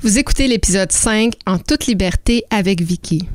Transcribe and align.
Vous 0.00 0.16
écoutez 0.16 0.46
l'épisode 0.46 0.92
5 0.92 1.32
en 1.44 1.58
toute 1.58 1.86
liberté 1.86 2.44
avec 2.50 2.80
Vicky. 2.80 3.28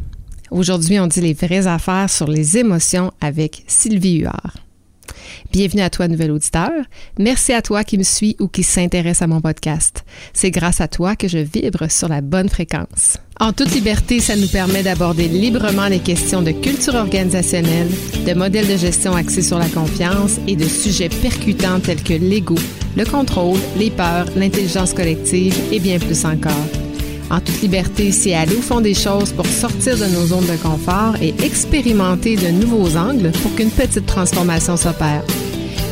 Aujourd'hui, 0.50 0.98
on 0.98 1.08
dit 1.08 1.20
les 1.20 1.34
vraies 1.34 1.68
affaires 1.68 2.10
sur 2.10 2.26
les 2.26 2.58
émotions 2.58 3.12
avec 3.20 3.66
Sylvie 3.68 4.20
Huard. 4.20 4.56
Bienvenue 5.52 5.82
à 5.82 5.90
toi, 5.90 6.08
nouvel 6.08 6.32
auditeur. 6.32 6.72
Merci 7.20 7.52
à 7.52 7.62
toi 7.62 7.84
qui 7.84 7.98
me 7.98 8.04
suis 8.04 8.38
ou 8.40 8.48
qui 8.48 8.64
s'intéresse 8.64 9.22
à 9.22 9.28
mon 9.28 9.42
podcast. 9.42 10.06
C'est 10.32 10.52
grâce 10.52 10.80
à 10.80 10.88
toi 10.88 11.18
que 11.18 11.28
je 11.28 11.40
vibre 11.40 11.92
sur 11.92 12.08
la 12.08 12.22
bonne 12.22 12.48
fréquence. 12.48 13.18
En 13.40 13.52
toute 13.52 13.74
liberté, 13.74 14.20
ça 14.20 14.36
nous 14.36 14.48
permet 14.48 14.84
d'aborder 14.84 15.28
librement 15.28 15.88
les 15.88 16.00
questions 16.00 16.42
de 16.42 16.52
culture 16.52 16.96
organisationnelle, 16.96 17.90
de 18.26 18.34
modèles 18.34 18.68
de 18.68 18.78
gestion 18.78 19.14
axés 19.14 19.42
sur 19.42 19.58
la 19.58 19.68
confiance 19.68 20.38
et 20.48 20.56
de 20.56 20.66
sujets 20.66 21.10
percutants 21.10 21.80
tels 21.80 22.04
que 22.04 22.14
l'ego, 22.14 22.56
le 22.96 23.06
contrôle, 23.06 23.60
les 23.78 23.90
peurs, 23.90 24.28
l'intelligence 24.36 24.94
collective 24.94 25.56
et 25.72 25.80
bien 25.80 25.98
plus 25.98 26.26
encore. 26.26 26.68
En 27.32 27.40
toute 27.40 27.62
liberté, 27.64 28.12
c'est 28.12 28.36
aller 28.36 28.56
au 28.56 28.62
fond 28.62 28.82
des 28.82 28.94
choses 28.94 29.32
pour 29.32 29.48
sortir 29.48 29.98
de 29.98 30.06
nos 30.06 30.28
zones 30.28 30.46
de 30.46 30.58
confort 30.58 31.16
et 31.20 31.34
expérimenter 31.44 32.36
de 32.36 32.50
nouveaux 32.50 32.96
angles 32.96 33.32
pour 33.42 33.56
qu'une 33.56 33.72
petite 33.72 34.06
transformation 34.06 34.78
s'opère. 34.78 35.24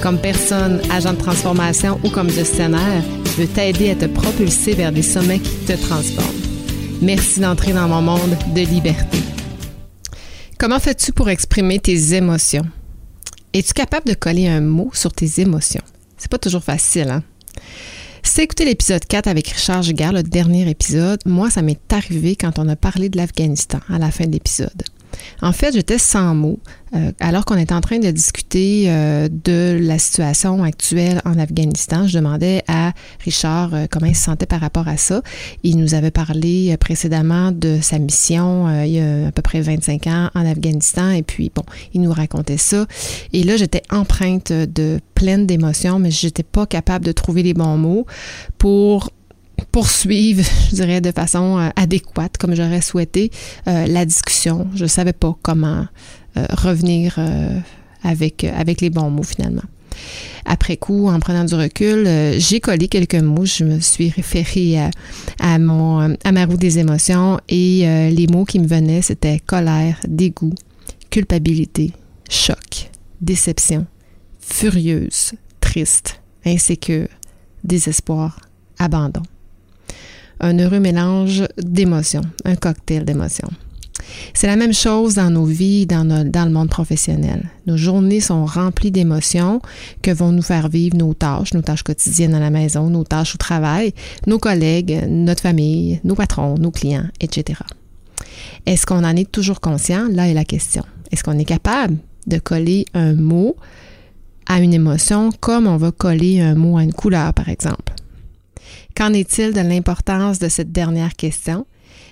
Comme 0.04 0.20
personne, 0.20 0.80
agent 0.92 1.14
de 1.14 1.18
transformation 1.18 2.00
ou 2.04 2.10
comme 2.10 2.30
gestionnaire, 2.30 3.04
je 3.26 3.42
veux 3.42 3.48
t'aider 3.48 3.90
à 3.90 3.96
te 3.96 4.06
propulser 4.06 4.74
vers 4.74 4.92
des 4.92 5.02
sommets 5.02 5.40
qui 5.40 5.56
te 5.66 5.74
transforment. 5.74 6.51
Merci 7.02 7.40
d'entrer 7.40 7.74
dans 7.74 7.88
mon 7.88 8.02
monde 8.02 8.38
de 8.54 8.62
liberté. 8.62 9.18
Comment 10.60 10.80
fais-tu 10.80 11.12
pour 11.12 11.30
exprimer 11.30 11.80
tes 11.80 12.14
émotions? 12.14 12.66
Es-tu 13.54 13.74
capable 13.74 14.08
de 14.08 14.14
coller 14.14 14.48
un 14.48 14.62
mot 14.62 14.92
sur 14.94 15.12
tes 15.12 15.42
émotions? 15.42 15.82
C'est 16.18 16.30
pas 16.30 16.38
toujours 16.38 16.64
facile, 16.64 17.10
hein? 17.10 17.24
Si 18.22 18.42
écouté 18.42 18.66
l'épisode 18.66 19.04
4 19.04 19.26
avec 19.28 19.48
Richard 19.48 19.82
Giguère, 19.82 20.14
le 20.14 20.22
dernier 20.22 20.70
épisode, 20.70 21.20
moi, 21.26 21.50
ça 21.50 21.64
m'est 21.64 21.92
arrivé 21.92 22.36
quand 22.36 22.60
on 22.60 22.70
a 22.70 22.76
parlé 22.76 23.10
de 23.10 23.18
l'Afghanistan 23.18 23.80
à 23.90 23.98
la 23.98 24.12
fin 24.12 24.26
de 24.26 24.32
l'épisode. 24.32 24.84
En 25.42 25.54
fait, 25.54 25.74
j'étais 25.74 25.98
sans 25.98 26.36
mots 26.36 26.60
euh, 26.94 27.12
alors 27.22 27.46
qu'on 27.46 27.58
était 27.58 27.74
en 27.74 27.80
train 27.80 28.00
de 28.00 28.12
discuter 28.12 28.86
euh, 28.88 29.30
de 29.30 29.80
la 29.82 29.98
situation 29.98 30.62
actuelle 30.62 31.22
en 31.24 31.40
Afghanistan. 31.40 32.06
Je 32.06 32.18
demandais 32.18 32.64
à 32.68 32.92
Richard 33.24 33.74
euh, 33.74 33.86
comment 33.90 34.08
il 34.08 34.16
se 34.16 34.26
sentait 34.26 34.46
par 34.46 34.60
rapport 34.60 34.90
à 34.90 34.98
ça. 34.98 35.22
Il 35.64 35.78
nous 35.78 35.94
avait 35.94 36.12
parlé 36.12 36.76
précédemment 36.78 37.54
de 37.54 37.80
sa 37.82 37.98
mission 37.98 38.70
il 38.84 38.92
y 38.92 39.00
a 39.00 39.28
à 39.28 39.32
peu 39.32 39.42
près 39.42 39.62
25 39.62 40.08
ans 40.08 40.30
en 40.36 40.46
Afghanistan 40.46 41.12
et 41.12 41.24
puis 41.24 41.52
bon, 41.54 41.64
il 41.94 42.02
nous 42.02 42.12
racontait 42.12 42.58
ça. 42.58 42.86
Et 43.32 43.44
là, 43.44 43.56
j'étais 43.56 43.84
empreinte 43.90 44.52
de 44.52 45.00
pleine 45.16 45.46
d'émotions, 45.46 46.00
mais 46.00 46.12
j'étais 46.12 46.44
pas 46.44 46.66
capable 46.66 47.06
de 47.06 47.12
trouver 47.12 47.44
les 47.44 47.54
bons 47.54 47.78
mots 47.78 48.06
pour 48.58 49.12
poursuivre, 49.72 50.44
je 50.70 50.76
dirais, 50.76 51.02
de 51.02 51.12
façon 51.12 51.60
euh, 51.60 51.70
adéquate, 51.76 52.38
comme 52.38 52.56
j'aurais 52.56 52.82
souhaité, 52.82 53.32
euh, 53.68 53.86
la 53.88 54.06
discussion. 54.06 54.68
Je 54.76 54.84
ne 54.84 54.88
savais 54.88 55.14
pas 55.14 55.36
comment 55.42 55.86
euh, 56.38 56.46
revenir 56.52 57.20
avec, 58.04 58.44
avec 58.44 58.82
les 58.82 58.90
bons 58.90 59.10
mots 59.10 59.24
finalement. 59.24 59.64
Après 60.46 60.78
coup, 60.78 61.08
en 61.08 61.20
prenant 61.20 61.44
du 61.44 61.54
recul, 61.54 62.08
j'ai 62.38 62.60
collé 62.60 62.88
quelques 62.88 63.16
mots. 63.16 63.46
Je 63.46 63.64
me 63.64 63.80
suis 63.80 64.10
référée 64.10 64.80
à, 64.80 64.90
à, 65.40 65.60
mon, 65.60 66.16
à 66.24 66.32
ma 66.32 66.46
roue 66.46 66.58
des 66.58 66.80
émotions 66.80 67.40
et 67.50 68.10
les 68.12 68.28
mots 68.28 68.46
qui 68.46 68.60
me 68.60 68.66
venaient, 68.66 69.02
c'était 69.02 69.40
colère, 69.40 69.98
dégoût, 70.08 70.56
culpabilité, 71.10 71.92
choc, 72.30 72.90
déception, 73.20 73.86
furieuse, 74.40 75.34
triste, 75.60 76.22
insécure, 76.46 77.10
désespoir, 77.64 78.40
abandon 78.80 79.22
un 80.42 80.58
heureux 80.60 80.80
mélange 80.80 81.44
d'émotions, 81.58 82.24
un 82.44 82.56
cocktail 82.56 83.06
d'émotions. 83.06 83.50
C'est 84.34 84.48
la 84.48 84.56
même 84.56 84.74
chose 84.74 85.16
dans 85.16 85.30
nos 85.30 85.46
vies, 85.46 85.86
dans, 85.86 86.04
le 86.04 86.50
monde 86.50 86.70
professionnel. 86.70 87.50
Nos 87.68 87.78
journées 87.78 88.20
sont 88.20 88.46
remplies 88.46 88.92
d'émotions 88.92 89.62
que 90.02 90.12
vont 90.12 90.32
nous 90.32 90.42
faire 90.42 90.68
vivre 90.68 90.98
nos 90.98 91.14
tâches, 91.14 91.54
nos 91.54 91.62
tâches 91.62 91.84
quotidiennes 91.84 92.34
à 92.34 92.40
la 92.40 92.50
maison, 92.50 92.90
nos 92.90 93.04
tâches 93.04 93.36
au 93.36 93.38
travail, 93.38 93.94
nos 94.28 94.40
collègues, 94.40 95.06
notre 95.08 95.42
famille, 95.42 96.02
nos 96.04 96.16
patrons, 96.16 96.56
nos 96.56 96.72
clients, 96.72 97.06
etc. 97.20 97.60
Est-ce 98.66 98.86
qu'on 98.86 99.04
en 99.04 99.16
est 99.16 99.32
toujours 99.32 99.62
conscient? 99.62 100.08
Là 100.10 100.28
est 100.28 100.34
la 100.34 100.46
question. 100.46 100.84
Est-ce 101.12 101.24
qu'on 101.24 101.38
est 101.38 101.46
capable 101.46 101.98
de 102.28 102.40
coller 102.40 102.86
un 102.94 103.14
mot 103.14 103.56
à 104.48 104.60
une 104.60 104.74
émotion 104.74 105.30
comme 105.40 105.68
on 105.68 105.78
va 105.78 105.92
coller 105.92 106.42
un 106.42 106.56
mot 106.56 106.78
à 106.78 106.84
une 106.84 106.94
couleur, 106.94 107.34
par 107.34 107.50
exemple? 107.50 107.94
Qu'en 109.02 109.14
est-il 109.14 109.52
de 109.52 109.62
l'importance 109.62 110.38
de 110.38 110.48
cette 110.48 110.72
dernière 110.72 111.16
question? 111.16 111.66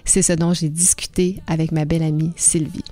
C'est 0.06 0.24
ce 0.24 0.34
dont 0.34 0.56
j'ai 0.56 0.70
discuté 0.70 1.40
avec 1.46 1.72
ma 1.72 1.86
belle 1.86 2.02
amie 2.02 2.32
Sylvie. 2.36 2.84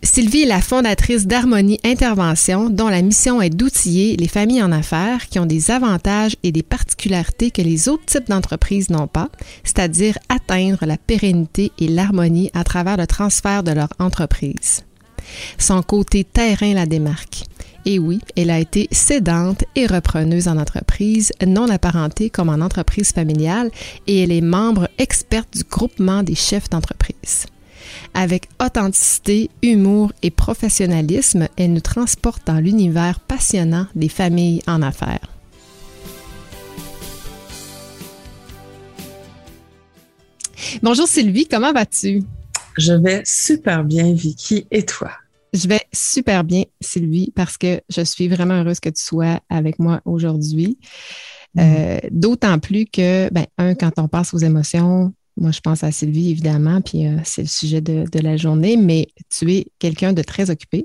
Sylvie 0.00 0.42
est 0.42 0.46
la 0.46 0.60
fondatrice 0.60 1.26
d'Harmonie 1.26 1.80
Intervention, 1.82 2.70
dont 2.70 2.86
la 2.86 3.02
mission 3.02 3.42
est 3.42 3.50
d'outiller 3.50 4.16
les 4.16 4.28
familles 4.28 4.62
en 4.62 4.70
affaires 4.70 5.26
qui 5.26 5.40
ont 5.40 5.46
des 5.46 5.72
avantages 5.72 6.36
et 6.44 6.52
des 6.52 6.62
particularités 6.62 7.50
que 7.50 7.62
les 7.62 7.88
autres 7.88 8.06
types 8.06 8.28
d'entreprises 8.28 8.90
n'ont 8.90 9.08
pas, 9.08 9.30
c'est-à-dire 9.64 10.16
atteindre 10.28 10.86
la 10.86 10.98
pérennité 10.98 11.72
et 11.80 11.88
l'harmonie 11.88 12.52
à 12.54 12.62
travers 12.62 12.96
le 12.96 13.08
transfert 13.08 13.64
de 13.64 13.72
leur 13.72 13.88
entreprise. 13.98 14.84
Son 15.58 15.82
côté 15.82 16.22
terrain 16.22 16.74
la 16.74 16.86
démarque. 16.86 17.42
Et 17.88 18.00
oui, 18.00 18.18
elle 18.34 18.50
a 18.50 18.58
été 18.58 18.88
cédante 18.90 19.62
et 19.76 19.86
repreneuse 19.86 20.48
en 20.48 20.58
entreprise, 20.58 21.32
non 21.46 21.68
apparentée 21.70 22.30
comme 22.30 22.48
en 22.48 22.60
entreprise 22.60 23.12
familiale, 23.12 23.70
et 24.08 24.24
elle 24.24 24.32
est 24.32 24.40
membre 24.40 24.88
experte 24.98 25.56
du 25.56 25.62
groupement 25.62 26.24
des 26.24 26.34
chefs 26.34 26.68
d'entreprise. 26.68 27.46
Avec 28.12 28.48
authenticité, 28.60 29.50
humour 29.62 30.12
et 30.24 30.32
professionnalisme, 30.32 31.46
elle 31.56 31.74
nous 31.74 31.80
transporte 31.80 32.44
dans 32.44 32.58
l'univers 32.58 33.20
passionnant 33.20 33.86
des 33.94 34.08
familles 34.08 34.62
en 34.66 34.82
affaires. 34.82 35.30
Bonjour 40.82 41.06
Sylvie, 41.06 41.46
comment 41.46 41.72
vas-tu? 41.72 42.24
Je 42.76 42.94
vais 42.94 43.22
super 43.24 43.84
bien, 43.84 44.12
Vicky, 44.12 44.66
et 44.72 44.84
toi? 44.84 45.12
Je 45.52 45.68
vais 45.68 45.80
super 45.92 46.44
bien, 46.44 46.64
Sylvie, 46.80 47.32
parce 47.34 47.56
que 47.56 47.80
je 47.88 48.02
suis 48.02 48.28
vraiment 48.28 48.54
heureuse 48.54 48.80
que 48.80 48.88
tu 48.88 49.02
sois 49.02 49.40
avec 49.48 49.78
moi 49.78 50.00
aujourd'hui. 50.04 50.78
Mm. 51.54 51.60
Euh, 51.60 51.98
d'autant 52.10 52.58
plus 52.58 52.86
que, 52.86 53.32
ben, 53.32 53.46
un, 53.58 53.74
quand 53.74 53.92
on 53.98 54.08
passe 54.08 54.34
aux 54.34 54.38
émotions, 54.38 55.14
moi, 55.36 55.50
je 55.50 55.60
pense 55.60 55.84
à 55.84 55.92
Sylvie, 55.92 56.30
évidemment, 56.30 56.80
puis 56.80 57.06
euh, 57.06 57.18
c'est 57.24 57.42
le 57.42 57.48
sujet 57.48 57.80
de, 57.80 58.06
la 58.20 58.36
journée, 58.36 58.76
mais 58.76 59.08
tu 59.28 59.52
es 59.52 59.66
quelqu'un 59.78 60.12
de 60.12 60.22
très 60.22 60.50
occupé. 60.50 60.84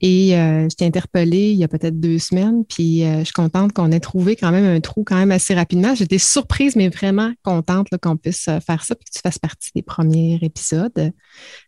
Et 0.00 0.36
euh, 0.36 0.68
je 0.68 0.76
t'ai 0.76 0.84
interpellée 0.84 1.52
il 1.52 1.58
y 1.58 1.64
a 1.64 1.68
peut-être 1.68 1.98
deux 1.98 2.18
semaines, 2.18 2.64
puis 2.66 3.00
je 3.00 3.24
suis 3.24 3.32
contente 3.32 3.72
qu'on 3.72 3.90
ait 3.90 4.00
trouvé 4.00 4.36
quand 4.36 4.50
même 4.50 4.64
un 4.64 4.80
trou 4.80 5.02
quand 5.02 5.16
même 5.16 5.30
assez 5.30 5.54
rapidement. 5.54 5.94
J'étais 5.94 6.18
surprise, 6.18 6.76
mais 6.76 6.88
vraiment 6.88 7.32
contente 7.42 7.88
qu'on 8.02 8.16
puisse 8.16 8.50
faire 8.66 8.84
ça, 8.84 8.94
puis 8.94 9.04
que 9.04 9.14
tu 9.14 9.20
fasses 9.22 9.38
partie 9.38 9.70
des 9.74 9.82
premiers 9.82 10.38
épisodes 10.42 11.12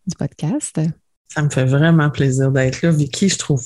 du 0.06 0.16
podcast. 0.18 0.80
Ça 1.28 1.42
me 1.42 1.50
fait 1.50 1.64
vraiment 1.64 2.10
plaisir 2.10 2.50
d'être 2.50 2.82
là. 2.82 2.90
Vicky, 2.90 3.28
je 3.28 3.38
trouve 3.38 3.62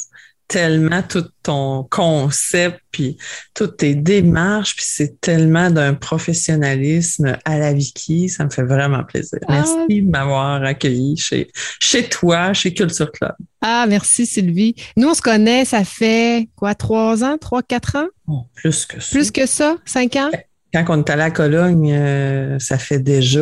tellement 0.49 1.03
tout 1.03 1.25
ton 1.45 1.87
concept, 1.89 2.81
puis 2.91 3.17
toutes 3.55 3.77
tes 3.77 3.95
démarches, 3.95 4.75
puis 4.75 4.85
c'est 4.87 5.21
tellement 5.21 5.71
d'un 5.71 5.95
professionnalisme 5.95 7.39
à 7.45 7.59
la 7.59 7.73
Vicky. 7.73 8.29
Ça 8.29 8.45
me 8.45 8.51
fait 8.51 8.65
vraiment 8.65 9.05
plaisir. 9.05 9.39
Ah. 9.47 9.53
Merci 9.53 10.03
de 10.03 10.11
m'avoir 10.11 10.65
accueilli 10.65 11.17
chez, 11.17 11.49
chez 11.79 12.09
toi, 12.09 12.53
chez 12.53 12.75
Culture 12.75 13.13
Club. 13.13 13.35
Ah, 13.61 13.87
merci 13.89 14.27
Sylvie. 14.27 14.75
Nous, 14.97 15.09
on 15.09 15.15
se 15.15 15.23
connaît, 15.23 15.65
ça 15.65 15.85
fait 15.85 16.49
quoi, 16.57 16.75
trois 16.75 17.23
ans, 17.23 17.39
trois, 17.39 17.63
quatre 17.63 17.95
ans? 17.97 18.09
Oh, 18.27 18.47
plus 18.57 18.87
que 18.87 19.01
ça. 19.01 19.11
Plus 19.13 19.31
que 19.31 19.47
ça, 19.47 19.77
cinq 19.85 20.17
ans? 20.17 20.31
Quand 20.73 20.85
on 20.89 20.99
est 20.99 21.11
allé 21.11 21.23
à 21.23 21.31
Cologne, 21.31 21.93
euh, 21.93 22.59
ça 22.59 22.79
fait 22.79 23.01
déjà 23.01 23.41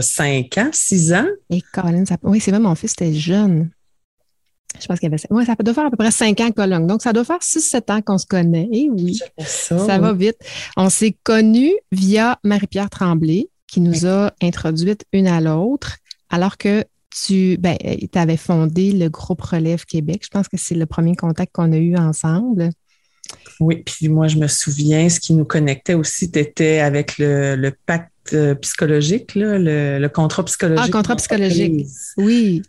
cinq 0.00 0.58
ans, 0.58 0.70
six 0.72 1.12
ans. 1.12 1.26
Et 1.50 1.60
Colin, 1.72 2.04
oui, 2.22 2.40
c'est 2.40 2.50
vrai, 2.50 2.60
mon 2.60 2.74
fils 2.74 2.92
était 2.92 3.12
jeune. 3.12 3.70
Je 4.80 4.86
pense 4.86 4.98
qu'il 4.98 5.06
avait. 5.06 5.22
Oui, 5.30 5.44
ça 5.44 5.54
doit 5.54 5.74
faire 5.74 5.86
à 5.86 5.90
peu 5.90 5.96
près 5.96 6.10
cinq 6.10 6.40
ans 6.40 6.48
à 6.48 6.52
Cologne. 6.52 6.86
Donc, 6.86 7.02
ça 7.02 7.12
doit 7.12 7.24
faire 7.24 7.42
six, 7.42 7.60
sept 7.60 7.90
ans 7.90 8.02
qu'on 8.02 8.18
se 8.18 8.26
connaît. 8.26 8.68
Et 8.72 8.86
eh 8.86 8.90
oui, 8.90 9.20
ça, 9.38 9.98
va 9.98 10.12
vite. 10.12 10.36
On 10.76 10.90
s'est 10.90 11.16
connus 11.22 11.74
via 11.92 12.38
Marie-Pierre 12.42 12.90
Tremblay, 12.90 13.48
qui 13.66 13.80
nous 13.80 14.06
a 14.06 14.32
introduites 14.42 15.04
une 15.12 15.26
à 15.26 15.40
l'autre, 15.40 15.98
alors 16.28 16.56
que 16.56 16.84
tu 17.10 17.56
ben, 17.58 17.76
avais 18.14 18.36
fondé 18.36 18.90
le 18.90 19.08
groupe 19.08 19.40
Relève 19.42 19.84
Québec. 19.84 20.22
Je 20.24 20.30
pense 20.30 20.48
que 20.48 20.56
c'est 20.56 20.74
le 20.74 20.86
premier 20.86 21.14
contact 21.14 21.54
qu'on 21.54 21.72
a 21.72 21.76
eu 21.76 21.96
ensemble. 21.96 22.70
Oui, 23.60 23.82
puis 23.84 24.08
moi, 24.08 24.28
je 24.28 24.36
me 24.36 24.46
souviens, 24.46 25.08
ce 25.08 25.20
qui 25.20 25.34
nous 25.34 25.44
connectait 25.44 25.94
aussi, 25.94 26.30
c'était 26.32 26.80
avec 26.80 27.18
le, 27.18 27.70
pacte 27.86 28.10
euh, 28.32 28.54
psychologique, 28.56 29.32
le, 29.34 30.06
contrat 30.08 30.44
psychologique. 30.44 30.86
Ah, 30.88 30.90
contrat 30.90 31.16
psychologique. 31.16 31.86
Oui. 32.16 32.62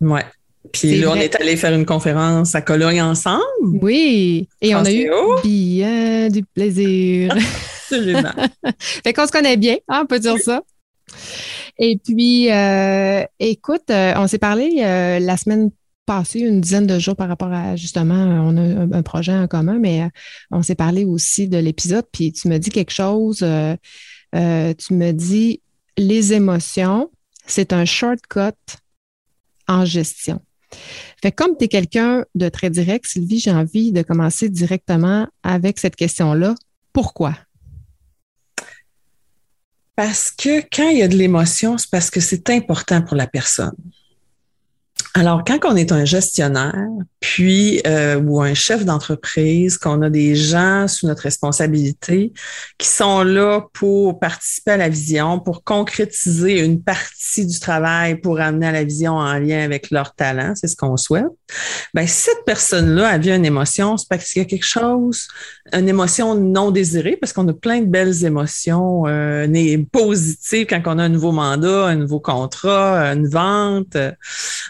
Ouais. 0.00 0.24
Puis 0.72 1.00
là, 1.00 1.10
on 1.10 1.16
est 1.16 1.34
allé 1.36 1.56
faire 1.56 1.74
une 1.74 1.84
conférence 1.84 2.54
à 2.54 2.62
Cologne 2.62 3.02
ensemble. 3.02 3.42
Oui, 3.80 4.48
et 4.60 4.74
on 4.74 4.84
a 4.84 4.92
eu 4.92 5.10
bien 5.42 6.28
du 6.28 6.44
plaisir. 6.44 7.34
Absolument. 7.90 8.32
fait 9.04 9.12
qu'on 9.12 9.26
se 9.26 9.32
connaît 9.32 9.56
bien, 9.56 9.76
hein, 9.88 10.00
on 10.04 10.06
peut 10.06 10.18
dire 10.18 10.38
ça. 10.38 10.62
Et 11.78 11.98
puis, 11.98 12.50
euh, 12.50 13.24
écoute, 13.38 13.90
euh, 13.90 14.14
on 14.16 14.26
s'est 14.26 14.38
parlé 14.38 14.82
euh, 14.82 15.18
la 15.18 15.36
semaine 15.36 15.70
passée, 16.06 16.40
une 16.40 16.60
dizaine 16.60 16.86
de 16.86 16.98
jours 16.98 17.16
par 17.16 17.28
rapport 17.28 17.52
à 17.52 17.76
justement, 17.76 18.14
on 18.14 18.56
a 18.56 18.96
un, 18.96 19.02
projet 19.02 19.34
en 19.34 19.46
commun, 19.46 19.78
mais 19.78 20.08
on 20.50 20.62
s'est 20.62 20.74
parlé 20.74 21.04
aussi 21.04 21.48
de 21.48 21.58
l'épisode, 21.58 22.04
puis 22.12 22.32
tu 22.32 22.48
me 22.48 22.58
dis 22.58 22.70
quelque 22.70 22.92
chose, 22.92 23.38
tu 23.38 24.94
me 24.94 25.10
dis 25.12 25.60
les 25.96 26.32
émotions, 26.32 27.10
c'est 27.46 27.72
un 27.72 27.84
shortcut 27.84 28.56
en 29.68 29.84
gestion. 29.84 30.40
Fait 31.22 31.32
comme 31.32 31.56
tu 31.56 31.64
es 31.64 31.68
quelqu'un 31.68 32.24
de 32.34 32.48
très 32.48 32.70
direct, 32.70 33.06
Sylvie, 33.06 33.38
j'ai 33.38 33.52
envie 33.52 33.92
de 33.92 34.02
commencer 34.02 34.48
directement 34.48 35.28
avec 35.42 35.78
cette 35.78 35.96
question-là. 35.96 36.54
Pourquoi? 36.92 37.36
Parce 39.94 40.30
que 40.30 40.60
quand 40.74 40.88
il 40.88 40.98
y 40.98 41.02
a 41.02 41.08
de 41.08 41.16
l'émotion, 41.16 41.76
c'est 41.76 41.90
parce 41.90 42.10
que 42.10 42.20
c'est 42.20 42.48
important 42.50 43.02
pour 43.02 43.16
la 43.16 43.26
personne. 43.26 43.76
Alors, 45.14 45.44
quand 45.44 45.58
on 45.64 45.76
est 45.76 45.92
un 45.92 46.04
gestionnaire, 46.04 46.88
puis 47.20 47.80
euh, 47.86 48.20
ou 48.20 48.40
un 48.40 48.54
chef 48.54 48.84
d'entreprise, 48.84 49.78
qu'on 49.78 50.02
a 50.02 50.10
des 50.10 50.34
gens 50.34 50.88
sous 50.88 51.06
notre 51.06 51.22
responsabilité 51.22 52.32
qui 52.78 52.88
sont 52.88 53.22
là 53.22 53.66
pour 53.72 54.18
participer 54.18 54.72
à 54.72 54.76
la 54.76 54.88
vision, 54.88 55.38
pour 55.38 55.64
concrétiser 55.64 56.60
une 56.60 56.82
partie 56.82 57.46
du 57.46 57.60
travail, 57.60 58.16
pour 58.20 58.40
amener 58.40 58.66
à 58.66 58.72
la 58.72 58.84
vision 58.84 59.12
en 59.12 59.38
lien 59.38 59.62
avec 59.62 59.90
leur 59.90 60.14
talent, 60.14 60.54
c'est 60.54 60.68
ce 60.68 60.76
qu'on 60.76 60.96
souhaite. 60.96 61.26
Ben, 61.94 62.06
cette 62.06 62.44
personne-là 62.46 63.08
a 63.08 63.18
vu 63.18 63.30
une 63.30 63.44
émotion, 63.44 63.96
c'est 63.96 64.08
parce 64.08 64.30
qu'il 64.30 64.42
y 64.42 64.44
a 64.44 64.48
quelque 64.48 64.66
chose, 64.66 65.28
une 65.72 65.88
émotion 65.88 66.34
non 66.34 66.70
désirée, 66.70 67.16
parce 67.20 67.32
qu'on 67.32 67.46
a 67.48 67.52
plein 67.52 67.80
de 67.80 67.86
belles 67.86 68.24
émotions 68.24 69.04
euh, 69.06 69.46
positives 69.92 70.66
quand 70.66 70.82
on 70.86 70.98
a 70.98 71.04
un 71.04 71.08
nouveau 71.08 71.32
mandat, 71.32 71.86
un 71.86 71.96
nouveau 71.96 72.20
contrat, 72.20 73.12
une 73.12 73.28
vente. 73.28 73.96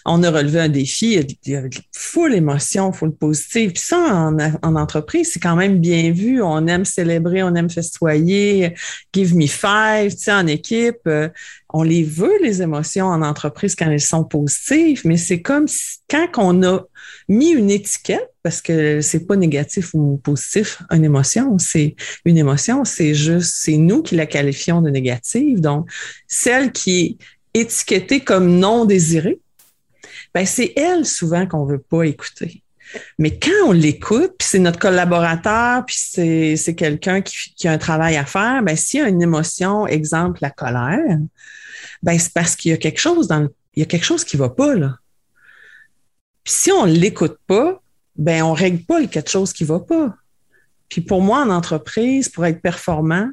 On 0.04 0.21
a 0.22 0.30
relever 0.30 0.60
un 0.60 0.68
défi, 0.68 1.18
il 1.44 1.52
y 1.52 1.56
a 1.56 1.62
full 1.92 2.34
émotion, 2.34 2.92
full 2.92 3.14
positive. 3.14 3.72
Puis 3.72 3.82
ça, 3.82 4.32
en, 4.62 4.76
entreprise, 4.76 5.30
c'est 5.32 5.40
quand 5.40 5.56
même 5.56 5.78
bien 5.78 6.12
vu. 6.12 6.42
On 6.42 6.66
aime 6.66 6.84
célébrer, 6.84 7.42
on 7.42 7.54
aime 7.54 7.70
festoyer, 7.70 8.74
give 9.12 9.36
me 9.36 9.46
five, 9.46 10.12
tu 10.12 10.24
sais, 10.24 10.32
en 10.32 10.46
équipe. 10.46 11.00
Euh, 11.06 11.28
on 11.72 11.82
les 11.82 12.04
veut, 12.04 12.38
les 12.42 12.62
émotions 12.62 13.06
en 13.06 13.22
entreprise 13.22 13.74
quand 13.74 13.90
elles 13.90 14.00
sont 14.00 14.24
positives, 14.24 15.02
mais 15.04 15.16
c'est 15.16 15.40
comme 15.40 15.66
quand 16.08 16.28
on 16.36 16.62
a 16.62 16.84
mis 17.28 17.50
une 17.50 17.70
étiquette, 17.70 18.30
parce 18.42 18.60
que 18.60 19.00
c'est 19.00 19.26
pas 19.26 19.36
négatif 19.36 19.94
ou 19.94 20.20
positif, 20.22 20.82
une 20.90 21.04
émotion, 21.04 21.58
c'est 21.58 21.94
une 22.24 22.36
émotion, 22.38 22.84
c'est 22.84 23.14
juste, 23.14 23.54
c'est 23.56 23.76
nous 23.76 24.02
qui 24.02 24.16
la 24.16 24.26
qualifions 24.26 24.82
de 24.82 24.90
négative. 24.90 25.60
Donc, 25.60 25.88
celle 26.26 26.72
qui 26.72 27.18
est 27.54 27.60
étiquetée 27.60 28.20
comme 28.20 28.58
non 28.58 28.84
désirée, 28.84 29.40
ben 30.34 30.46
c'est 30.46 30.72
elle 30.76 31.04
souvent 31.04 31.46
qu'on 31.46 31.64
veut 31.64 31.80
pas 31.80 32.04
écouter. 32.04 32.62
Mais 33.18 33.38
quand 33.38 33.68
on 33.68 33.72
l'écoute, 33.72 34.34
puis 34.38 34.48
c'est 34.48 34.58
notre 34.58 34.78
collaborateur, 34.78 35.84
puis 35.86 35.96
c'est 35.96 36.74
quelqu'un 36.74 37.22
qui, 37.22 37.54
qui, 37.54 37.68
a 37.68 37.72
un 37.72 37.78
travail 37.78 38.16
à 38.16 38.24
faire, 38.24 38.62
ben 38.62 38.76
s'il 38.76 39.00
y 39.00 39.02
a 39.02 39.08
une 39.08 39.22
émotion, 39.22 39.86
exemple 39.86 40.38
la 40.42 40.50
colère, 40.50 41.18
ben 42.02 42.18
c'est 42.18 42.32
parce 42.32 42.56
qu'il 42.56 42.70
y 42.70 42.74
a 42.74 42.76
quelque 42.76 43.00
chose 43.00 43.28
dans 43.28 43.40
le, 43.40 43.54
il 43.74 43.80
y 43.80 43.82
a 43.82 43.86
quelque 43.86 44.04
chose 44.04 44.24
qui 44.24 44.36
va 44.36 44.50
pas 44.50 44.74
là. 44.74 44.98
Puis 46.44 46.54
si 46.54 46.72
on 46.72 46.84
l'écoute 46.84 47.38
pas, 47.46 47.80
ben 48.16 48.42
on 48.42 48.52
règle 48.52 48.84
pas 48.84 49.06
quelque 49.06 49.30
chose 49.30 49.52
qui 49.52 49.64
va 49.64 49.80
pas. 49.80 50.14
Puis 50.88 51.00
pour 51.00 51.22
moi 51.22 51.40
en 51.40 51.50
entreprise, 51.50 52.28
pour 52.28 52.44
être 52.44 52.60
performant, 52.60 53.30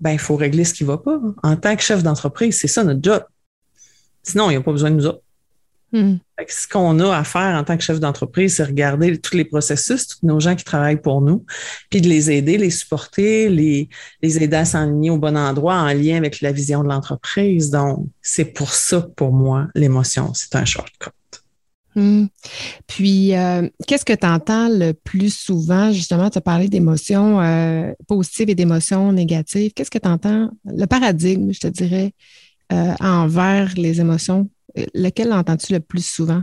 ben 0.00 0.12
il 0.12 0.18
faut 0.18 0.36
régler 0.36 0.64
ce 0.64 0.74
qui 0.74 0.84
va 0.84 0.98
pas. 0.98 1.20
En 1.42 1.56
tant 1.56 1.76
que 1.76 1.82
chef 1.82 2.02
d'entreprise, 2.02 2.58
c'est 2.58 2.68
ça 2.68 2.84
notre 2.84 3.02
job. 3.02 3.22
Sinon, 4.22 4.50
il 4.50 4.54
n'y 4.54 4.56
a 4.56 4.62
pas 4.62 4.72
besoin 4.72 4.90
de 4.90 4.96
nous 4.96 5.06
autres. 5.06 5.22
Hmm. 5.92 6.16
Ce 6.48 6.66
qu'on 6.66 6.98
a 7.00 7.14
à 7.14 7.22
faire 7.22 7.54
en 7.54 7.64
tant 7.64 7.76
que 7.76 7.82
chef 7.82 8.00
d'entreprise, 8.00 8.56
c'est 8.56 8.64
regarder 8.64 9.18
tous 9.18 9.36
les 9.36 9.44
processus, 9.44 10.06
tous 10.06 10.26
nos 10.26 10.40
gens 10.40 10.56
qui 10.56 10.64
travaillent 10.64 11.00
pour 11.00 11.20
nous, 11.20 11.44
puis 11.90 12.00
de 12.00 12.08
les 12.08 12.30
aider, 12.30 12.56
les 12.56 12.70
supporter, 12.70 13.50
les, 13.50 13.90
les 14.22 14.42
aider 14.42 14.56
à 14.56 14.64
s'enligner 14.64 15.10
au 15.10 15.18
bon 15.18 15.36
endroit 15.36 15.74
en 15.74 15.92
lien 15.92 16.16
avec 16.16 16.40
la 16.40 16.50
vision 16.50 16.82
de 16.82 16.88
l'entreprise. 16.88 17.70
Donc, 17.70 18.06
c'est 18.22 18.46
pour 18.46 18.72
ça, 18.72 19.02
pour 19.02 19.32
moi, 19.32 19.68
l'émotion, 19.74 20.32
c'est 20.32 20.56
un 20.56 20.64
shortcut. 20.64 21.10
Hmm. 21.94 22.24
Puis, 22.86 23.36
euh, 23.36 23.68
qu'est-ce 23.86 24.06
que 24.06 24.14
tu 24.14 24.26
entends 24.26 24.68
le 24.70 24.92
plus 24.92 25.34
souvent? 25.34 25.92
Justement, 25.92 26.30
tu 26.30 26.38
as 26.38 26.40
parlé 26.40 26.68
d'émotions 26.68 27.42
euh, 27.42 27.92
positives 28.08 28.48
et 28.48 28.54
d'émotions 28.54 29.12
négatives. 29.12 29.72
Qu'est-ce 29.74 29.90
que 29.90 29.98
tu 29.98 30.08
entends? 30.08 30.48
Le 30.64 30.86
paradigme, 30.86 31.52
je 31.52 31.60
te 31.60 31.66
dirais, 31.66 32.14
euh, 32.72 32.94
envers 33.00 33.74
les 33.76 34.00
émotions 34.00 34.48
lequel 34.94 35.32
entends-tu 35.32 35.72
le 35.72 35.80
plus 35.80 36.04
souvent? 36.04 36.42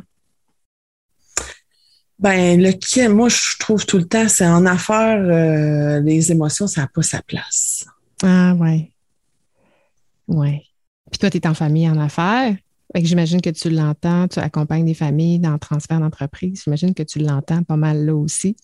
Ben, 2.20 2.62
lequel, 2.62 3.14
moi, 3.14 3.30
je 3.30 3.58
trouve 3.60 3.86
tout 3.86 3.98
le 3.98 4.06
temps, 4.06 4.28
c'est 4.28 4.46
en 4.46 4.66
affaires, 4.66 5.22
euh, 5.22 6.02
les 6.02 6.31
émotions, 6.31 6.68
ça 6.68 6.81
n'a 6.81 6.88
pas 6.88 7.02
sa 7.02 7.22
place. 7.22 7.86
Ah, 8.24 8.54
ouais. 8.56 8.92
Ouais. 10.28 10.64
Puis 11.10 11.18
toi, 11.18 11.30
tu 11.30 11.38
es 11.38 11.48
en 11.48 11.54
famille 11.54 11.90
en 11.90 11.98
affaires. 11.98 12.56
J'imagine 12.96 13.40
que 13.40 13.50
tu 13.52 13.70
l'entends, 13.70 14.28
tu 14.28 14.40
accompagnes 14.40 14.86
des 14.86 14.94
familles 14.94 15.40
dans 15.40 15.54
le 15.54 15.60
transfert 15.60 16.00
d'entreprise. 16.00 16.64
J'imagine 16.64 16.94
que 16.94 17.04
tu 17.04 17.20
l'entends 17.20 17.64
pas 17.64 17.78
mal 17.78 18.06
là 18.06 18.16
aussi. 18.16 18.58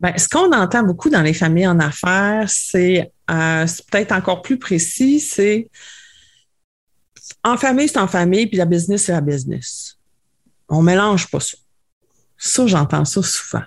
Ben, 0.00 0.16
ce 0.16 0.28
qu'on 0.28 0.52
entend 0.52 0.82
beaucoup 0.82 1.08
dans 1.08 1.22
les 1.22 1.34
familles 1.34 1.68
en 1.68 1.78
affaires, 1.78 2.44
c'est 2.48 3.12
euh, 3.30 3.66
peut-être 3.90 4.12
encore 4.12 4.42
plus 4.42 4.58
précis, 4.58 5.20
c'est 5.20 5.68
en 7.44 7.56
famille, 7.56 7.88
c'est 7.88 7.98
en 7.98 8.08
famille, 8.08 8.46
puis 8.46 8.56
la 8.56 8.64
business, 8.64 9.04
c'est 9.04 9.12
la 9.12 9.20
business. 9.20 9.96
On 10.68 10.82
mélange 10.82 11.30
pas 11.30 11.40
ça. 11.40 11.56
Ça, 12.36 12.66
j'entends 12.66 13.04
ça 13.04 13.22
souvent. 13.22 13.64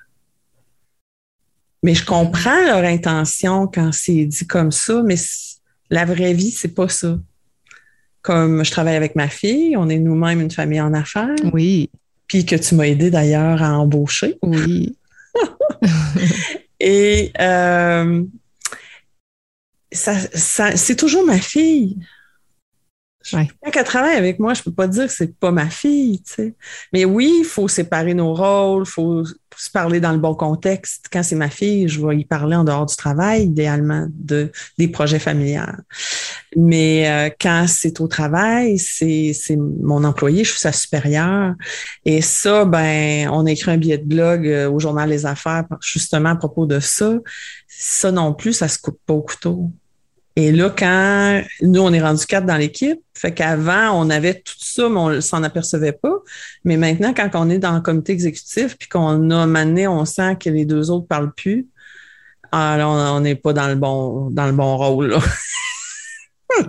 Mais 1.84 1.96
je 1.96 2.06
comprends 2.06 2.64
leur 2.66 2.84
intention 2.84 3.68
quand 3.68 3.92
c'est 3.92 4.26
dit 4.26 4.46
comme 4.46 4.72
ça, 4.72 5.02
mais 5.04 5.16
la 5.90 6.06
vraie 6.06 6.34
vie, 6.34 6.52
c'est 6.52 6.76
pas 6.76 6.88
ça. 6.88 7.18
Comme 8.22 8.64
je 8.64 8.70
travaille 8.70 8.96
avec 8.96 9.16
ma 9.16 9.28
fille, 9.28 9.76
on 9.76 9.90
est 9.90 9.98
nous-mêmes 9.98 10.42
une 10.42 10.52
famille 10.52 10.80
en 10.80 10.94
affaires. 10.94 11.36
Oui. 11.52 11.90
Puis 12.28 12.46
que 12.46 12.56
tu 12.56 12.76
m'as 12.76 12.86
aidé 12.86 13.10
d'ailleurs 13.10 13.64
à 13.64 13.78
embaucher. 13.78 14.38
Oui. 14.44 14.96
Et 16.80 17.32
euh, 17.40 18.24
ça, 19.92 20.16
c'est 20.76 20.96
toujours 20.96 21.26
ma 21.26 21.40
fille. 21.40 21.98
Quand 23.30 23.72
elle 23.74 23.84
travaille 23.84 24.16
avec 24.16 24.40
moi, 24.40 24.54
je 24.54 24.64
peux 24.64 24.72
pas 24.72 24.88
dire 24.88 25.08
que 25.08 25.14
c'est 25.14 25.36
pas 25.38 25.52
ma 25.52 25.70
fille, 25.70 26.22
tu 26.22 26.34
sais. 26.34 26.56
Mais 26.94 27.06
oui, 27.06 27.38
il 27.40 27.46
faut 27.46 27.68
séparer 27.68 28.14
nos 28.14 28.34
rôles, 28.34 28.84
il 28.86 28.90
faut 28.90 29.24
se 29.58 29.70
parler 29.70 30.00
dans 30.00 30.12
le 30.12 30.18
bon 30.18 30.34
contexte. 30.34 31.06
Quand 31.12 31.24
c'est 31.24 31.36
ma 31.36 31.50
fille, 31.50 31.88
je 31.88 32.06
vais 32.06 32.18
y 32.18 32.26
parler 32.26 32.56
en 32.56 32.64
dehors 32.64 32.86
du 32.86 32.96
travail, 32.96 33.44
idéalement, 33.44 34.08
de, 34.10 34.52
des 34.78 34.88
projets 34.88 35.20
familiales. 35.20 35.84
Mais 36.56 37.10
euh, 37.10 37.30
quand 37.40 37.66
c'est 37.68 38.02
au 38.02 38.08
travail, 38.08 38.78
c'est, 38.80 39.34
mon 39.58 40.04
employé, 40.04 40.44
je 40.44 40.52
suis 40.52 40.60
sa 40.60 40.72
supérieure. 40.72 41.54
Et 42.06 42.22
ça, 42.22 42.66
ben, 42.66 43.30
on 43.30 43.46
a 43.46 43.52
écrit 43.52 43.72
un 43.72 43.78
billet 43.78 43.98
de 43.98 44.06
blog 44.08 44.48
euh, 44.48 44.70
au 44.70 44.80
Journal 44.80 45.10
Les 45.10 45.26
Affaires, 45.26 45.66
justement 45.82 46.30
à 46.30 46.36
propos 46.36 46.66
de 46.66 46.80
ça. 46.80 47.14
Ça 47.68 48.12
non 48.12 48.34
plus, 48.34 48.54
ça 48.54 48.68
se 48.68 48.80
coupe 48.80 49.00
pas 49.06 49.14
au 49.14 49.22
couteau. 49.22 49.72
Et 50.42 50.52
là, 50.52 50.72
quand 50.76 51.44
nous, 51.62 51.82
on 51.82 51.94
est 51.94 52.02
rendu 52.02 52.26
quatre 52.26 52.48
dans 52.48 52.58
l'équipe, 52.58 53.00
fait 53.14 53.32
qu'avant, 53.32 53.92
on 53.94 54.10
avait 54.10 54.34
tout 54.34 54.56
ça, 54.58 54.90
mais 54.90 54.98
on 54.98 55.10
ne 55.10 55.20
s'en 55.20 55.44
apercevait 55.44 55.92
pas. 55.92 56.16
Mais 56.64 56.78
maintenant, 56.78 57.14
quand 57.14 57.30
on 57.36 57.48
est 57.52 57.60
dans 57.60 57.76
le 57.76 57.82
comité 57.82 58.14
exécutif, 58.14 58.76
puis 58.76 58.90
qu'on 58.90 59.30
a 59.30 59.46
mané, 59.46 59.88
on 59.88 60.04
sent 60.04 60.38
que 60.38 60.50
les 60.50 60.66
deux 60.66 60.90
autres 60.90 61.04
ne 61.04 61.08
parlent 61.08 61.34
plus, 61.34 61.68
alors 62.52 63.16
on 63.16 63.20
n'est 63.20 63.36
pas 63.36 63.54
dans 63.54 63.68
le 63.68 63.76
bon, 63.76 64.32
dans 64.32 64.48
le 64.48 64.52
bon 64.52 64.78
rôle. 64.78 65.10
Là. 65.12 65.20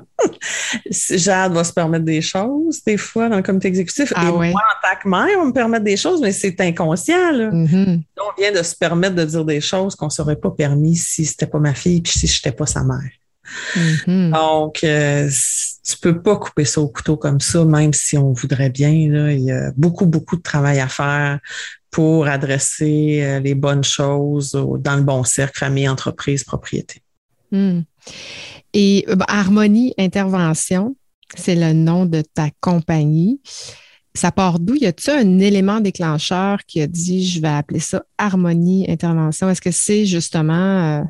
Jade 0.91 1.55
va 1.55 1.65
se 1.65 1.73
permettre 1.73 2.05
des 2.05 2.21
choses, 2.21 2.85
des 2.85 2.99
fois, 2.99 3.31
dans 3.31 3.37
le 3.37 3.43
comité 3.43 3.69
exécutif. 3.69 4.13
Ah 4.15 4.29
et 4.29 4.33
moi, 4.33 4.45
en 4.45 4.87
tant 4.87 5.01
que 5.03 5.09
mère, 5.09 5.39
on 5.41 5.47
me 5.47 5.53
permet 5.53 5.81
des 5.81 5.97
choses, 5.97 6.21
mais 6.21 6.33
c'est 6.33 6.61
inconscient. 6.61 7.33
Là. 7.33 7.51
Mm-hmm. 7.51 8.03
On 8.21 8.41
vient 8.41 8.53
de 8.53 8.63
se 8.63 8.77
permettre 8.77 9.15
de 9.15 9.25
dire 9.25 9.47
des 9.47 9.63
choses 9.63 9.97
qu'on 9.97 10.07
ne 10.07 10.11
s'aurait 10.11 10.37
pas 10.37 10.51
permis 10.51 10.95
si 10.95 11.25
ce 11.25 11.33
n'était 11.33 11.47
pas 11.47 11.59
ma 11.59 11.73
fille 11.73 12.03
puis 12.03 12.13
si 12.13 12.27
je 12.27 12.39
n'étais 12.39 12.55
pas 12.55 12.67
sa 12.67 12.85
mère. 12.85 13.11
Mm-hmm. 13.77 14.31
Donc, 14.31 14.85
euh, 14.85 15.29
tu 15.85 15.99
peux 15.99 16.23
pas 16.23 16.37
couper 16.37 16.65
ça 16.65 16.81
au 16.81 16.89
couteau 16.89 17.17
comme 17.17 17.41
ça, 17.41 17.65
même 17.65 17.93
si 17.93 18.17
on 18.17 18.33
voudrait 18.33 18.71
bien. 18.71 19.09
Là. 19.11 19.33
Il 19.33 19.43
y 19.43 19.53
a 19.53 19.73
beaucoup, 19.77 20.07
beaucoup 20.07 20.37
de 20.37 20.43
travail 20.43 20.81
à 20.81 20.89
faire 20.89 21.41
pour 21.91 22.27
adresser 22.27 23.21
euh, 23.23 23.41
les 23.41 23.55
bonnes 23.55 23.85
choses 23.85 24.53
dans 24.53 24.97
le 24.97 25.03
bon 25.03 25.25
cercle, 25.25 25.59
famille, 25.59 25.89
entreprise, 25.89 26.45
propriété. 26.45 27.03
Mm. 27.51 27.81
Et 28.73 29.05
euh, 29.09 29.17
Harmonie 29.29 29.93
Intervention, 29.99 30.97
c'est 31.37 31.55
le 31.55 31.73
nom 31.73 32.07
de 32.07 32.23
ta 32.23 32.49
compagnie. 32.61 33.41
ça 34.15 34.33
part 34.33 34.59
d'où? 34.59 34.75
Y 34.75 34.87
a-t-il 34.87 35.17
un 35.17 35.39
élément 35.39 35.81
déclencheur 35.81 36.65
qui 36.67 36.81
a 36.81 36.87
dit, 36.87 37.27
je 37.27 37.41
vais 37.41 37.49
appeler 37.49 37.81
ça 37.81 38.03
harmonie, 38.19 38.91
intervention? 38.91 39.49
Est-ce 39.49 39.61
que 39.61 39.71
c'est 39.71 40.07
justement 40.07 41.01
euh, 41.01 41.03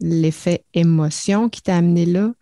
l'effet 0.00 0.64
émotion 0.74 1.48
qui 1.48 1.62
t'a 1.62 1.76
amené 1.76 2.06
là? 2.06 2.32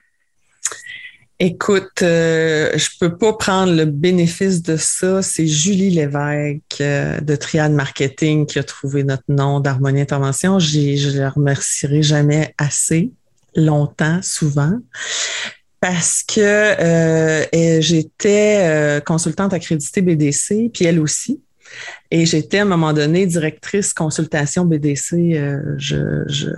Écoute, 1.38 2.00
euh, 2.00 2.70
je 2.76 2.88
peux 2.98 3.16
pas 3.16 3.34
prendre 3.34 3.74
le 3.74 3.84
bénéfice 3.84 4.62
de 4.62 4.78
ça. 4.78 5.20
C'est 5.20 5.46
Julie 5.46 5.90
Lévesque 5.90 6.80
euh, 6.80 7.20
de 7.20 7.36
Triad 7.36 7.72
Marketing 7.72 8.46
qui 8.46 8.58
a 8.58 8.62
trouvé 8.62 9.04
notre 9.04 9.24
nom 9.28 9.60
d'Harmonie 9.60 10.00
Intervention. 10.00 10.58
Je 10.58 11.18
la 11.18 11.28
remercierai 11.28 12.02
jamais 12.02 12.54
assez, 12.56 13.10
longtemps, 13.54 14.20
souvent 14.22 14.78
parce 15.80 16.22
que 16.22 16.40
euh, 16.40 17.80
j'étais 17.80 18.58
euh, 18.60 19.00
consultante 19.00 19.52
accréditée 19.52 20.02
BDC, 20.02 20.70
puis 20.72 20.84
elle 20.84 20.98
aussi. 20.98 21.40
Et 22.10 22.26
j'étais 22.26 22.58
à 22.58 22.62
un 22.62 22.66
moment 22.66 22.92
donné 22.92 23.26
directrice 23.26 23.92
consultation 23.92 24.64
BDC. 24.64 25.34
Euh, 25.34 25.74
je, 25.78 26.48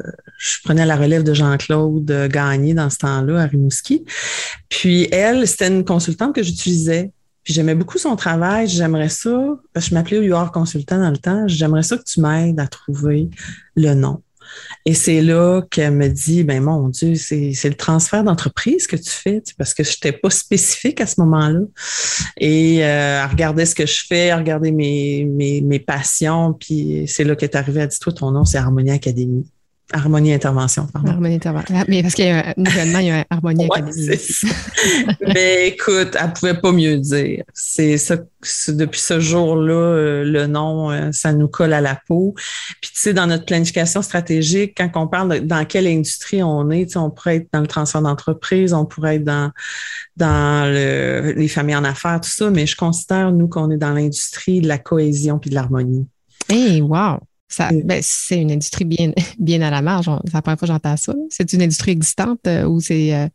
prenais 0.65 0.87
la 0.87 0.97
relève 0.97 1.23
de 1.23 1.35
Jean-Claude 1.35 2.29
Gagné 2.31 2.75
dans 2.75 2.91
ce 2.91 2.99
temps-là 2.99 3.43
à 3.43 3.47
Rimouski. 3.47 4.05
Puis 4.69 5.09
elle, 5.11 5.47
c'était 5.47 5.69
une 5.69 5.85
consultante 5.85 6.35
que 6.35 6.43
j'utilisais. 6.43 7.13
Puis 7.45 7.55
j'aimais 7.55 7.75
beaucoup 7.75 7.99
son 7.99 8.15
travail. 8.15 8.69
J'aimerais 8.69 9.09
ça, 9.09 9.57
je 9.75 9.95
m'appelais 9.95 10.19
UR 10.19 10.53
consultant 10.53 10.99
dans 10.99 11.11
le 11.11 11.17
temps, 11.17 11.49
j'aimerais 11.49 11.83
ça 11.83 11.97
que 11.97 12.05
tu 12.05 12.21
m'aides 12.21 12.61
à 12.61 12.67
trouver 12.67 13.31
le 13.75 13.95
nom. 13.95 14.23
Et 14.85 14.95
c'est 14.95 15.21
là 15.21 15.63
qu'elle 15.71 15.95
me 15.95 16.09
dit, 16.09 16.45
ben 16.45 16.63
mon 16.63 16.89
Dieu, 16.89 17.15
c'est 17.15 17.53
le 17.65 17.75
transfert 17.75 18.25
d'entreprise 18.25 18.87
que 18.87 18.97
tu 18.97 19.11
fais, 19.11 19.43
parce 19.57 19.75
que 19.75 19.85
je 19.85 19.91
n'étais 19.91 20.13
pas 20.13 20.31
spécifique 20.31 21.01
à 21.01 21.07
ce 21.07 21.21
moment-là. 21.21 21.61
Et 22.39 22.85
euh, 22.85 23.23
à 23.23 23.27
regarder 23.27 23.67
ce 23.67 23.75
que 23.75 23.87
je 23.87 24.05
fais, 24.07 24.31
à 24.31 24.37
regarder 24.37 24.73
mes, 24.73 25.25
mes, 25.25 25.79
passions, 25.79 26.55
puis 26.55 27.07
c'est 27.07 27.25
là 27.25 27.37
qu'elle 27.37 27.51
est 27.51 27.57
arrivée, 27.57 27.81
elle 27.81 27.89
dit, 27.89 27.99
toi, 27.99 28.13
ton 28.13 28.31
nom, 28.31 28.45
c'est 28.45 28.59
Harmonie 28.59 28.91
Académie. 28.91 29.47
Harmonie 29.93 30.35
Intervention, 30.35 30.87
pardon. 30.87 31.13
Harmonie 31.13 31.37
Intervention. 31.37 31.75
Ah, 31.79 31.85
mais 31.89 32.03
parce 32.03 32.15
qu'il 32.15 32.27
y 32.27 32.29
a 32.29 32.49
un, 32.49 32.55
nouvellement, 32.57 32.99
il 32.99 33.07
y 33.07 33.11
a 33.11 33.21
un 33.21 33.25
Harmonie 33.31 33.65
Académie. 33.65 34.09
mais 35.35 35.69
écoute, 35.69 36.17
elle 36.21 36.33
pouvait 36.35 36.61
pas 36.61 36.73
mieux 36.73 36.99
dire. 36.99 37.45
C'est 37.55 37.97
ça, 37.97 38.17
depuis 38.69 39.01
ce 39.01 39.19
jour-là, 39.19 39.73
euh, 39.73 40.25
le 40.25 40.47
nom, 40.47 40.91
euh, 40.91 41.11
ça 41.13 41.33
nous 41.33 41.49
colle 41.49 41.73
à 41.73 41.81
la 41.81 41.99
peau. 42.07 42.35
Puis 42.81 42.91
tu 42.93 43.01
sais, 43.01 43.15
dans 43.15 43.27
notre 43.27 43.47
planification 43.47 44.03
stratégique, 44.03 44.75
quand 44.77 44.91
on 44.97 45.07
parle 45.07 45.35
de 45.35 45.39
dans 45.39 45.65
quelle 45.65 45.87
industrie 45.87 46.43
on 46.43 46.71
est, 46.71 46.97
on 46.97 47.11
pourrait 47.11 47.37
être 47.37 47.49
dans 47.53 47.61
le 47.61 47.67
transfert 47.67 48.03
d'entreprise, 48.03 48.75
on 48.75 48.85
pourrait 48.85 49.17
être 49.17 49.25
dans 49.25 49.53
dans 50.17 50.71
les 50.71 51.49
familles 51.49 51.77
en 51.77 51.85
affaires, 51.85 52.21
tout 52.21 52.31
ça, 52.31 52.51
mais 52.51 52.67
je 52.67 52.77
considère, 52.77 53.31
nous, 53.31 53.49
qu'on 53.49 53.71
est 53.71 53.77
dans 53.77 53.93
l'industrie 53.93 54.61
de 54.61 54.67
la 54.67 54.79
cohésion 54.79 55.39
puis 55.39 55.51
de 55.51 55.55
l'harmonie. 55.55 56.07
Hey, 56.49 56.81
wow! 56.81 57.21
Ben, 57.85 58.01
c'est 58.03 58.41
une 58.41 58.53
industrie 58.53 58.85
bien, 58.85 59.13
bien 59.39 59.63
à 59.63 59.71
la 59.71 59.83
marge. 59.83 60.11
C'est 60.25 60.35
la 60.35 60.43
première 60.43 60.59
fois 60.59 60.67
que 60.67 60.73
j'entends 60.73 60.97
ça. 60.97 61.15
C'est 61.31 61.53
une 61.53 61.63
industrie 61.63 61.93
existante 61.93 62.47
euh, 62.47 62.65
ou 62.65 62.79
euh, 62.91 63.29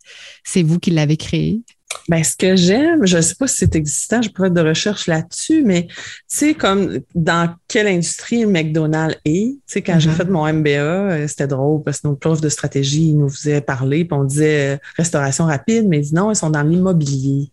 c'est 0.44 0.64
vous 0.64 0.80
qui 0.80 0.92
l'avez 0.92 1.18
créée? 1.18 1.62
Ben, 2.10 2.24
ce 2.24 2.36
que 2.36 2.56
j'aime, 2.56 3.06
je 3.06 3.18
ne 3.18 3.22
sais 3.22 3.36
pas 3.36 3.48
si 3.48 3.58
c'est 3.58 3.76
existant, 3.76 4.22
je 4.22 4.30
pourrais 4.30 4.48
être 4.48 4.56
de 4.56 4.62
recherche 4.62 5.06
là-dessus, 5.06 5.64
mais 5.64 5.86
tu 5.88 5.96
sais, 6.28 6.54
comme 6.56 7.00
dans 7.14 7.54
quelle 7.68 7.88
industrie 7.88 8.48
McDonald's 8.48 9.16
est, 9.26 9.52
tu 9.52 9.62
sais, 9.68 9.82
quand 9.84 10.00
j'ai 10.00 10.10
mm-hmm. 10.10 10.16
fait 10.16 10.30
mon 10.30 10.52
MBA, 10.52 10.70
euh, 10.70 11.28
c'était 11.28 11.48
drôle 11.48 11.84
parce 11.84 12.02
que 12.02 12.08
nos 12.08 12.16
profs 12.16 12.42
de 12.42 12.50
stratégie 12.50 13.10
ils 13.10 13.18
nous 13.18 13.30
faisaient 13.30 13.62
parler, 13.62 14.06
puis 14.06 14.18
on 14.18 14.24
disait 14.24 14.80
restauration 14.98 15.46
rapide, 15.46 15.88
mais 15.88 15.98
ils 15.98 16.02
disent 16.02 16.14
non, 16.14 16.32
ils 16.32 16.36
sont 16.36 16.50
dans 16.50 16.64
l'immobilier. 16.64 17.52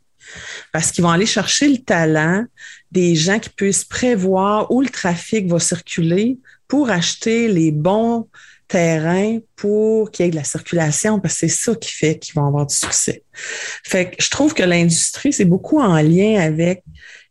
Parce 0.73 0.91
qu'ils 0.91 1.03
vont 1.03 1.11
aller 1.11 1.27
chercher 1.27 1.69
le 1.69 1.79
talent 1.79 2.45
des 2.91 3.15
gens 3.15 3.39
qui 3.39 3.51
puissent 3.51 3.85
prévoir 3.85 4.71
où 4.71 4.81
le 4.81 4.89
trafic 4.89 5.47
va 5.49 5.59
circuler 5.59 6.39
pour 6.69 6.91
acheter 6.91 7.49
les 7.49 7.73
bons 7.73 8.29
terrains 8.71 9.39
pour 9.57 10.11
qu'il 10.11 10.27
y 10.27 10.29
ait 10.29 10.31
de 10.31 10.37
la 10.37 10.45
circulation, 10.45 11.19
parce 11.19 11.35
que 11.35 11.41
c'est 11.41 11.49
ça 11.49 11.75
qui 11.75 11.91
fait 11.91 12.19
qu'ils 12.19 12.35
vont 12.35 12.47
avoir 12.47 12.67
du 12.67 12.75
succès. 12.75 13.25
Fait 13.85 14.11
que 14.11 14.23
je 14.23 14.31
trouve 14.31 14.55
que 14.55 14.63
l'industrie, 14.63 15.33
c'est 15.33 15.45
beaucoup 15.45 15.81
en 15.81 15.97
lien 15.97 16.41
avec 16.41 16.85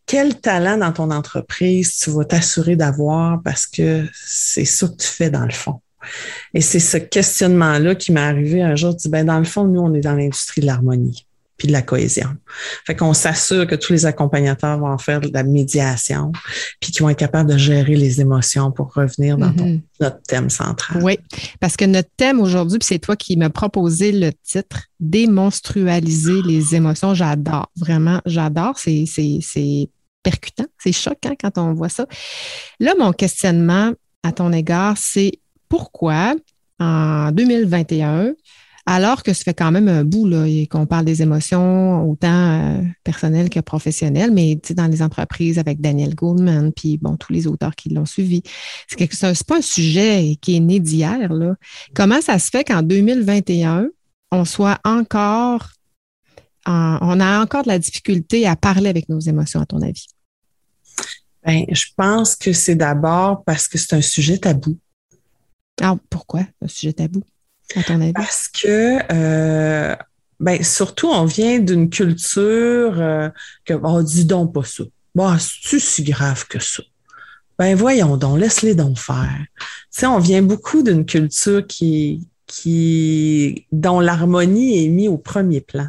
quel 0.06 0.39
talent 0.41 0.77
dans 0.77 0.91
ton 0.91 1.12
entreprise 1.12 1.98
tu 1.98 2.10
vas 2.10 2.25
t'assurer 2.25 2.75
d'avoir 2.75 3.41
parce 3.41 3.65
que 3.68 4.06
c'est 4.13 4.65
ça 4.65 4.88
que 4.88 4.96
tu 4.96 5.08
fais 5.08 5.29
dans 5.29 5.46
le 5.46 5.53
fond. 5.53 5.82
Et 6.53 6.62
c'est 6.62 6.79
ce 6.79 6.98
questionnement-là 6.98 7.96
qui 7.96 8.12
m'est 8.12 8.20
arrivé 8.20 8.62
un 8.62 8.75
jour. 8.75 8.96
dis, 8.96 9.10
ben, 9.10 9.25
dans 9.25 9.38
le 9.38 9.46
fond, 9.46 9.65
nous, 9.65 9.82
on 9.82 9.94
est 9.94 10.01
dans 10.01 10.15
l'industrie 10.15 10.62
de 10.62 10.65
l'harmonie 10.65 11.27
puis 11.60 11.68
de 11.68 11.74
la 11.74 11.84
cohésion. 11.84 12.30
Fait 12.88 12.96
qu'on 12.96 13.13
s'assure 13.13 13.68
que 13.68 13.75
tous 13.75 13.94
les 13.94 14.06
accompagnateurs 14.08 14.80
vont 14.80 14.98
faire 14.98 15.20
de 15.20 15.30
la 15.32 15.44
médiation, 15.44 16.32
puis 16.80 16.92
qu'ils 16.92 17.04
vont 17.04 17.10
être 17.10 17.20
capables 17.20 17.51
de 17.51 17.58
gérer 17.58 17.96
les 17.96 18.22
émotions 18.22 18.72
pour 18.72 18.94
revenir 18.94 19.38
dans 19.38 19.51
mm-hmm. 19.51 19.82
notre 20.00 20.22
thème 20.24 20.50
central. 20.50 21.04
Oui, 21.04 21.20
parce 21.60 21.75
que 21.75 21.86
notre 21.86 22.10
thème 22.18 22.39
aujourd'hui, 22.39 22.80
puis 22.80 22.88
c'est 22.88 23.00
toi 23.00 23.16
qui 23.16 23.38
m'as 23.38 23.50
proposé 23.50 24.12
le 24.12 24.32
titre 24.44 24.86
Démonstrualiser 25.00 26.42
les 26.46 26.75
émotions. 26.75 27.13
J'adore, 27.13 27.72
vraiment, 27.78 28.22
j'adore. 28.25 28.78
C'est, 28.78 29.06
c'est 29.08 29.89
percutant, 30.24 30.66
c'est 30.78 30.92
choquant 30.92 31.36
quand 31.39 31.58
on 31.58 31.74
voit 31.74 31.89
ça. 31.89 32.06
Là, 32.80 32.94
mon 33.00 33.13
questionnement 33.13 33.94
à 34.24 34.32
ton 34.32 34.51
égard, 34.51 34.98
c'est 34.98 35.39
pourquoi 35.70 36.36
en 36.80 37.32
2021, 37.32 38.34
alors 38.91 39.22
que 39.22 39.34
ça 39.34 39.43
fait 39.43 39.53
quand 39.53 39.72
même 39.72 39.88
un 39.88 40.03
bout 40.03 40.25
là, 40.25 40.48
qu'on 40.67 40.88
parle 40.88 41.05
des 41.05 41.22
émotions 41.22 42.10
autant 42.10 42.79
euh, 42.79 42.81
personnelles 43.03 43.51
que 43.51 43.60
professionnelles, 43.60 44.31
mais 44.31 44.60
dans 44.72 44.88
les 44.88 45.03
entreprises 45.03 45.60
avec 45.60 45.79
Daniel 45.79 46.15
Goldman, 46.15 46.74
puis 46.74 46.98
bon, 46.98 47.15
tous 47.15 47.31
les 47.31 47.46
auteurs 47.46 47.75
qui 47.75 47.89
l'ont 47.89 48.08
suivi. 48.08 48.41
C'est 48.88 48.96
quelque 48.96 49.15
c'est 49.15 49.46
pas 49.46 49.58
un 49.58 49.62
sujet 49.62 50.38
qui 50.41 50.55
est 50.55 50.60
né 50.60 50.79
d'hier. 50.79 51.31
Là. 51.31 51.53
Comment 51.93 52.19
ça 52.19 52.39
se 52.39 52.50
fait 52.50 52.63
qu'en 52.63 52.81
2021, 52.81 53.89
on 54.31 54.43
soit 54.43 54.79
encore 54.84 55.69
on 56.65 57.19
a 57.19 57.41
encore 57.41 57.63
de 57.63 57.69
la 57.69 57.79
difficulté 57.79 58.48
à 58.48 58.55
parler 58.55 58.89
avec 58.89 59.08
nos 59.10 59.19
émotions, 59.19 59.62
à 59.62 59.65
ton 59.65 59.81
avis? 59.81 60.08
Bien, 61.46 61.63
je 61.69 61.86
pense 61.96 62.36
que 62.36 62.53
c'est 62.53 62.75
d'abord 62.75 63.43
parce 63.43 63.67
que 63.67 63.77
c'est 63.77 63.96
un 63.96 64.01
sujet 64.01 64.38
tabou. 64.38 64.77
Alors, 65.79 65.98
ah, 66.00 66.05
pourquoi 66.10 66.41
un 66.62 66.67
sujet 66.67 66.93
tabou? 66.93 67.24
Parce 68.14 68.48
que, 68.48 69.00
euh, 69.12 69.96
ben, 70.40 70.64
surtout, 70.64 71.08
on 71.08 71.26
vient 71.26 71.60
d'une 71.60 71.90
culture 71.90 73.00
euh, 73.00 73.30
que, 73.66 73.74
oh, 73.74 74.02
dis 74.02 74.26
donc 74.26 74.54
pas 74.54 74.64
ça. 74.64 74.84
Bon, 75.16 75.38
c'est-tu 75.38 75.80
si 75.80 76.04
grave 76.04 76.48
que 76.48 76.60
ça? 76.60 76.84
Ben, 77.58 77.76
voyons 77.76 78.16
donc, 78.18 78.40
laisse-les 78.40 78.76
donc 78.76 78.98
faire. 78.98 79.46
Tu 79.60 79.66
sais, 79.92 80.06
on 80.06 80.20
vient 80.20 80.42
beaucoup 80.42 80.82
d'une 80.82 81.06
culture 81.06 81.66
qui, 81.68 82.28
qui, 82.48 83.68
dont 83.72 84.00
l'harmonie 84.00 84.86
est 84.86 84.88
mise 84.88 85.10
au 85.10 85.18
premier 85.18 85.62
plan. 85.62 85.88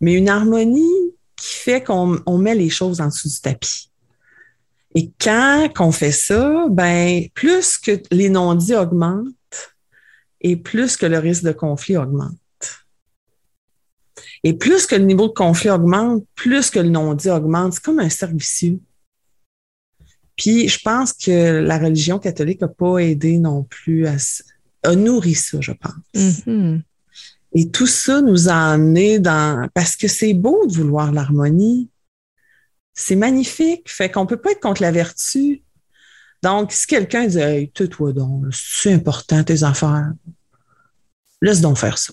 Mais 0.00 0.14
une 0.14 0.28
harmonie 0.28 1.14
qui 1.36 1.54
fait 1.54 1.82
qu'on 1.82 2.20
on 2.26 2.38
met 2.38 2.54
les 2.54 2.70
choses 2.70 3.00
en 3.00 3.06
dessous 3.06 3.28
du 3.28 3.40
tapis. 3.40 3.90
Et 4.94 5.10
quand 5.20 5.70
on 5.78 5.92
fait 5.92 6.12
ça, 6.12 6.66
ben, 6.68 7.26
plus 7.34 7.78
que 7.78 8.02
les 8.10 8.28
non-dits 8.28 8.74
augmentent, 8.74 9.28
et 10.42 10.56
plus 10.56 10.96
que 10.96 11.06
le 11.06 11.18
risque 11.18 11.44
de 11.44 11.52
conflit 11.52 11.96
augmente. 11.96 12.36
Et 14.44 14.52
plus 14.52 14.86
que 14.86 14.96
le 14.96 15.04
niveau 15.04 15.28
de 15.28 15.32
conflit 15.32 15.70
augmente, 15.70 16.24
plus 16.34 16.70
que 16.70 16.80
le 16.80 16.88
non-dit 16.88 17.30
augmente. 17.30 17.74
C'est 17.74 17.82
comme 17.82 18.00
un 18.00 18.10
cercle 18.10 18.36
Puis 20.36 20.68
je 20.68 20.80
pense 20.80 21.12
que 21.12 21.60
la 21.60 21.78
religion 21.78 22.18
catholique 22.18 22.60
n'a 22.60 22.68
pas 22.68 22.98
aidé 22.98 23.38
non 23.38 23.62
plus 23.62 24.06
à, 24.06 24.16
a 24.82 24.96
nourri 24.96 25.34
ça, 25.34 25.60
je 25.60 25.72
pense. 25.72 25.92
Mm-hmm. 26.14 26.82
Et 27.54 27.70
tout 27.70 27.86
ça 27.86 28.20
nous 28.20 28.48
a 28.48 28.72
amené 28.72 29.20
dans 29.20 29.68
parce 29.74 29.94
que 29.94 30.08
c'est 30.08 30.34
beau 30.34 30.66
de 30.66 30.72
vouloir 30.72 31.12
l'harmonie. 31.12 31.88
C'est 32.94 33.16
magnifique. 33.16 33.88
Fait 33.90 34.10
qu'on 34.10 34.26
peut 34.26 34.38
pas 34.38 34.52
être 34.52 34.60
contre 34.60 34.82
la 34.82 34.90
vertu. 34.90 35.62
Donc, 36.42 36.72
si 36.72 36.86
quelqu'un 36.86 37.26
dit 37.26 37.38
Hey, 37.38 37.70
tais-toi 37.70 38.12
donc, 38.12 38.46
c'est 38.52 38.92
important 38.92 39.42
tes 39.44 39.62
affaires, 39.62 40.12
laisse 41.40 41.60
donc 41.60 41.78
faire 41.78 41.98
ça. 41.98 42.12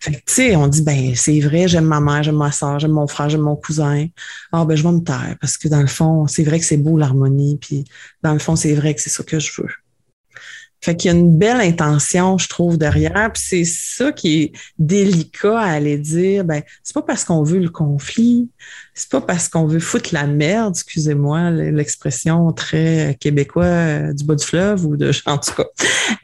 Fait 0.00 0.12
tu 0.12 0.22
sais, 0.26 0.56
on 0.56 0.68
dit, 0.68 0.82
ben, 0.82 1.14
c'est 1.14 1.40
vrai, 1.40 1.66
j'aime 1.66 1.86
ma 1.86 2.00
mère, 2.00 2.22
j'aime 2.22 2.36
ma 2.36 2.52
soeur, 2.52 2.78
j'aime 2.78 2.92
mon 2.92 3.06
frère, 3.06 3.28
j'aime 3.30 3.40
mon 3.40 3.56
cousin. 3.56 4.06
Ah, 4.52 4.64
ben, 4.64 4.76
je 4.76 4.82
vais 4.82 4.92
me 4.92 5.00
taire 5.00 5.36
parce 5.40 5.56
que 5.56 5.68
dans 5.68 5.80
le 5.80 5.86
fond, 5.86 6.26
c'est 6.26 6.44
vrai 6.44 6.58
que 6.60 6.64
c'est 6.64 6.76
beau 6.76 6.98
l'harmonie, 6.98 7.58
puis 7.58 7.84
dans 8.22 8.32
le 8.32 8.38
fond, 8.38 8.54
c'est 8.54 8.74
vrai 8.74 8.94
que 8.94 9.00
c'est 9.00 9.10
ça 9.10 9.22
que 9.24 9.38
je 9.38 9.50
veux. 9.60 9.70
Fait 10.84 10.96
qu'il 10.96 11.12
y 11.12 11.14
a 11.14 11.16
une 11.16 11.38
belle 11.38 11.60
intention, 11.60 12.38
je 12.38 12.48
trouve, 12.48 12.76
derrière. 12.76 13.30
Puis 13.32 13.42
c'est 13.46 13.64
ça 13.64 14.10
qui 14.10 14.42
est 14.42 14.52
délicat 14.78 15.58
à 15.58 15.70
aller 15.70 15.96
dire. 15.96 16.44
Ben, 16.44 16.62
c'est 16.82 16.94
pas 16.94 17.02
parce 17.02 17.24
qu'on 17.24 17.44
veut 17.44 17.60
le 17.60 17.70
conflit, 17.70 18.50
c'est 18.92 19.08
pas 19.08 19.20
parce 19.20 19.48
qu'on 19.48 19.66
veut 19.66 19.78
foutre 19.78 20.10
la 20.12 20.26
merde, 20.26 20.74
excusez-moi 20.74 21.50
l'expression 21.50 22.52
très 22.52 23.16
québécois 23.20 23.64
euh, 23.64 24.12
du 24.12 24.24
bas 24.24 24.34
du 24.34 24.44
fleuve 24.44 24.84
ou 24.84 24.96
de 24.96 25.12
en 25.26 25.38
tout 25.38 25.54
cas. 25.54 25.66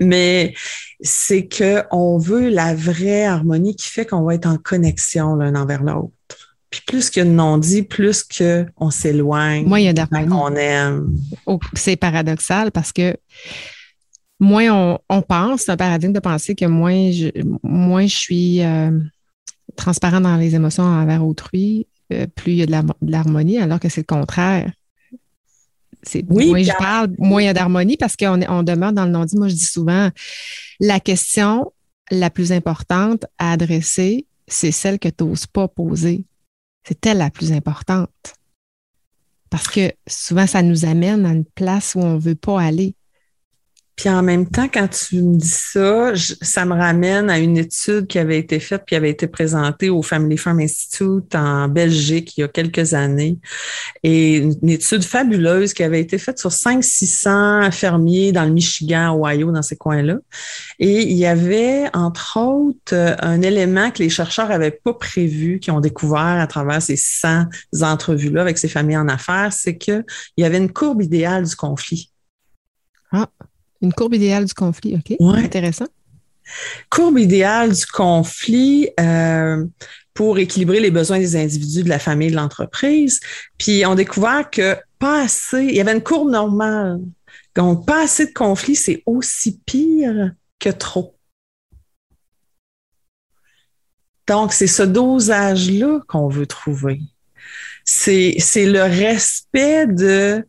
Mais 0.01 0.55
c'est 1.01 1.47
que 1.47 1.85
on 1.93 2.19
veut 2.19 2.49
la 2.49 2.75
vraie 2.75 3.27
harmonie 3.27 3.77
qui 3.77 3.89
fait 3.89 4.07
qu'on 4.07 4.23
va 4.23 4.35
être 4.35 4.47
en 4.47 4.59
connexion 4.59 5.37
l'un 5.37 5.55
envers 5.55 5.85
l'autre. 5.85 6.13
Puis 6.71 6.83
plus 6.87 7.09
qu'il 7.09 7.23
y 7.23 7.27
a 7.27 7.29
de 7.29 7.35
non-dit, 7.35 7.83
plus 7.83 8.25
qu'on 8.25 8.91
s'éloigne. 8.91 9.67
Moins 9.67 9.79
il 9.79 9.87
y 9.87 9.89
a 9.89 9.93
d'harmonie. 9.93 10.33
On 10.33 10.55
aime. 10.55 11.17
Oh, 11.47 11.59
c'est 11.75 11.97
paradoxal 11.97 12.73
parce 12.73 12.93
que 12.93 13.17
moins 14.41 14.99
on, 15.09 15.23
pense, 15.23 15.63
c'est 15.63 15.73
un 15.73 15.77
paradigme 15.77 16.13
de 16.13 16.21
penser 16.21 16.55
que 16.55 16.65
moins 16.65 17.11
je, 17.11 17.31
moins 17.63 18.07
je 18.07 18.17
suis 18.17 18.63
euh, 18.63 18.99
transparent 19.77 20.21
dans 20.21 20.37
les 20.37 20.55
émotions 20.55 20.85
envers 20.85 21.27
autrui, 21.27 21.87
euh, 22.13 22.27
plus 22.27 22.53
il 22.53 22.59
y 22.59 22.63
a 22.63 22.67
de 22.67 22.93
l'harmonie, 23.03 23.59
alors 23.59 23.81
que 23.81 23.89
c'est 23.89 24.03
le 24.03 24.07
contraire. 24.07 24.73
C'est, 26.03 26.25
oui, 26.29 26.49
moins 26.49 26.63
je 26.63 26.73
parle, 26.79 27.11
moins 27.19 27.43
il 27.43 27.47
y 27.47 27.49
a 27.49 27.55
d'harmonie 27.55 27.97
parce 27.97 28.17
qu'on 28.17 28.41
on 28.49 28.63
demeure 28.63 28.93
dans 28.93 29.05
le 29.05 29.11
non-dit. 29.11 29.37
Moi, 29.37 29.49
je 29.49 29.55
dis 29.55 29.65
souvent, 29.65 30.11
la 30.81 31.01
question 31.01 31.73
la 32.11 32.31
plus 32.31 32.53
importante 32.53 33.27
à 33.37 33.53
adresser, 33.53 34.27
c'est 34.47 34.73
celle 34.73 34.99
que 34.99 35.09
tu 35.09 35.25
n'oses 35.25 35.47
pas 35.47 35.69
poser. 35.69 36.25
C'est 36.85 37.05
elle 37.07 37.19
la 37.19 37.31
plus 37.31 37.53
importante. 37.53 38.35
Parce 39.51 39.69
que 39.69 39.93
souvent, 40.07 40.47
ça 40.47 40.63
nous 40.63 40.85
amène 40.85 41.27
à 41.27 41.31
une 41.31 41.45
place 41.45 41.95
où 41.95 42.01
on 42.01 42.15
ne 42.15 42.21
veut 42.21 42.35
pas 42.35 42.61
aller. 42.61 42.95
Puis 43.99 44.09
en 44.09 44.23
même 44.23 44.49
temps, 44.49 44.69
quand 44.73 44.87
tu 44.87 45.21
me 45.21 45.37
dis 45.37 45.49
ça, 45.49 46.13
ça 46.41 46.65
me 46.65 46.73
ramène 46.73 47.29
à 47.29 47.41
une 47.41 47.59
étude 47.59 48.07
qui 48.07 48.21
avait 48.21 48.39
été 48.39 48.61
faite 48.61 48.85
puis 48.87 48.95
avait 48.95 49.11
été 49.11 49.27
présentée 49.27 49.91
au 49.91 50.03
Family 50.03 50.37
Farm 50.37 50.61
Institute 50.61 51.35
en 51.35 51.67
Belgique 51.67 52.37
il 52.37 52.43
y 52.43 52.45
a 52.45 52.49
quelques 52.49 52.95
années. 52.95 53.41
Et 54.05 54.37
une 54.37 54.69
étude 54.69 55.03
fabuleuse 55.03 55.75
qui 55.75 55.83
avait 55.83 56.01
été 56.01 56.17
faite 56.17 56.39
sur 56.39 56.51
500-600 56.51 57.73
fermiers 57.73 58.31
dans 58.31 58.45
le 58.45 58.53
Michigan, 58.53 59.19
Ohio, 59.21 59.51
dans 59.51 59.63
ces 59.63 59.77
coins-là. 59.77 60.19
Et 60.79 61.03
il 61.03 61.17
y 61.17 61.27
avait, 61.27 61.91
entre 61.93 62.39
autres, 62.39 63.17
un 63.19 63.43
élément 63.43 63.91
que 63.91 64.01
les 64.01 64.11
chercheurs 64.11 64.49
n'avaient 64.49 64.71
pas 64.71 64.95
prévu, 64.95 65.59
qui 65.59 65.73
ont 65.73 65.81
découvert 65.81 66.21
à 66.21 66.47
travers 66.47 66.81
ces 66.81 66.97
100 66.97 67.47
entrevues-là 67.83 68.43
avec 68.43 68.59
ces 68.59 68.69
familles 68.69 68.99
en 68.99 69.09
affaires, 69.09 69.53
c'est 69.53 69.77
qu'il 69.77 70.05
y 70.37 70.45
avait 70.45 70.59
une 70.59 70.73
courbe 70.73 71.03
idéale 71.03 71.47
du 71.47 71.57
conflit. 71.57 72.13
Ah. 73.11 73.27
Une 73.81 73.93
courbe 73.93 74.15
idéale 74.15 74.45
du 74.45 74.55
conflit, 74.55 74.97
OK. 74.97 75.17
Intéressant. 75.21 75.87
Courbe 76.91 77.19
idéale 77.19 77.73
du 77.73 77.87
conflit 77.87 78.89
euh, 78.99 79.65
pour 80.15 80.39
équilibrer 80.39 80.81
les 80.81 80.91
besoins 80.91 81.19
des 81.19 81.37
individus, 81.37 81.83
de 81.83 81.89
la 81.89 81.99
famille, 81.99 82.31
de 82.31 82.37
l'entreprise. 82.37 83.21
Puis 83.59 83.85
on 83.87 83.95
découvert 83.95 84.49
que 84.51 84.77
pas 84.99 85.23
assez, 85.23 85.65
il 85.65 85.75
y 85.75 85.81
avait 85.81 85.93
une 85.93 86.03
courbe 86.03 86.31
normale. 86.31 87.01
Donc, 87.55 87.87
pas 87.87 88.05
assez 88.05 88.27
de 88.27 88.33
conflits, 88.33 88.77
c'est 88.77 89.03
aussi 89.07 89.61
pire 89.65 90.33
que 90.59 90.71
trop. 90.71 91.17
Donc, 94.27 94.53
c'est 94.53 94.67
ce 94.67 94.83
dosage-là 94.83 96.01
qu'on 96.07 96.29
veut 96.29 96.47
trouver. 96.47 97.01
C'est 97.85 98.37
le 98.57 98.83
respect 98.83 99.87
de 99.87 100.47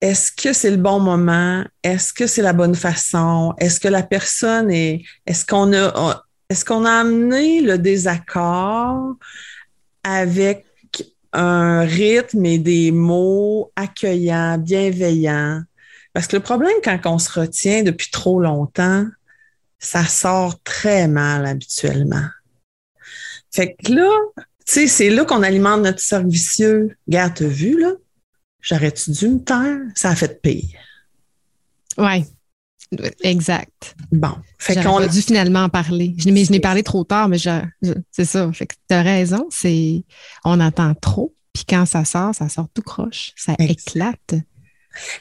est-ce 0.00 0.30
que 0.30 0.52
c'est 0.52 0.70
le 0.70 0.76
bon 0.76 1.00
moment? 1.00 1.64
Est-ce 1.82 2.12
que 2.12 2.26
c'est 2.26 2.42
la 2.42 2.52
bonne 2.52 2.74
façon? 2.74 3.54
Est-ce 3.58 3.80
que 3.80 3.88
la 3.88 4.02
personne 4.02 4.70
est, 4.70 5.02
est-ce 5.26 5.44
qu'on 5.44 5.72
a, 5.72 6.24
est-ce 6.48 6.64
qu'on 6.64 6.84
a 6.84 6.92
amené 6.92 7.60
le 7.60 7.78
désaccord 7.78 9.16
avec 10.04 10.64
un 11.32 11.80
rythme 11.80 12.46
et 12.46 12.58
des 12.58 12.92
mots 12.92 13.72
accueillants, 13.74 14.58
bienveillants? 14.58 15.62
Parce 16.12 16.26
que 16.26 16.36
le 16.36 16.42
problème 16.42 16.76
quand 16.82 17.00
on 17.06 17.18
se 17.18 17.40
retient 17.40 17.82
depuis 17.82 18.10
trop 18.10 18.40
longtemps, 18.40 19.04
ça 19.78 20.04
sort 20.04 20.62
très 20.62 21.08
mal 21.08 21.44
habituellement. 21.44 22.26
Fait 23.50 23.74
que 23.74 23.92
là, 23.92 24.10
tu 24.36 24.44
sais, 24.66 24.86
c'est 24.86 25.10
là 25.10 25.24
qu'on 25.24 25.42
alimente 25.42 25.82
notre 25.82 26.00
cercle 26.00 26.28
vicieux. 26.28 26.96
Regarde, 27.06 27.34
t'as 27.34 27.46
là? 27.46 27.92
J'aurais-tu 28.60 29.10
dû 29.12 29.28
me 29.28 29.38
taire? 29.38 29.78
Ça 29.94 30.10
a 30.10 30.16
fait 30.16 30.40
pire. 30.42 30.78
Oui, 31.96 32.24
exact. 33.22 33.96
Bon. 34.12 34.34
Fait 34.58 34.82
qu'on 34.82 34.98
a 34.98 35.08
dû 35.08 35.20
finalement 35.22 35.64
en 35.64 35.68
parler. 35.68 36.14
Je, 36.18 36.30
mais 36.30 36.44
je 36.44 36.52
n'ai 36.52 36.60
parlé 36.60 36.82
trop 36.82 37.04
tard, 37.04 37.28
mais 37.28 37.38
c'est 37.38 38.24
ça. 38.24 38.52
Fait 38.52 38.66
que 38.66 38.74
tu 38.88 38.94
as 38.94 39.02
raison, 39.02 39.46
c'est 39.50 40.04
on 40.44 40.60
entend 40.60 40.94
trop, 40.94 41.34
puis 41.52 41.64
quand 41.68 41.86
ça 41.86 42.04
sort, 42.04 42.34
ça 42.34 42.48
sort 42.48 42.68
tout 42.72 42.82
croche. 42.82 43.32
Ça 43.36 43.54
éclate. 43.58 44.34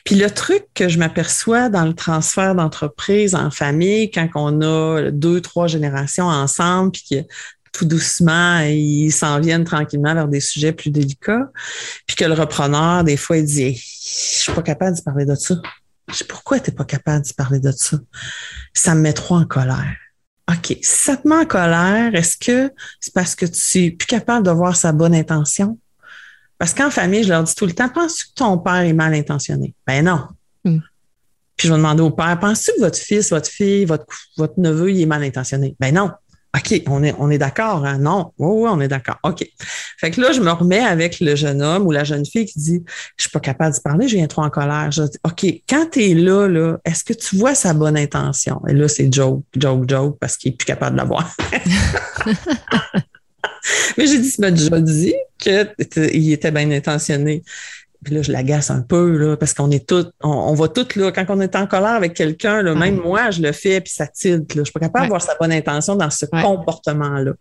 Puis 0.04 0.16
le 0.16 0.32
truc 0.32 0.66
que 0.74 0.90
je 0.90 0.98
m'aperçois 0.98 1.70
dans 1.70 1.86
le 1.86 1.94
transfert 1.94 2.56
d'entreprise 2.56 3.36
en 3.36 3.52
famille, 3.52 4.10
quand 4.10 4.28
on 4.36 4.62
a 4.62 5.12
deux, 5.12 5.42
trois 5.42 5.68
générations 5.68 6.26
ensemble, 6.26 6.92
puis 6.92 7.04
que 7.12 7.28
tout 7.78 7.86
doucement, 7.86 8.60
ils 8.62 9.12
s'en 9.12 9.40
viennent 9.40 9.64
tranquillement 9.64 10.14
vers 10.16 10.28
des 10.28 10.40
sujets 10.40 10.72
plus 10.72 10.90
délicats. 10.90 11.52
Puis 12.08 12.16
que 12.16 12.26
le 12.26 12.34
repreneur, 12.34 13.04
des 13.04 13.18
fois, 13.18 13.38
il 13.38 13.46
dit 13.46 13.76
Je 13.76 14.40
suis 14.40 14.52
pas 14.52 14.64
capable 14.64 14.98
de 14.98 15.02
parler 15.02 15.26
de 15.26 15.36
ça. 15.36 15.56
Je 16.10 16.16
sais 16.16 16.26
pourquoi 16.26 16.60
tu 16.60 16.72
n'es 16.72 16.76
pas 16.76 16.86
capable 16.86 17.26
de 17.26 17.34
parler 17.34 17.60
de 17.60 17.72
ça? 17.72 17.98
Ça 18.74 18.96
me 18.96 19.02
met 19.02 19.14
trop 19.14 19.36
en 19.36 19.46
colère. 19.46 19.96
OK. 20.50 20.78
Si 20.82 20.82
ça 20.82 21.18
te 21.18 21.28
met 21.28 21.36
en 21.36 21.46
colère, 21.46 22.16
est-ce 22.16 22.38
que 22.38 22.74
c'est 23.00 23.14
parce 23.14 23.36
que 23.36 23.46
tu 23.46 23.84
es 23.84 23.92
plus 23.92 24.08
capable 24.08 24.46
de 24.46 24.52
voir 24.52 24.76
sa 24.76 24.92
bonne 24.92 25.14
intention? 25.14 25.78
Parce 26.58 26.74
qu'en 26.74 26.90
famille, 26.90 27.24
je 27.24 27.30
leur 27.30 27.44
dis 27.44 27.54
tout 27.54 27.68
le 27.68 27.74
temps, 27.74 27.90
penses-tu 27.90 28.28
que 28.30 28.34
ton 28.34 28.58
père 28.58 28.82
est 28.82 28.94
mal 28.94 29.14
intentionné? 29.14 29.76
Ben 29.86 30.04
non. 30.04 30.24
Hmm. 30.64 30.80
Puis 31.56 31.68
je 31.68 31.74
vais 31.74 31.78
demander 31.78 32.02
au 32.02 32.12
père, 32.12 32.40
penses-tu 32.40 32.72
que 32.78 32.80
votre 32.80 32.98
fils, 32.98 33.30
votre 33.30 33.50
fille, 33.50 33.86
votre, 33.86 34.06
votre 34.38 34.60
neveu, 34.60 34.92
il 34.92 35.02
est 35.02 35.06
mal 35.06 35.24
intentionné? 35.24 35.76
Ben 35.80 35.94
non. 35.94 36.12
OK, 36.58 36.82
on 36.88 37.04
est, 37.04 37.14
on 37.20 37.30
est 37.30 37.38
d'accord, 37.38 37.86
hein? 37.86 38.00
Non, 38.00 38.34
oui, 38.40 38.64
oui, 38.64 38.70
on 38.72 38.82
est 38.82 38.88
d'accord. 38.88 39.18
OK. 39.24 39.46
Fait 40.00 40.12
que 40.12 40.20
là, 40.20 40.32
je 40.32 40.42
me 40.42 40.52
remets 40.52 40.80
avec 40.80 41.20
le 41.20 41.36
jeune 41.36 41.62
homme 41.62 41.86
ou 41.86 41.92
la 41.92 42.04
jeune 42.04 42.26
fille 42.26 42.46
qui 42.46 42.60
dit 42.60 42.84
Je 43.18 43.24
suis 43.24 43.32
pas 43.32 43.40
capable 43.40 43.76
de 43.76 43.82
parler, 43.82 44.08
je 44.08 44.16
viens 44.16 44.28
trop 44.28 44.42
en 44.42 44.50
colère. 44.50 44.92
Je 44.92 45.04
dis 45.04 45.18
OK, 45.24 45.46
quand 45.70 45.92
tu 45.92 46.04
es 46.04 46.14
là, 46.14 46.48
là, 46.48 46.78
est-ce 46.86 47.04
que 47.04 47.14
tu 47.14 47.38
vois 47.38 47.54
sa 47.54 47.74
bonne 47.74 47.98
intention? 47.98 48.62
Et 48.68 48.74
là, 48.74 48.88
c'est 48.88 49.14
joke, 49.14 49.44
joke, 49.56 49.88
joke, 49.88 50.18
parce 50.20 50.38
qu'il 50.38 50.54
est 50.54 50.56
plus 50.56 50.66
capable 50.66 50.96
de 50.96 51.02
la 51.02 51.06
voir. 51.06 51.36
Mais 53.98 54.08
j'ai 54.08 54.20
dit, 54.20 54.32
tu 54.32 54.42
m'as 54.42 54.52
déjà 54.52 54.80
dit 54.80 55.14
qu'il 55.38 56.32
était 56.32 56.52
bien 56.52 56.72
intentionné. 56.72 57.44
Puis 58.04 58.14
là, 58.14 58.22
je 58.22 58.32
l'agace 58.32 58.70
un 58.70 58.82
peu, 58.82 59.18
là, 59.18 59.38
parce 59.38 59.54
qu'on 59.54 59.72
est 59.72 59.88
tous, 59.88 60.06
on, 60.22 60.54
va 60.54 60.68
toutes, 60.68 60.96
là, 60.96 61.12
quand 61.12 61.26
on 61.30 61.42
est 61.42 61.56
en 61.56 61.66
colère 61.68 61.92
avec 61.92 62.14
quelqu'un, 62.14 62.62
là, 62.62 62.76
même 62.76 62.98
moi, 62.98 63.32
je 63.32 63.42
le 63.42 63.52
fais, 63.52 63.82
puis 63.82 63.92
ça 63.92 64.08
tilte, 64.08 64.56
là. 64.56 64.62
Je 64.62 64.66
suis 64.66 64.74
pas 64.74 64.80
capable 64.80 65.06
d'avoir 65.06 65.22
sa 65.22 65.36
bonne 65.36 65.52
intention 65.52 65.96
dans 65.96 66.10
ce 66.10 66.26
comportement-là. 66.26 67.34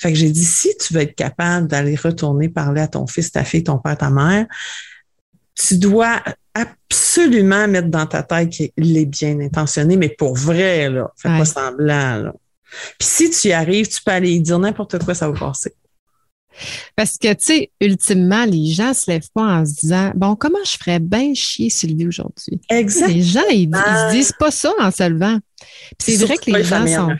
Fait 0.00 0.12
que 0.12 0.18
j'ai 0.18 0.30
dit, 0.30 0.44
si 0.44 0.76
tu 0.76 0.94
veux 0.94 1.00
être 1.00 1.14
capable 1.14 1.66
d'aller 1.66 1.96
retourner 1.96 2.48
parler 2.48 2.82
à 2.82 2.88
ton 2.88 3.06
fils, 3.06 3.32
ta 3.32 3.44
fille, 3.44 3.64
ton 3.64 3.78
père, 3.78 3.96
ta 3.96 4.10
mère, 4.10 4.46
tu 5.54 5.78
dois 5.78 6.22
absolument 6.54 7.66
mettre 7.68 7.88
dans 7.88 8.06
ta 8.06 8.22
tête 8.22 8.50
qu'il 8.50 8.96
est 8.96 9.06
bien 9.06 9.40
intentionné, 9.40 9.96
mais 9.96 10.10
pour 10.10 10.36
vrai, 10.36 10.90
là. 10.90 11.10
Fais 11.16 11.28
pas 11.28 11.44
semblant, 11.44 12.16
là. 12.16 12.32
Puis 12.98 13.08
si 13.08 13.30
tu 13.30 13.48
y 13.48 13.52
arrives, 13.52 13.88
tu 13.88 14.02
peux 14.02 14.12
aller 14.12 14.38
dire 14.40 14.58
n'importe 14.58 15.02
quoi, 15.04 15.14
ça 15.14 15.30
va 15.30 15.38
passer. 15.38 15.74
Parce 16.96 17.18
que, 17.18 17.32
tu 17.32 17.44
sais, 17.44 17.70
ultimement, 17.80 18.44
les 18.44 18.66
gens 18.66 18.90
ne 18.90 18.94
se 18.94 19.10
lèvent 19.10 19.30
pas 19.34 19.60
en 19.60 19.66
se 19.66 19.74
disant 19.74 20.12
Bon, 20.14 20.36
comment 20.36 20.58
je 20.64 20.76
ferais 20.76 21.00
bien 21.00 21.34
chier 21.34 21.70
Sylvie 21.70 22.06
aujourd'hui? 22.06 22.60
Exactement. 22.68 23.16
Les 23.16 23.22
gens, 23.22 23.48
ils, 23.50 23.70
ne 23.70 23.76
se 23.76 24.12
disent 24.12 24.34
pas 24.38 24.50
ça 24.50 24.72
en 24.78 24.90
se 24.90 25.08
levant. 25.08 25.38
c'est 25.98 26.16
vrai 26.16 26.36
que 26.36 26.50
les 26.50 26.64
gens 26.64 26.86
sont. 26.86 27.16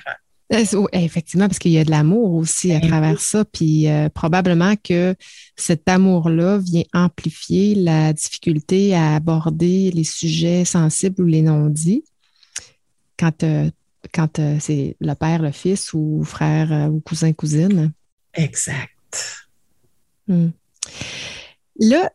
Euh, 0.53 0.87
effectivement, 0.93 1.47
parce 1.47 1.59
qu'il 1.59 1.71
y 1.71 1.79
a 1.79 1.85
de 1.85 1.91
l'amour 1.91 2.35
aussi 2.35 2.73
à 2.73 2.79
ben 2.79 2.89
travers 2.89 3.21
ça. 3.21 3.45
Puis 3.45 3.89
euh, 3.89 4.09
probablement 4.11 4.75
que 4.77 5.15
cet 5.57 5.89
amour-là 5.89 6.59
vient 6.59 6.83
amplifier 6.93 7.75
la 7.75 8.13
difficulté 8.13 8.95
à 8.95 9.15
aborder 9.15 9.91
les 9.93 10.05
sujets 10.05 10.65
sensibles 10.65 11.23
ou 11.23 11.27
les 11.27 11.43
non-dits 11.43 12.05
quand, 13.19 13.43
euh, 13.45 13.71
quand 14.13 14.41
c'est 14.61 14.97
le 15.01 15.15
père, 15.15 15.41
le 15.41 15.53
fils 15.53 15.95
ou 15.95 16.23
frère 16.25 16.91
ou 16.91 17.01
cousin, 17.01 17.33
cousine. 17.33 17.93
Exact. 18.35 18.91
Hmm. 20.29 20.51
Là, 21.79 22.11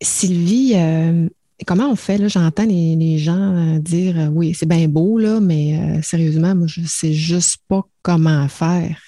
Sylvie, 0.00 0.72
euh, 0.74 1.28
comment 1.66 1.90
on 1.90 1.96
fait? 1.96 2.18
Là, 2.18 2.28
j'entends 2.28 2.64
les, 2.64 3.18
gens 3.18 3.76
euh, 3.76 3.78
dire 3.78 4.18
euh, 4.18 4.26
oui, 4.28 4.54
c'est 4.54 4.68
bien 4.68 4.88
beau, 4.88 5.18
là, 5.18 5.40
mais 5.40 6.00
sérieusement, 6.02 6.54
moi, 6.54 6.66
je 6.66 6.80
ne 6.80 6.86
sais 6.86 7.12
juste 7.12 7.58
pas 7.68 7.82
comment 8.02 8.48
faire 8.48 9.00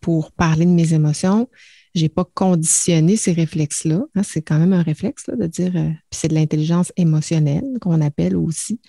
pour 0.00 0.32
parler 0.32 0.64
de 0.64 0.70
mes 0.70 0.94
émotions. 0.94 1.48
Je 1.94 2.02
n'ai 2.02 2.08
pas 2.08 2.24
conditionné 2.24 3.16
ces 3.16 3.32
réflexes-là. 3.32 4.00
Hein, 4.14 4.22
c'est 4.22 4.42
quand 4.42 4.58
même 4.58 4.72
un 4.72 4.82
réflexe 4.82 5.26
de 5.28 5.46
dire, 5.46 5.72
puis 5.72 5.98
c'est 6.12 6.28
de 6.28 6.34
l'intelligence 6.34 6.92
émotionnelle 6.96 7.64
qu'on 7.80 8.00
appelle 8.00 8.36
aussi. 8.36 8.80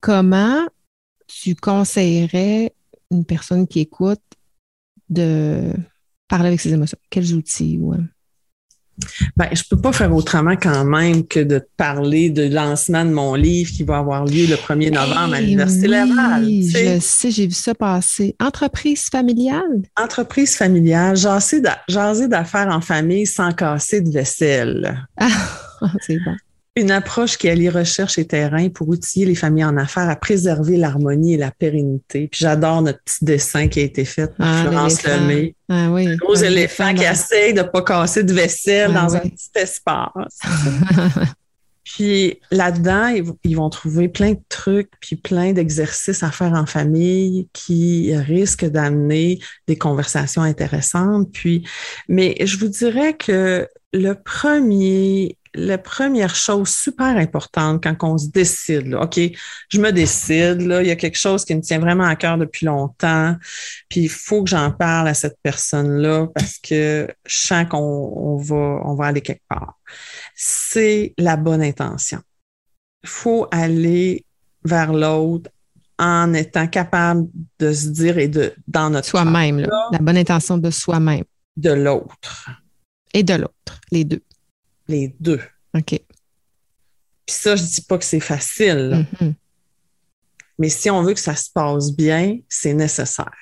Comment 0.00 0.66
tu 1.26 1.54
conseillerais 1.54 2.74
une 3.10 3.24
personne 3.24 3.66
qui 3.66 3.80
écoute 3.80 4.20
de 5.10 5.72
parler 6.28 6.48
avec 6.48 6.60
ses 6.60 6.72
émotions? 6.72 6.98
Quels 7.10 7.34
outils? 7.34 7.78
Ben, 9.36 9.48
je 9.52 9.62
peux 9.68 9.80
pas 9.80 9.92
faire 9.92 10.14
autrement 10.14 10.56
quand 10.56 10.84
même 10.84 11.26
que 11.26 11.40
de 11.40 11.58
te 11.58 11.68
parler 11.76 12.30
du 12.30 12.48
lancement 12.48 13.04
de 13.04 13.10
mon 13.10 13.34
livre 13.34 13.70
qui 13.70 13.82
va 13.82 13.98
avoir 13.98 14.24
lieu 14.24 14.46
le 14.46 14.56
1er 14.56 14.92
novembre 14.92 15.34
à 15.34 15.40
l'Université 15.40 15.86
oui, 15.86 15.92
Laval. 15.92 16.44
Je 16.44 16.98
sais, 17.00 17.30
j'ai 17.30 17.46
vu 17.46 17.54
ça 17.54 17.74
passer. 17.74 18.36
Entreprise 18.40 19.08
familiale? 19.10 19.82
Entreprise 19.98 20.54
familiale, 20.56 21.16
jaser 21.16 22.28
d'affaires 22.28 22.68
en 22.68 22.80
famille 22.80 23.26
sans 23.26 23.52
casser 23.52 24.00
de 24.00 24.10
vaisselle. 24.10 25.06
Ah, 25.16 25.28
c'est 26.00 26.18
bon. 26.18 26.36
Une 26.76 26.92
approche 26.92 27.36
qui 27.36 27.48
allie 27.48 27.68
recherche 27.68 28.16
et 28.18 28.24
terrain 28.26 28.68
pour 28.68 28.88
outiller 28.88 29.26
les 29.26 29.34
familles 29.34 29.64
en 29.64 29.76
affaires 29.76 30.08
à 30.08 30.14
préserver 30.16 30.76
l'harmonie 30.76 31.34
et 31.34 31.36
la 31.36 31.50
pérennité. 31.50 32.28
Puis 32.30 32.40
j'adore 32.42 32.80
notre 32.82 33.00
petit 33.02 33.24
dessin 33.24 33.66
qui 33.66 33.80
a 33.80 33.82
été 33.82 34.04
fait 34.04 34.28
par 34.36 34.46
Ah, 34.48 34.62
Florence. 34.70 35.02
Lemay. 35.02 35.54
Ah 35.68 35.90
oui. 35.90 36.06
Un 36.06 36.16
gros 36.16 36.36
éléphant 36.36 36.94
qui 36.94 37.02
essaye 37.02 37.54
de 37.54 37.62
ne 37.62 37.66
pas 37.66 37.82
casser 37.82 38.22
de 38.22 38.32
vaisselle 38.32 38.92
Ah 38.94 39.02
dans 39.02 39.16
un 39.16 39.20
petit 39.20 39.50
espace. 39.56 40.38
Puis 41.84 42.38
là-dedans, 42.52 43.08
ils, 43.08 43.24
vont- 43.24 43.38
ils 43.42 43.56
vont 43.56 43.68
trouver 43.70 44.08
plein 44.08 44.32
de 44.32 44.40
trucs, 44.48 44.90
puis 45.00 45.16
plein 45.16 45.52
d'exercices 45.52 46.22
à 46.22 46.30
faire 46.30 46.52
en 46.52 46.66
famille 46.66 47.48
qui 47.52 48.14
risquent 48.14 48.66
d'amener 48.70 49.40
des 49.66 49.76
conversations 49.76 50.42
intéressantes. 50.42 51.30
Puis, 51.32 51.66
mais 52.08 52.36
je 52.44 52.58
vous 52.58 52.68
dirais 52.68 53.14
que 53.14 53.66
le 53.92 54.12
premier, 54.14 55.36
la 55.54 55.78
première 55.78 56.34
chose 56.34 56.68
super 56.68 57.16
importante 57.16 57.82
quand 57.82 57.96
on 58.02 58.18
se 58.18 58.28
décide, 58.28 58.86
là, 58.86 59.02
OK, 59.02 59.18
je 59.68 59.80
me 59.80 59.90
décide, 59.90 60.60
là, 60.62 60.82
il 60.82 60.88
y 60.88 60.90
a 60.90 60.96
quelque 60.96 61.18
chose 61.18 61.44
qui 61.44 61.54
me 61.54 61.60
tient 61.60 61.78
vraiment 61.78 62.04
à 62.04 62.16
cœur 62.16 62.38
depuis 62.38 62.66
longtemps, 62.66 63.36
puis 63.88 64.02
il 64.02 64.08
faut 64.08 64.44
que 64.44 64.50
j'en 64.50 64.70
parle 64.70 65.08
à 65.08 65.14
cette 65.14 65.38
personne-là 65.42 66.28
parce 66.34 66.58
que 66.58 67.08
je 67.26 67.36
sens 67.36 67.66
qu'on 67.68 67.78
on 67.78 68.36
va, 68.36 68.80
on 68.84 68.94
va 68.94 69.06
aller 69.06 69.20
quelque 69.20 69.46
part. 69.48 69.78
C'est 70.34 71.14
la 71.18 71.36
bonne 71.36 71.62
intention. 71.62 72.20
Il 73.02 73.08
faut 73.08 73.48
aller 73.50 74.24
vers 74.64 74.92
l'autre 74.92 75.50
en 75.98 76.32
étant 76.32 76.66
capable 76.66 77.28
de 77.58 77.72
se 77.72 77.88
dire 77.88 78.18
et 78.18 78.28
de 78.28 78.54
dans 78.66 78.90
notre 78.90 79.08
Soi-même, 79.08 79.66
la 79.92 79.98
bonne 79.98 80.16
intention 80.16 80.58
de 80.58 80.70
soi-même. 80.70 81.24
De 81.56 81.72
l'autre, 81.72 82.50
et 83.12 83.22
de 83.22 83.34
l'autre, 83.34 83.80
les 83.90 84.04
deux. 84.04 84.22
Les 84.90 85.14
deux. 85.20 85.40
OK. 85.74 85.90
Puis 85.90 87.36
ça, 87.36 87.56
je 87.56 87.62
dis 87.62 87.80
pas 87.82 87.98
que 87.98 88.04
c'est 88.04 88.20
facile. 88.20 89.06
Mhm. 89.20 89.34
mais 90.58 90.68
si 90.68 90.90
on 90.90 91.02
veut 91.02 91.14
que 91.14 91.20
ça 91.20 91.36
se 91.36 91.50
passe 91.50 91.92
bien, 91.92 92.38
c'est 92.48 92.74
nécessaire. 92.74 93.32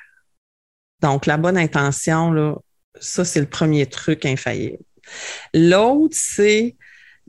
Donc, 1.01 1.27
la 1.27 1.37
bonne 1.37 1.57
intention, 1.57 2.31
là, 2.31 2.55
ça, 3.01 3.25
c'est 3.25 3.41
le 3.41 3.47
premier 3.47 3.87
truc 3.87 4.25
infaillible. 4.25 4.79
L'autre, 5.55 6.17
c'est 6.17 6.77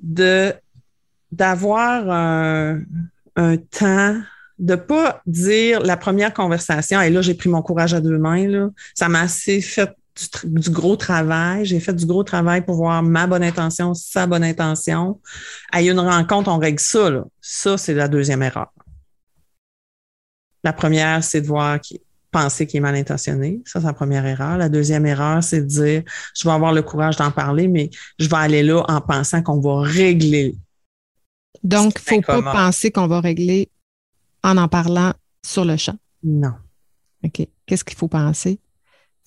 de 0.01 0.53
d'avoir 1.31 2.09
un, 2.09 2.81
un 3.35 3.57
temps, 3.57 4.19
de 4.57 4.75
pas 4.75 5.21
dire 5.27 5.79
la 5.81 5.95
première 5.95 6.33
conversation, 6.33 6.99
et 7.01 7.11
là, 7.11 7.21
j'ai 7.21 7.35
pris 7.35 7.49
mon 7.49 7.61
courage 7.61 7.93
à 7.93 8.01
deux 8.01 8.17
mains, 8.17 8.47
là. 8.47 8.69
Ça 8.95 9.09
m'a 9.09 9.21
assez 9.21 9.61
fait 9.61 9.91
du, 10.43 10.69
gros 10.69 10.95
travail. 10.95 11.65
J'ai 11.65 11.79
fait 11.79 11.93
du 11.93 12.05
gros 12.05 12.23
travail 12.23 12.65
pour 12.65 12.75
voir 12.75 13.03
ma 13.03 13.27
bonne 13.27 13.43
intention, 13.43 13.93
sa 13.93 14.27
bonne 14.27 14.43
intention. 14.43 15.19
À 15.71 15.81
une 15.81 15.99
rencontre, 15.99 16.49
on 16.49 16.57
règle 16.57 16.79
ça, 16.79 17.09
là. 17.09 17.25
Ça, 17.41 17.77
c'est 17.77 17.93
la 17.93 18.07
deuxième 18.07 18.43
erreur. 18.43 18.71
La 20.63 20.73
première, 20.73 21.23
c'est 21.23 21.41
de 21.41 21.47
voir 21.47 21.79
qui, 21.79 22.01
penser 22.31 22.67
qu'il 22.67 22.77
est 22.77 22.81
mal 22.81 22.95
intentionné. 22.95 23.61
Ça, 23.65 23.79
c'est 23.79 23.85
la 23.85 23.93
première 23.93 24.25
erreur. 24.25 24.57
La 24.57 24.69
deuxième 24.69 25.05
erreur, 25.05 25.43
c'est 25.43 25.61
de 25.61 25.65
dire, 25.65 26.03
je 26.35 26.47
vais 26.47 26.53
avoir 26.53 26.73
le 26.73 26.81
courage 26.81 27.15
d'en 27.17 27.31
parler, 27.31 27.67
mais 27.67 27.89
je 28.19 28.27
vais 28.27 28.37
aller 28.37 28.63
là 28.63 28.83
en 28.87 29.01
pensant 29.01 29.41
qu'on 29.41 29.59
va 29.59 29.81
régler. 29.81 30.55
Donc, 31.63 32.01
il 32.11 32.17
ne 32.17 32.21
faut 32.21 32.41
pas 32.41 32.51
penser 32.51 32.91
qu'on 32.91 33.07
va 33.07 33.19
régler 33.19 33.69
en 34.43 34.57
en 34.57 34.67
parlant 34.67 35.13
sur 35.45 35.65
le 35.65 35.77
champ. 35.77 35.95
Non. 36.23 36.53
OK. 37.23 37.47
Qu'est-ce 37.65 37.83
qu'il 37.83 37.97
faut 37.97 38.07
penser? 38.07 38.59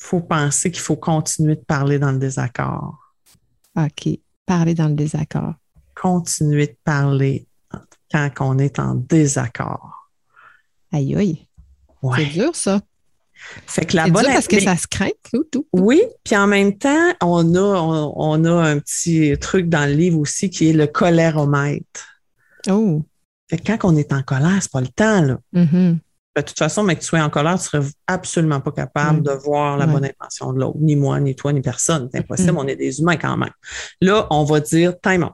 Il 0.02 0.04
faut 0.04 0.20
penser 0.20 0.72
qu'il 0.72 0.82
faut 0.82 0.96
continuer 0.96 1.54
de 1.54 1.60
parler 1.60 2.00
dans 2.00 2.10
le 2.10 2.18
désaccord. 2.18 2.98
OK. 3.76 4.08
Parler 4.44 4.74
dans 4.74 4.88
le 4.88 4.94
désaccord. 4.94 5.54
Continuer 5.94 6.66
de 6.66 6.76
parler 6.84 7.46
quand 8.10 8.30
on 8.40 8.58
est 8.58 8.80
en 8.80 8.96
désaccord. 8.96 10.10
Aïe, 10.92 11.14
aïe. 11.14 11.46
C'est 12.16 12.26
dur, 12.26 12.56
ça. 12.56 12.80
Fait 13.66 13.86
que 13.86 13.94
la 13.94 14.06
C'est 14.06 14.10
bonne 14.10 14.24
dur 14.24 14.32
parce 14.32 14.48
que 14.48 14.60
ça 14.60 14.76
se 14.76 14.88
craint, 14.88 15.10
tout, 15.32 15.44
tout. 15.44 15.66
Oui, 15.72 16.02
puis 16.24 16.36
en 16.36 16.48
même 16.48 16.76
temps, 16.76 17.12
on 17.20 17.54
a, 17.54 17.60
on, 17.60 18.12
on 18.16 18.44
a 18.44 18.70
un 18.70 18.80
petit 18.80 19.36
truc 19.40 19.68
dans 19.68 19.88
le 19.88 19.94
livre 19.94 20.18
aussi 20.18 20.50
qui 20.50 20.68
est 20.68 20.72
le 20.72 20.88
coléromètre. 20.88 22.20
Oh. 22.68 23.04
Fait 23.48 23.58
que 23.58 23.72
quand 23.72 23.92
on 23.92 23.96
est 23.96 24.12
en 24.12 24.22
colère, 24.22 24.58
c'est 24.60 24.72
pas 24.72 24.80
le 24.80 24.88
temps, 24.88 25.22
là. 25.22 25.38
Mhm. 25.52 26.00
De 26.34 26.40
toute 26.40 26.58
façon, 26.58 26.82
mais 26.82 26.96
que 26.96 27.00
tu 27.00 27.06
sois 27.08 27.20
en 27.20 27.28
colère, 27.28 27.58
tu 27.58 27.64
serais 27.66 27.86
absolument 28.06 28.60
pas 28.60 28.72
capable 28.72 29.22
de 29.22 29.32
voir 29.32 29.76
la 29.76 29.84
bonne 29.92 30.04
intention 30.06 30.52
de 30.54 30.60
l'autre. 30.60 30.78
Ni 30.80 30.96
moi, 30.96 31.20
ni 31.20 31.34
toi, 31.36 31.52
ni 31.52 31.60
personne. 31.60 32.08
C'est 32.10 32.20
impossible. 32.20 32.54
On 32.56 32.66
est 32.66 32.76
des 32.76 33.00
humains 33.00 33.16
quand 33.18 33.36
même. 33.36 33.50
Là, 34.00 34.26
on 34.30 34.44
va 34.44 34.60
dire 34.60 34.94
time 35.00 35.24
out. 35.24 35.32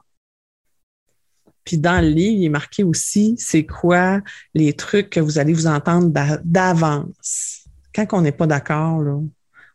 Puis 1.63 1.77
dans 1.77 2.01
le 2.03 2.09
livre, 2.09 2.41
il 2.41 2.45
est 2.45 2.49
marqué 2.49 2.83
aussi, 2.83 3.35
c'est 3.37 3.65
quoi 3.65 4.21
les 4.53 4.73
trucs 4.73 5.09
que 5.11 5.19
vous 5.19 5.37
allez 5.39 5.53
vous 5.53 5.67
entendre 5.67 6.09
d'a- 6.09 6.39
d'avance. 6.43 7.65
Quand 7.93 8.05
on 8.13 8.21
n'est 8.21 8.31
pas 8.31 8.47
d'accord, 8.47 9.01
là, 9.01 9.17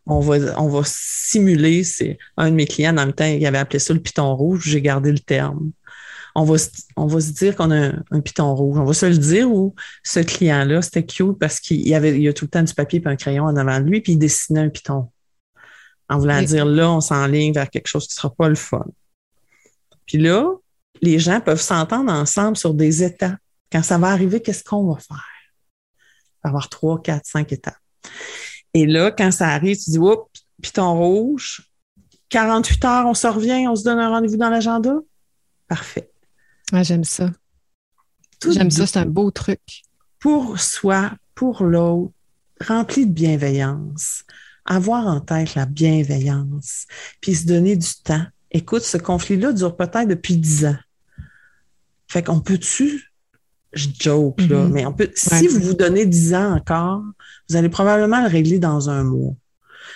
on 0.07 0.21
va, 0.21 0.37
on 0.61 0.69
va 0.69 0.83
simuler, 0.85 1.85
c'est 1.85 2.19
un 2.37 2.51
de 2.51 2.55
mes 2.57 2.67
clients 2.67 2.93
dans 2.93 3.05
le 3.07 3.13
temps, 3.13 3.25
il 3.25 3.45
avait 3.47 3.59
appelé 3.59 3.79
ça 3.79 3.95
le 3.95 4.01
piton 4.01 4.35
rouge, 4.35 4.65
j'ai 4.67 4.83
gardé 4.83 5.11
le 5.13 5.19
terme. 5.21 5.71
On 6.37 6.45
va, 6.45 6.59
se- 6.59 6.69
on 6.97 7.07
va 7.07 7.21
se 7.21 7.31
dire 7.31 7.55
qu'on 7.55 7.71
a 7.71 7.77
un, 7.89 8.03
un 8.11 8.21
piton 8.21 8.55
rouge. 8.55 8.77
On 8.79 8.85
va 8.85 8.93
se 8.93 9.07
le 9.07 9.17
dire 9.17 9.51
ou 9.53 9.75
ce 10.03 10.19
client-là, 10.21 10.83
c'était 10.83 11.05
cute 11.07 11.39
parce 11.39 11.61
qu'il 11.61 11.87
y 11.87 11.95
avait, 11.95 12.17
il 12.17 12.23
y 12.23 12.29
a 12.29 12.33
tout 12.33 12.47
le 12.47 12.51
temps 12.51 12.63
du 12.63 12.75
papier 12.75 13.01
et 13.05 13.09
un 13.09 13.17
crayon 13.17 13.45
en 13.45 13.57
avant 13.57 13.79
de 13.81 13.85
lui, 13.85 14.01
puis 14.01 14.13
il 14.13 14.19
dessinait 14.19 14.61
un 14.61 14.69
piton. 14.69 15.11
En 16.09 16.19
voulant 16.19 16.39
Oui. 16.41 16.47
dire 16.47 16.67
là, 16.67 16.91
on 16.91 17.01
s'enligne 17.01 17.53
vers 17.53 17.71
quelque 17.71 17.87
chose 17.87 18.07
qui 18.09 18.15
ne 18.15 18.21
sera 18.21 18.35
pas 18.35 18.49
le 18.49 18.57
fun. 18.57 18.85
Puis 20.07 20.19
là, 20.19 20.51
les 21.01 21.19
gens 21.19 21.41
peuvent 21.41 21.61
s'entendre 21.61 22.13
ensemble 22.13 22.57
sur 22.57 22.75
des 22.75 23.03
étapes. 23.03 23.39
Quand 23.73 23.83
ça 23.83 23.97
va 23.99 24.09
arriver, 24.09 24.43
qu'est-ce 24.43 24.63
qu'on 24.65 24.93
va 24.93 24.99
faire? 25.01 25.17
Il 25.97 26.41
va 26.45 26.49
y 26.49 26.49
avoir 26.49 26.69
trois, 26.69 27.01
quatre, 27.01 27.27
cinq 27.27 27.53
étapes. 27.53 27.79
Et 28.75 28.87
là, 28.87 29.11
quand 29.13 29.31
ça 29.31 29.49
arrive, 29.49 29.77
tu 29.79 29.91
dis, 29.91 29.99
oups, 29.99 30.29
piton 30.61 30.95
rouge, 30.99 31.63
48 32.29 32.85
heures, 32.85 33.07
on 33.07 33.15
se 33.15 33.27
revient, 33.27 33.67
on 33.69 33.77
se 33.77 33.85
donne 33.85 33.99
un 34.01 34.09
rendez-vous 34.11 34.37
dans 34.37 34.51
l'agenda. 34.51 34.95
Parfait. 35.69 36.11
Ah, 36.73 36.83
j'aime 36.83 37.05
ça. 37.05 37.31
Tout 38.41 38.53
J'aime 38.53 38.71
ça, 38.71 38.87
c'est 38.87 38.99
un 38.99 39.07
beau 39.07 39.31
truc. 39.31 39.61
pour 40.19 40.59
soi, 40.59 41.13
pour 41.35 41.65
l'autre, 41.65 42.13
rempli 42.67 43.07
de 43.07 43.13
bienveillance, 43.13 44.25
avoir 44.65 45.07
en 45.07 45.21
tête 45.21 45.55
la 45.55 45.67
bienveillance, 45.67 46.87
puis 47.21 47.35
se 47.35 47.47
donner 47.47 47.77
du 47.77 47.89
temps. 48.03 48.25
Écoute, 48.51 48.83
ce 48.83 48.97
conflit-là 48.97 49.53
dure 49.53 49.77
peut-être 49.77 50.09
depuis 50.09 50.37
dix 50.37 50.65
ans. 50.67 50.77
Fait 52.09 52.23
qu'on 52.23 52.41
peut-tu, 52.41 53.13
je 53.73 53.89
joke, 53.99 54.41
là, 54.43 54.65
Mhm. 54.65 54.73
mais 54.73 54.87
on 54.87 54.93
peut, 54.93 55.05
Ouais. 55.31 55.39
si 55.39 55.49
vous 55.49 55.61
vous 55.61 55.75
donnez 55.75 56.07
dix 56.07 56.35
ans 56.35 56.55
encore, 56.55 57.03
vous 57.49 57.57
allez 57.57 57.69
probablement 57.69 58.23
le 58.23 58.29
régler 58.29 58.59
dans 58.59 58.89
un 58.89 59.03
mois. 59.05 59.35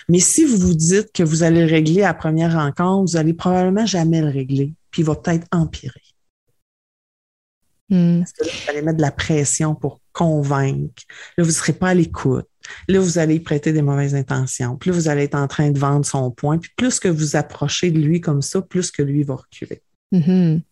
Mais 0.09 0.21
si 0.21 0.45
vous 0.45 0.57
vous 0.59 0.75
dites 0.75 1.13
que 1.13 1.23
vous 1.23 1.43
allez 1.43 1.65
le 1.67 1.71
régler 1.71 2.03
à 2.03 2.09
la 2.09 2.15
première 2.15 2.53
rencontre, 2.55 3.11
vous 3.13 3.17
allez 3.17 3.35
probablement 3.35 3.87
jamais 3.87 4.21
le 4.21 4.29
régler, 4.29 4.75
puis 4.91 5.03
il 5.03 5.05
va 5.07 5.15
peut-être 5.15 5.47
empirer. 5.53 6.03
Hmm. 7.91 8.19
Parce 8.21 8.33
que 8.33 8.45
là, 8.45 8.51
vous 8.53 8.71
allez 8.71 8.83
mettre 8.83 8.97
de 8.99 9.03
la 9.03 9.11
pression 9.11 9.75
pour 9.75 10.01
convaincre. 10.13 11.03
Là, 11.37 11.45
vous 11.45 11.51
ne 11.51 11.55
serez 11.55 11.73
pas 11.73 11.89
à 11.89 11.95
l'écoute. 11.95 12.47
Là, 12.87 13.01
vous 13.01 13.19
allez 13.19 13.41
prêter 13.41 13.73
des 13.73 13.81
mauvaises 13.83 14.15
intentions. 14.15 14.77
Plus 14.77 14.91
vous 14.93 15.09
allez 15.09 15.23
être 15.25 15.35
en 15.37 15.47
train 15.49 15.71
de 15.71 15.79
vendre 15.79 16.05
son 16.05 16.31
point. 16.31 16.59
Puis 16.59 16.71
plus 16.77 17.01
que 17.01 17.09
vous 17.09 17.35
approchez 17.37 17.91
de 17.91 17.99
lui 17.99 18.21
comme 18.21 18.43
ça, 18.43 18.61
plus 18.61 18.91
que 18.91 19.01
lui 19.03 19.23
va 19.23 19.37
reculer. 19.37 19.81
Mhm. 20.13 20.63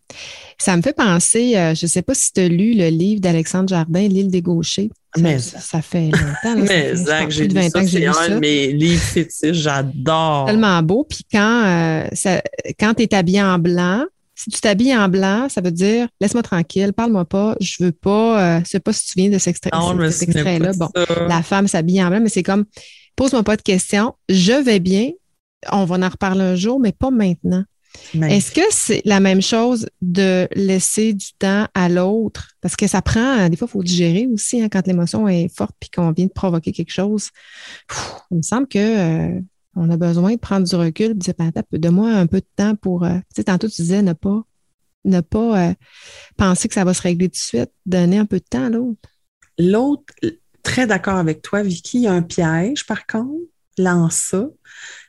Ça 0.59 0.75
me 0.75 0.81
fait 0.81 0.95
penser, 0.95 1.55
euh, 1.57 1.75
je 1.75 1.85
ne 1.85 1.89
sais 1.89 2.01
pas 2.01 2.15
si 2.15 2.33
tu 2.33 2.41
as 2.41 2.47
lu 2.47 2.73
le 2.73 2.87
livre 2.89 3.21
d'Alexandre 3.21 3.69
Jardin, 3.69 4.07
L'île 4.07 4.29
des 4.31 4.41
gauchers. 4.41 4.89
Ça, 5.15 5.21
Mais- 5.21 5.39
ça 5.39 5.81
fait 5.81 6.09
longtemps. 6.11 6.55
là, 6.61 6.65
ça 6.95 7.03
Mais 7.19 7.23
pense, 7.25 7.33
j'ai 7.33 7.47
lu 7.47 7.53
20 7.55 7.69
ça. 7.69 7.85
C'est 7.87 7.99
lu 7.99 8.07
un 8.07 8.13
ça. 8.13 8.29
de 8.29 8.39
mes 8.39 8.71
livres 8.73 9.01
fétiches. 9.01 9.53
J'adore. 9.57 10.45
Tellement 10.47 10.81
beau. 10.83 11.05
Puis 11.07 11.21
quand, 11.31 11.65
euh, 11.65 12.07
ça- 12.13 12.41
quand 12.79 12.95
tu 12.95 13.03
es 13.03 13.13
habillé 13.13 13.41
en 13.43 13.59
blanc, 13.59 14.05
si 14.37 14.51
tu 14.51 14.61
t'habilles 14.61 14.95
en 14.95 15.09
blanc, 15.09 15.49
ça 15.49 15.61
veut 15.61 15.71
dire 15.71 16.07
laisse-moi 16.21 16.43
tranquille, 16.43 16.93
parle-moi 16.93 17.25
pas, 17.25 17.55
je 17.59 17.83
veux 17.83 17.91
pas, 17.91 18.57
euh, 18.57 18.59
je 18.63 18.69
sais 18.69 18.79
pas 18.79 18.93
si 18.93 19.07
tu 19.07 19.13
viens 19.17 19.29
de 19.29 19.39
cet 19.39 19.57
extrait-là. 19.57 20.73
Bon, 20.77 20.89
la 21.27 21.41
femme 21.41 21.67
s'habille 21.67 22.01
en 22.03 22.09
blanc, 22.09 22.19
mais 22.21 22.29
c'est 22.29 22.43
comme 22.43 22.65
pose-moi 23.15 23.43
pas 23.43 23.57
de 23.57 23.63
questions, 23.63 24.13
je 24.29 24.53
vais 24.53 24.79
bien, 24.79 25.09
on 25.71 25.85
va 25.85 25.95
en 25.95 26.09
reparler 26.09 26.43
un 26.43 26.55
jour, 26.55 26.79
mais 26.79 26.91
pas 26.91 27.09
maintenant. 27.09 27.63
Est-ce 28.13 28.51
que 28.51 28.61
c'est 28.69 29.01
la 29.05 29.19
même 29.19 29.41
chose 29.41 29.89
de 30.01 30.47
laisser 30.53 31.13
du 31.13 31.33
temps 31.39 31.65
à 31.73 31.89
l'autre? 31.89 32.49
Parce 32.61 32.75
que 32.75 32.85
ça 32.85 33.01
prend, 33.01 33.49
des 33.49 33.57
fois, 33.57 33.67
il 33.67 33.71
faut 33.71 33.83
digérer 33.83 34.27
aussi 34.31 34.61
hein, 34.61 34.69
quand 34.71 34.85
l'émotion 34.85 35.27
est 35.27 35.49
forte 35.55 35.75
puis 35.79 35.89
qu'on 35.89 36.11
vient 36.11 36.27
de 36.27 36.31
provoquer 36.31 36.71
quelque 36.71 36.91
chose. 36.91 37.29
Il 38.29 38.37
me 38.37 38.41
semble 38.43 38.67
que 38.67 38.77
euh, 38.77 39.41
on 39.77 39.89
a 39.89 39.97
besoin 39.97 40.33
de 40.33 40.39
prendre 40.39 40.67
du 40.67 40.75
recul, 40.75 41.09
de 41.09 41.19
dire, 41.19 41.33
ben, 41.37 41.51
donne-moi 41.71 42.09
un 42.09 42.27
peu 42.27 42.39
de 42.39 42.47
temps 42.55 42.75
pour, 42.75 43.05
euh, 43.05 43.15
tu 43.15 43.37
sais, 43.37 43.43
tantôt 43.45 43.67
tu 43.67 43.81
disais 43.81 44.01
ne 44.01 44.13
pas, 44.13 44.43
ne 45.05 45.21
pas 45.21 45.69
euh, 45.69 45.73
penser 46.35 46.67
que 46.67 46.73
ça 46.73 46.83
va 46.83 46.93
se 46.93 47.01
régler 47.01 47.29
tout 47.29 47.33
de 47.33 47.37
suite, 47.37 47.71
donner 47.85 48.17
un 48.17 48.25
peu 48.25 48.39
de 48.39 48.45
temps 48.49 48.65
à 48.65 48.69
l'autre. 48.69 49.09
L'autre, 49.59 50.13
très 50.63 50.87
d'accord 50.87 51.17
avec 51.17 51.41
toi, 51.41 51.61
Vicky, 51.61 51.99
il 51.99 52.03
y 52.03 52.07
a 52.07 52.13
un 52.13 52.23
piège 52.23 52.85
par 52.85 53.05
contre, 53.05 53.49
lance 53.77 54.15
ça, 54.15 54.49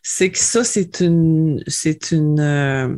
c'est 0.03 0.31
que 0.31 0.39
ça, 0.39 0.63
c'est 0.65 1.01
une, 1.01 1.63
c'est 1.67 2.13
une, 2.13 2.41
euh, 2.41 2.95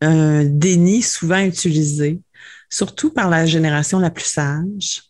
un 0.00 0.44
déni 0.44 1.02
souvent 1.02 1.40
utilisé, 1.40 2.20
surtout 2.68 3.12
par 3.12 3.30
la 3.30 3.46
génération 3.46 4.00
la 4.00 4.10
plus 4.10 4.26
sage, 4.26 5.04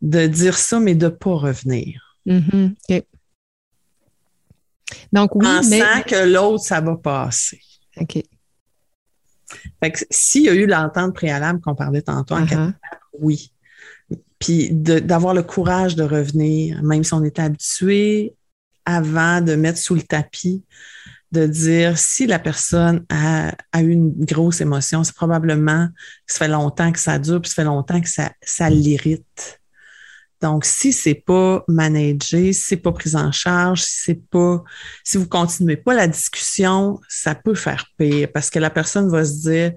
de 0.00 0.26
dire 0.26 0.56
ça, 0.56 0.78
mais 0.78 0.94
de 0.94 1.06
ne 1.06 1.10
pas 1.10 1.34
revenir. 1.34 2.16
Mm-hmm. 2.26 3.02
Donc, 5.12 5.34
oui, 5.34 5.46
Pensant 5.46 6.02
que 6.06 6.28
l'autre, 6.28 6.64
ça 6.64 6.80
va 6.80 6.96
passer. 6.96 7.60
OK. 7.96 8.22
Fait 9.82 9.90
que 9.90 9.98
s'il 10.10 10.44
y 10.44 10.48
a 10.48 10.54
eu 10.54 10.66
l'entente 10.66 11.14
préalable 11.14 11.60
qu'on 11.60 11.74
parlait 11.74 12.02
tantôt 12.02 12.34
en 12.34 12.44
uh-huh. 12.44 12.72
oui. 13.18 13.52
Puis 14.38 14.70
d'avoir 14.72 15.34
le 15.34 15.42
courage 15.42 15.96
de 15.96 16.02
revenir, 16.02 16.82
même 16.82 17.04
si 17.04 17.12
on 17.12 17.24
était 17.24 17.42
habitué 17.42 18.34
avant 18.84 19.40
de 19.40 19.54
mettre 19.54 19.78
sous 19.78 19.94
le 19.94 20.02
tapis, 20.02 20.64
de 21.32 21.46
dire 21.46 21.98
si 21.98 22.26
la 22.26 22.38
personne 22.38 23.04
a, 23.08 23.52
a 23.72 23.82
eu 23.82 23.90
une 23.90 24.24
grosse 24.24 24.60
émotion, 24.60 25.04
c'est 25.04 25.14
probablement 25.14 25.88
que 26.26 26.32
ça 26.32 26.38
fait 26.38 26.48
longtemps 26.48 26.90
que 26.90 26.98
ça 26.98 27.18
dure, 27.18 27.40
puis 27.40 27.50
ça 27.50 27.56
fait 27.56 27.64
longtemps 27.64 28.00
que 28.00 28.08
ça, 28.08 28.32
ça 28.42 28.70
l'irrite. 28.70 29.59
Donc, 30.40 30.64
si 30.64 30.92
c'est 30.92 31.14
pas 31.14 31.64
managé, 31.68 32.52
si 32.52 32.62
c'est 32.62 32.76
pas 32.76 32.92
pris 32.92 33.14
en 33.14 33.30
charge, 33.30 33.82
si 33.82 34.02
c'est 34.02 34.28
pas, 34.30 34.62
si 35.04 35.18
vous 35.18 35.28
continuez 35.28 35.76
pas 35.76 35.94
la 35.94 36.08
discussion, 36.08 36.98
ça 37.08 37.34
peut 37.34 37.54
faire 37.54 37.84
pire 37.98 38.28
parce 38.32 38.48
que 38.48 38.58
la 38.58 38.70
personne 38.70 39.10
va 39.10 39.24
se 39.24 39.42
dire, 39.42 39.72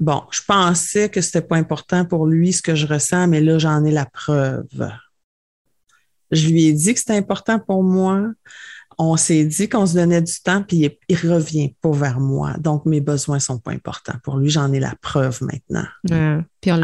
bon, 0.00 0.22
je 0.30 0.40
pensais 0.46 1.10
que 1.10 1.20
c'était 1.20 1.42
pas 1.42 1.56
important 1.56 2.06
pour 2.06 2.26
lui 2.26 2.52
ce 2.52 2.62
que 2.62 2.74
je 2.74 2.86
ressens, 2.86 3.26
mais 3.28 3.42
là, 3.42 3.58
j'en 3.58 3.84
ai 3.84 3.90
la 3.90 4.06
preuve. 4.06 4.90
Je 6.30 6.48
lui 6.48 6.66
ai 6.66 6.72
dit 6.72 6.94
que 6.94 6.98
c'était 6.98 7.16
important 7.16 7.58
pour 7.58 7.82
moi. 7.82 8.22
On 8.98 9.18
s'est 9.18 9.44
dit 9.44 9.68
qu'on 9.68 9.84
se 9.84 9.92
donnait 9.92 10.22
du 10.22 10.40
temps, 10.42 10.62
puis 10.62 10.90
il, 11.10 11.16
revient 11.30 11.74
pas 11.82 11.90
vers 11.90 12.18
moi. 12.18 12.54
Donc, 12.58 12.86
mes 12.86 13.02
besoins 13.02 13.38
sont 13.38 13.58
pas 13.58 13.72
importants. 13.72 14.16
Pour 14.24 14.38
lui, 14.38 14.48
j'en 14.48 14.72
ai 14.72 14.80
la 14.80 14.94
preuve 15.02 15.42
maintenant. 15.42 15.84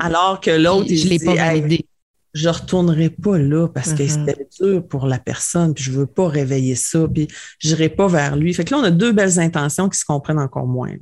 Alors 0.02 0.38
que 0.38 0.50
l'autre, 0.50 0.94
je 0.94 1.08
l'ai 1.08 1.18
pas 1.18 1.34
validé 1.34 1.86
je 2.34 2.48
retournerai 2.48 3.10
pas 3.10 3.38
là 3.38 3.68
parce 3.68 3.92
que 3.92 4.02
mm-hmm. 4.02 4.26
c'était 4.26 4.48
dur 4.60 4.86
pour 4.86 5.06
la 5.06 5.18
personne, 5.18 5.74
puis 5.74 5.84
je 5.84 5.92
veux 5.92 6.06
pas 6.06 6.28
réveiller 6.28 6.74
ça, 6.74 7.06
puis 7.06 7.28
j'irai 7.58 7.88
pas 7.88 8.08
vers 8.08 8.36
lui. 8.36 8.54
Fait 8.54 8.64
que 8.64 8.74
là, 8.74 8.80
on 8.80 8.84
a 8.84 8.90
deux 8.90 9.12
belles 9.12 9.38
intentions 9.38 9.88
qui 9.88 9.98
se 9.98 10.04
comprennent 10.04 10.38
encore 10.38 10.66
moins. 10.66 10.94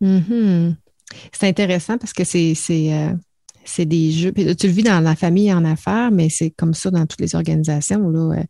Mm-hmm. 0.00 0.76
C'est 1.32 1.48
intéressant 1.48 1.98
parce 1.98 2.12
que 2.12 2.22
c'est 2.22 2.54
euh, 2.70 3.12
c'est 3.64 3.84
des 3.84 4.12
jeux. 4.12 4.32
tu 4.32 4.66
le 4.66 4.72
vis 4.72 4.84
dans 4.84 5.00
la 5.00 5.16
famille 5.16 5.52
en 5.52 5.64
affaires, 5.64 6.10
mais 6.10 6.28
c'est 6.28 6.50
comme 6.50 6.74
ça 6.74 6.90
dans 6.90 7.06
toutes 7.06 7.20
les 7.20 7.34
organisations. 7.34 8.08
Là, 8.08 8.38
euh, 8.38 8.44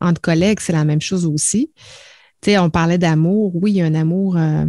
entre 0.00 0.20
collègues, 0.20 0.60
c'est 0.60 0.72
la 0.72 0.84
même 0.84 1.00
chose 1.00 1.26
aussi. 1.26 1.72
Tu 2.40 2.50
sais, 2.50 2.58
on 2.58 2.70
parlait 2.70 2.98
d'amour. 2.98 3.52
Oui, 3.56 3.72
il 3.72 3.76
y 3.76 3.82
a 3.82 3.86
un 3.86 3.94
amour, 3.94 4.36
euh, 4.36 4.64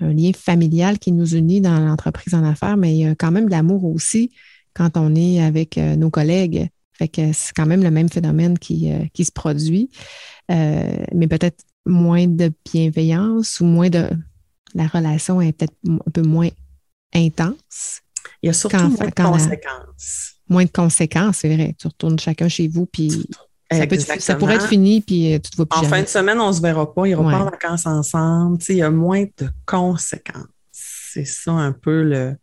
un 0.00 0.12
lien 0.12 0.32
familial 0.32 0.98
qui 0.98 1.12
nous 1.12 1.34
unit 1.34 1.60
dans 1.60 1.78
l'entreprise 1.78 2.34
en 2.34 2.44
affaires, 2.44 2.76
mais 2.76 2.92
il 2.94 2.98
y 2.98 3.06
a 3.06 3.14
quand 3.14 3.30
même 3.30 3.46
de 3.46 3.50
l'amour 3.50 3.84
aussi 3.84 4.32
quand 4.76 4.96
on 4.96 5.14
est 5.14 5.42
avec 5.42 5.78
euh, 5.78 5.96
nos 5.96 6.10
collègues. 6.10 6.68
Fait 6.92 7.08
que 7.08 7.32
c'est 7.32 7.52
quand 7.54 7.66
même 7.66 7.82
le 7.82 7.90
même 7.90 8.08
phénomène 8.08 8.58
qui, 8.58 8.92
euh, 8.92 9.04
qui 9.12 9.24
se 9.24 9.32
produit, 9.32 9.90
euh, 10.50 10.96
mais 11.14 11.26
peut-être 11.26 11.64
moins 11.84 12.26
de 12.26 12.52
bienveillance 12.72 13.60
ou 13.60 13.64
moins 13.64 13.90
de. 13.90 14.08
La 14.74 14.86
relation 14.86 15.40
est 15.40 15.52
peut-être 15.52 15.74
un 15.88 16.10
peu 16.10 16.22
moins 16.22 16.48
intense. 17.14 18.00
Il 18.42 18.46
y 18.46 18.50
a 18.50 18.52
surtout 18.52 18.76
moins 18.76 19.06
de 19.06 19.14
conséquences. 19.14 20.34
moins 20.48 20.64
de 20.64 20.70
conséquences, 20.70 21.38
c'est 21.38 21.54
vrai. 21.54 21.74
Tu 21.78 21.86
retournes 21.86 22.18
chacun 22.18 22.48
chez 22.48 22.68
vous, 22.68 22.84
puis 22.86 23.26
ça, 24.18 24.34
pourrait 24.36 24.56
être 24.56 24.68
fini, 24.68 25.00
puis 25.00 25.38
tu 25.42 25.50
te 25.50 25.56
vois 25.56 25.66
plus. 25.66 25.80
En 25.80 25.84
fin 25.84 26.02
de 26.02 26.08
semaine, 26.08 26.38
on 26.40 26.48
ne 26.48 26.52
se 26.52 26.60
verra 26.60 26.92
pas, 26.92 27.06
ils 27.06 27.16
ne 27.16 27.16
pas 27.16 27.40
en 27.40 27.44
vacances 27.44 27.86
ensemble. 27.86 28.58
il 28.68 28.76
y 28.76 28.82
a 28.82 28.90
moins 28.90 29.24
de 29.24 29.48
conséquences 29.64 30.44
c'est 31.16 31.24
ça 31.24 31.52
un 31.52 31.72
peu 31.72 32.02
le, 32.02 32.36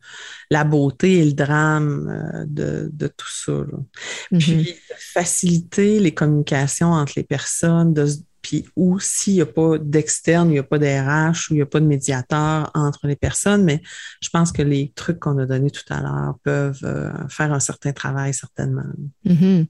la 0.49 0.63
beauté 0.63 1.19
et 1.19 1.25
le 1.25 1.33
drame 1.33 2.09
euh, 2.09 2.89
de, 2.89 3.07
tout 3.07 3.29
ça. 3.29 3.51
Mm-hmm. 3.51 4.39
Puis 4.39 4.75
faciliter 4.97 5.99
les 5.99 6.13
communications 6.13 6.91
entre 6.91 7.13
les 7.17 7.23
personnes, 7.23 7.93
puis 8.41 8.65
ou 8.75 8.99
s'il 8.99 9.35
n'y 9.35 9.41
a 9.41 9.45
pas 9.45 9.77
d'externe, 9.77 10.49
il 10.49 10.53
n'y 10.53 10.59
a 10.59 10.63
pas 10.63 10.79
d'RH 10.79 11.49
ou 11.49 11.53
il 11.53 11.57
n'y 11.57 11.61
a 11.61 11.67
pas 11.67 11.79
de 11.79 11.85
médiateur 11.85 12.71
entre 12.73 13.07
les 13.07 13.15
personnes, 13.15 13.63
mais 13.63 13.81
je 14.21 14.29
pense 14.29 14.51
que 14.51 14.63
les 14.63 14.91
trucs 14.95 15.19
qu'on 15.19 15.37
a 15.37 15.45
donnés 15.45 15.71
tout 15.71 15.85
à 15.89 16.01
l'heure 16.01 16.35
peuvent 16.43 16.83
euh, 16.83 17.11
faire 17.29 17.53
un 17.53 17.59
certain 17.59 17.93
travail, 17.93 18.33
certainement. 18.33 18.83
Mm-hmm. 19.25 19.67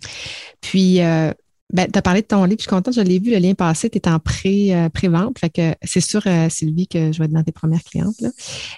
Puis, 0.61 1.01
euh, 1.01 1.31
ben, 1.73 1.88
tu 1.91 1.97
as 1.97 2.03
parlé 2.03 2.21
de 2.21 2.27
ton 2.27 2.43
livre, 2.45 2.59
je 2.59 2.63
suis 2.63 2.69
contente, 2.69 2.93
je 2.93 3.01
l'ai 3.01 3.17
vu, 3.17 3.31
le 3.31 3.39
lien 3.39 3.55
passé, 3.55 3.89
tu 3.89 3.97
es 3.97 4.07
en 4.07 4.19
euh, 4.45 5.09
vente 5.09 5.39
fait 5.39 5.49
que 5.49 5.73
c'est 5.81 6.01
sûr, 6.01 6.21
euh, 6.27 6.47
Sylvie, 6.47 6.88
que 6.88 7.12
je 7.12 7.17
vais 7.17 7.25
être 7.25 7.31
dans 7.31 7.43
tes 7.43 7.51
premières 7.51 7.83
clientes. 7.83 8.23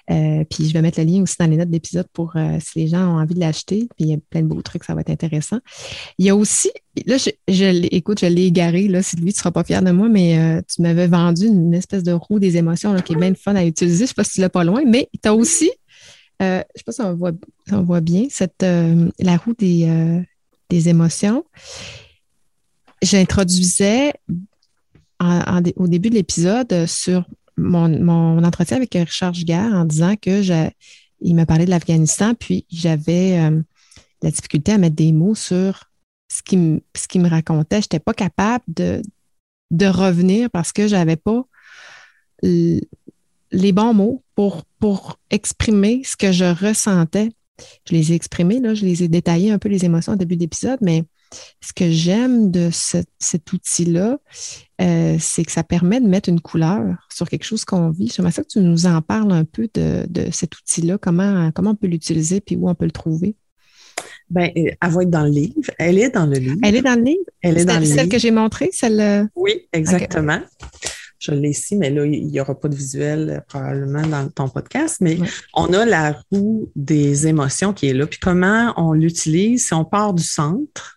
Euh, 0.10 0.46
puis 0.50 0.70
je 0.70 0.74
vais 0.74 0.82
mettre 0.82 1.02
le 1.02 1.06
lien 1.06 1.22
aussi 1.22 1.36
dans 1.38 1.48
les 1.48 1.58
notes 1.58 1.70
d'épisode 1.70 2.08
pour 2.14 2.36
si 2.62 2.80
les 2.80 2.88
gens 2.88 3.16
ont 3.16 3.20
envie 3.20 3.36
de 3.36 3.42
l'acheter. 3.42 3.90
Puis 3.98 4.06
il 4.06 4.08
y 4.08 4.14
a 4.14 4.18
plein 4.30 4.42
de 4.42 4.48
beaux 4.48 4.62
trucs, 4.62 4.86
ça 4.86 4.96
va 4.96 5.02
être 5.02 5.10
intéressant. 5.10 5.60
Il 6.18 6.26
y 6.26 6.30
a 6.30 6.36
aussi, 6.38 6.72
là, 7.06 7.18
je, 7.18 7.86
écoute, 7.94 8.22
je 8.22 8.28
l'ai 8.28 8.46
égaré, 8.46 8.88
là, 8.88 9.04
Sylvie, 9.04 9.34
tu 9.34 9.38
ne 9.38 9.40
seras 9.40 9.52
pas 9.52 9.66
fière 9.66 9.82
de 9.82 9.92
moi, 9.92 10.08
mais 10.08 10.64
tu 10.74 10.82
m'avais 10.82 11.08
vendu 11.08 11.48
une 11.48 11.74
espèce 11.74 12.04
de 12.04 12.14
roue 12.14 12.40
des 12.40 12.56
émotions 12.56 12.96
qui 13.02 13.14
est 13.14 13.18
bien 13.18 13.34
fun 13.36 13.56
à 13.56 13.66
utiliser. 13.66 13.98
Je 13.98 14.04
ne 14.04 14.08
sais 14.08 14.14
pas 14.14 14.24
si 14.24 14.36
tu 14.36 14.42
l'as 14.42 14.50
pas 14.50 14.64
loin, 14.64 14.84
mais 14.88 15.10
tu 15.22 15.28
as 15.28 15.36
aussi, 15.36 15.70
je 16.40 16.46
ne 16.46 16.64
sais 16.76 16.84
pas 16.86 16.92
si 16.94 17.02
on 17.02 17.14
voit, 17.14 17.32
on 17.74 17.82
voit 17.82 18.02
bien, 18.02 18.28
cette, 18.30 18.64
la 18.64 19.38
roue 19.38 19.54
des, 19.54 20.24
des 20.70 20.88
émotions 20.90 21.44
j'introduisais 23.06 24.14
au 25.76 25.88
début 25.88 26.10
de 26.10 26.16
l'épisode 26.16 26.86
sur 26.88 27.26
mon, 27.58 28.44
entretien 28.44 28.78
avec 28.78 28.94
Richard 28.94 29.34
Giguère 29.34 29.74
en 29.74 29.86
disant 29.86 30.16
que 30.16 30.42
il 31.22 31.36
m'a 31.36 31.46
parlé 31.46 31.66
de 31.66 31.70
l'Afghanistan, 31.70 32.36
puis 32.36 32.66
j'avais 32.70 33.40
euh, 33.40 33.62
la 34.22 34.32
difficulté 34.32 34.74
à 34.74 34.78
mettre 34.78 34.96
des 34.96 35.14
mots 35.14 35.34
sur 35.34 35.86
ce 36.30 36.44
qu'il 36.44 36.60
me, 36.60 36.82
ce 36.96 37.18
me 37.18 37.30
racontait. 37.30 37.78
Je 37.78 37.86
n'étais 37.86 38.00
pas 38.00 38.14
capable 38.14 38.66
de, 38.68 39.02
de 39.72 39.86
revenir 39.86 40.50
parce 40.50 40.74
que 40.74 40.88
je 40.88 40.96
n'avais 40.96 41.16
pas 41.16 41.44
les 42.42 43.72
bons 43.72 43.94
mots 43.94 44.24
pour, 44.36 44.66
pour 44.80 45.20
exprimer 45.30 46.02
ce 46.04 46.16
que 46.18 46.32
je 46.32 46.46
ressentais. 46.46 47.32
Je 47.88 47.96
les 47.96 48.12
ai 48.12 48.16
exprimés, 48.16 48.60
là, 48.60 48.74
je 48.74 48.86
les 48.86 49.04
ai 49.04 49.08
détaillés 49.08 49.52
un 49.52 49.58
peu 49.58 49.70
les 49.70 49.86
émotions 49.86 50.14
au 50.14 50.18
début 50.18 50.36
d'épisode, 50.36 50.80
mais 50.82 51.06
ce 51.62 51.74
que 51.74 51.90
j'aime 51.90 52.52
de 52.52 52.70
cet 52.72 53.54
outil-là, 53.54 54.18
euh, 54.82 55.18
c'est 55.20 55.44
que 55.44 55.52
ça 55.52 55.64
permet 55.64 56.02
de 56.02 56.08
mettre 56.08 56.30
une 56.30 56.42
couleur 56.42 57.08
sur 57.10 57.30
quelque 57.30 57.46
chose 57.46 57.66
qu'on 57.66 57.90
vit. 57.90 58.12
J'aimerais 58.14 58.32
ça 58.32 58.44
que 58.44 58.50
tu 58.50 58.60
nous 58.60 58.86
en 58.86 59.02
parles 59.02 59.32
un 59.32 59.46
peu 59.46 59.70
de, 59.74 60.06
cet 60.32 60.58
outil-là, 60.58 60.98
comment, 60.98 61.52
comment 61.52 61.72
on 61.72 61.76
peut 61.76 61.88
l'utiliser 61.88 62.42
puis 62.42 62.56
où 62.56 62.70
on 62.70 62.76
peut 62.76 62.86
le 62.86 62.92
trouver? 62.92 63.36
Bien, 64.30 64.50
euh, 64.58 64.72
elle 64.82 64.92
va 64.92 65.04
être 65.04 65.10
dans 65.10 65.24
le 65.24 65.30
livre. 65.30 65.72
Elle 65.78 66.00
est 66.00 66.10
dans 66.10 66.26
le 66.26 66.38
livre. 66.38 66.58
Elle 66.64 66.76
est 66.76 66.82
dans 66.82 66.96
le 66.96 67.04
livre? 67.04 67.24
Elle 67.42 67.58
est 67.60 67.66
dans 67.66 67.80
le 67.80 67.86
Celle 67.86 68.10
que 68.10 68.18
j'ai 68.18 68.32
montrée, 68.32 68.70
celle 68.72 69.00
euh? 69.00 69.26
Oui, 69.36 69.68
exactement. 69.72 70.42
Je 71.20 71.32
l'ai 71.32 71.50
ici, 71.50 71.76
mais 71.76 71.90
là, 71.90 72.06
il 72.06 72.28
n'y 72.28 72.40
aura 72.40 72.60
pas 72.60 72.68
de 72.68 72.76
visuel 72.76 73.44
probablement 73.48 74.06
dans 74.06 74.30
ton 74.30 74.50
podcast. 74.50 74.98
Mais 75.00 75.18
on 75.54 75.74
a 75.74 75.86
la 75.86 76.20
roue 76.32 76.70
des 76.76 77.28
émotions 77.28 77.74
qui 77.74 77.88
est 77.88 77.94
là. 77.94 78.06
Puis 78.06 78.20
comment 78.20 78.74
on 78.78 78.94
l'utilise? 78.94 79.68
Si 79.68 79.74
on 79.74 79.86
part 79.86 80.14
du 80.14 80.24
centre, 80.24 80.95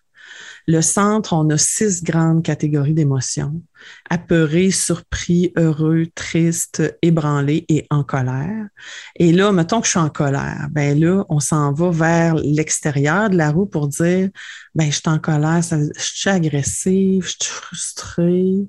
le 0.69 0.83
centre, 0.83 1.33
on 1.33 1.49
a 1.49 1.57
six 1.57 2.03
grandes 2.03 2.43
catégories 2.43 2.93
d'émotions. 2.93 3.59
Apeuré, 4.07 4.69
surpris, 4.69 5.51
heureux, 5.57 6.05
triste, 6.13 6.83
ébranlé 7.01 7.65
et 7.69 7.87
en 7.89 8.03
colère. 8.03 8.67
Et 9.15 9.31
là, 9.31 9.51
mettons 9.51 9.81
que 9.81 9.87
je 9.87 9.91
suis 9.91 9.99
en 9.99 10.09
colère. 10.09 10.67
Ben 10.69 10.99
là, 10.99 11.25
on 11.27 11.39
s'en 11.39 11.73
va 11.73 11.89
vers 11.89 12.35
l'extérieur 12.35 13.31
de 13.31 13.35
la 13.35 13.49
roue 13.49 13.65
pour 13.65 13.87
dire, 13.87 14.29
ben, 14.75 14.91
je 14.91 14.97
suis 14.97 15.09
en 15.09 15.17
colère, 15.17 15.61
je 15.63 15.89
suis 15.97 16.29
agressive, 16.29 17.23
je 17.23 17.43
suis 17.43 17.51
frustrée, 17.51 18.67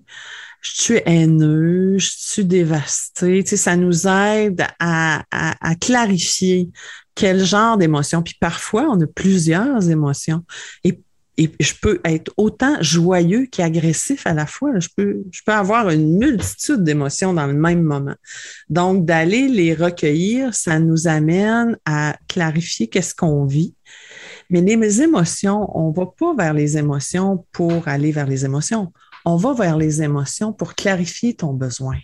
je 0.63 0.83
suis 0.83 1.03
haineux, 1.05 1.99
je 1.99 2.11
suis 2.17 2.47
dévasté. 2.47 3.45
Ça 3.45 3.77
nous 3.77 4.07
aide 4.07 4.67
à, 4.79 5.23
à 5.31 5.75
clarifier 5.75 6.71
quel 7.15 7.45
genre 7.45 7.77
d'émotion. 7.77 8.23
Puis 8.23 8.39
parfois, 8.41 8.89
on 8.91 8.99
a 9.03 9.07
plusieurs 9.07 9.91
émotions. 9.91 10.47
Et 10.83 11.03
et 11.41 11.51
je 11.59 11.73
peux 11.81 12.01
être 12.05 12.31
autant 12.37 12.77
joyeux 12.83 13.47
qu'agressif 13.51 14.27
à 14.27 14.35
la 14.35 14.45
fois. 14.45 14.79
Je 14.79 14.89
peux, 14.95 15.23
je 15.31 15.41
peux 15.45 15.53
avoir 15.53 15.89
une 15.89 16.19
multitude 16.19 16.85
d'émotions 16.85 17.33
dans 17.33 17.47
le 17.47 17.55
même 17.55 17.81
moment. 17.81 18.15
Donc, 18.69 19.07
d'aller 19.07 19.49
les 19.49 19.73
recueillir, 19.73 20.55
ça 20.55 20.79
nous 20.79 21.09
amène 21.09 21.79
à 21.87 22.15
clarifier 22.29 22.89
qu'est-ce 22.89 23.15
qu'on 23.15 23.47
vit. 23.47 23.75
Mais 24.51 24.61
les 24.61 25.01
émotions, 25.01 25.67
on 25.75 25.89
ne 25.89 25.95
va 25.95 26.05
pas 26.07 26.35
vers 26.35 26.53
les 26.53 26.77
émotions 26.77 27.47
pour 27.53 27.89
aller 27.89 28.13
vers 28.13 28.27
les 28.27 28.45
émotions. 28.45 28.93
on 29.25 29.37
va 29.37 29.55
vers 29.55 29.79
les 29.79 30.03
émotions 30.03 30.53
pour 30.53 30.75
clarifier 30.75 31.33
ton 31.35 31.55
besoin. 31.55 31.97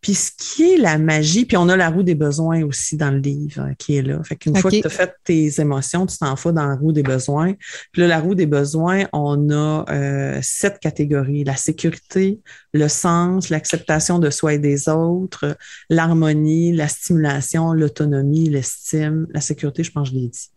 Puis 0.00 0.14
ce 0.14 0.30
qui 0.36 0.74
est 0.74 0.76
la 0.76 0.98
magie, 0.98 1.44
puis 1.44 1.56
on 1.56 1.68
a 1.68 1.76
la 1.76 1.90
roue 1.90 2.02
des 2.02 2.14
besoins 2.14 2.62
aussi 2.64 2.96
dans 2.96 3.10
le 3.10 3.18
livre 3.18 3.60
hein, 3.60 3.72
qui 3.78 3.96
est 3.96 4.02
là. 4.02 4.22
Fait 4.22 4.36
qu'une 4.36 4.56
fois 4.56 4.70
que 4.70 4.80
tu 4.80 4.86
as 4.86 4.90
fait 4.90 5.14
tes 5.24 5.60
émotions, 5.60 6.06
tu 6.06 6.16
t'en 6.18 6.36
fous 6.36 6.52
dans 6.52 6.66
la 6.66 6.76
roue 6.76 6.92
des 6.92 7.02
besoins. 7.02 7.54
Puis 7.92 8.02
là, 8.02 8.08
la 8.08 8.20
roue 8.20 8.34
des 8.34 8.46
besoins, 8.46 9.06
on 9.12 9.50
a 9.50 9.84
euh, 9.90 10.38
sept 10.42 10.78
catégories. 10.78 11.44
La 11.44 11.56
sécurité, 11.56 12.40
le 12.72 12.88
sens, 12.88 13.48
l'acceptation 13.48 14.18
de 14.18 14.30
soi 14.30 14.54
et 14.54 14.58
des 14.58 14.88
autres, 14.88 15.56
l'harmonie, 15.90 16.72
la 16.72 16.88
stimulation, 16.88 17.72
l'autonomie, 17.72 18.48
l'estime, 18.48 19.26
la 19.32 19.40
sécurité, 19.40 19.82
je 19.82 19.92
pense 19.92 20.10
que 20.10 20.14
je 20.14 20.20
l'ai 20.20 20.28
dit. 20.28 20.50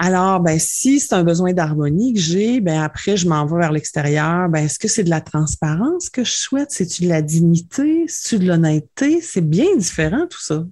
Alors, 0.00 0.38
ben, 0.38 0.58
si 0.60 1.00
c'est 1.00 1.14
un 1.14 1.24
besoin 1.24 1.52
d'harmonie 1.52 2.14
que 2.14 2.20
j'ai, 2.20 2.60
ben, 2.60 2.80
après, 2.80 3.16
je 3.16 3.28
m'en 3.28 3.44
vais 3.46 3.58
vers 3.58 3.72
l'extérieur. 3.72 4.48
Ben, 4.48 4.64
est-ce 4.64 4.78
que 4.78 4.86
c'est 4.86 5.02
de 5.02 5.10
la 5.10 5.20
transparence 5.20 6.08
que 6.08 6.22
je 6.22 6.30
souhaite? 6.30 6.70
C'est-tu 6.70 7.02
de 7.02 7.08
la 7.08 7.20
dignité? 7.20 8.04
C'est-tu 8.06 8.44
de 8.44 8.46
l'honnêteté? 8.46 9.20
C'est 9.20 9.46
bien 9.46 9.76
différent, 9.76 10.26
tout 10.30 10.40
ça. 10.40 10.64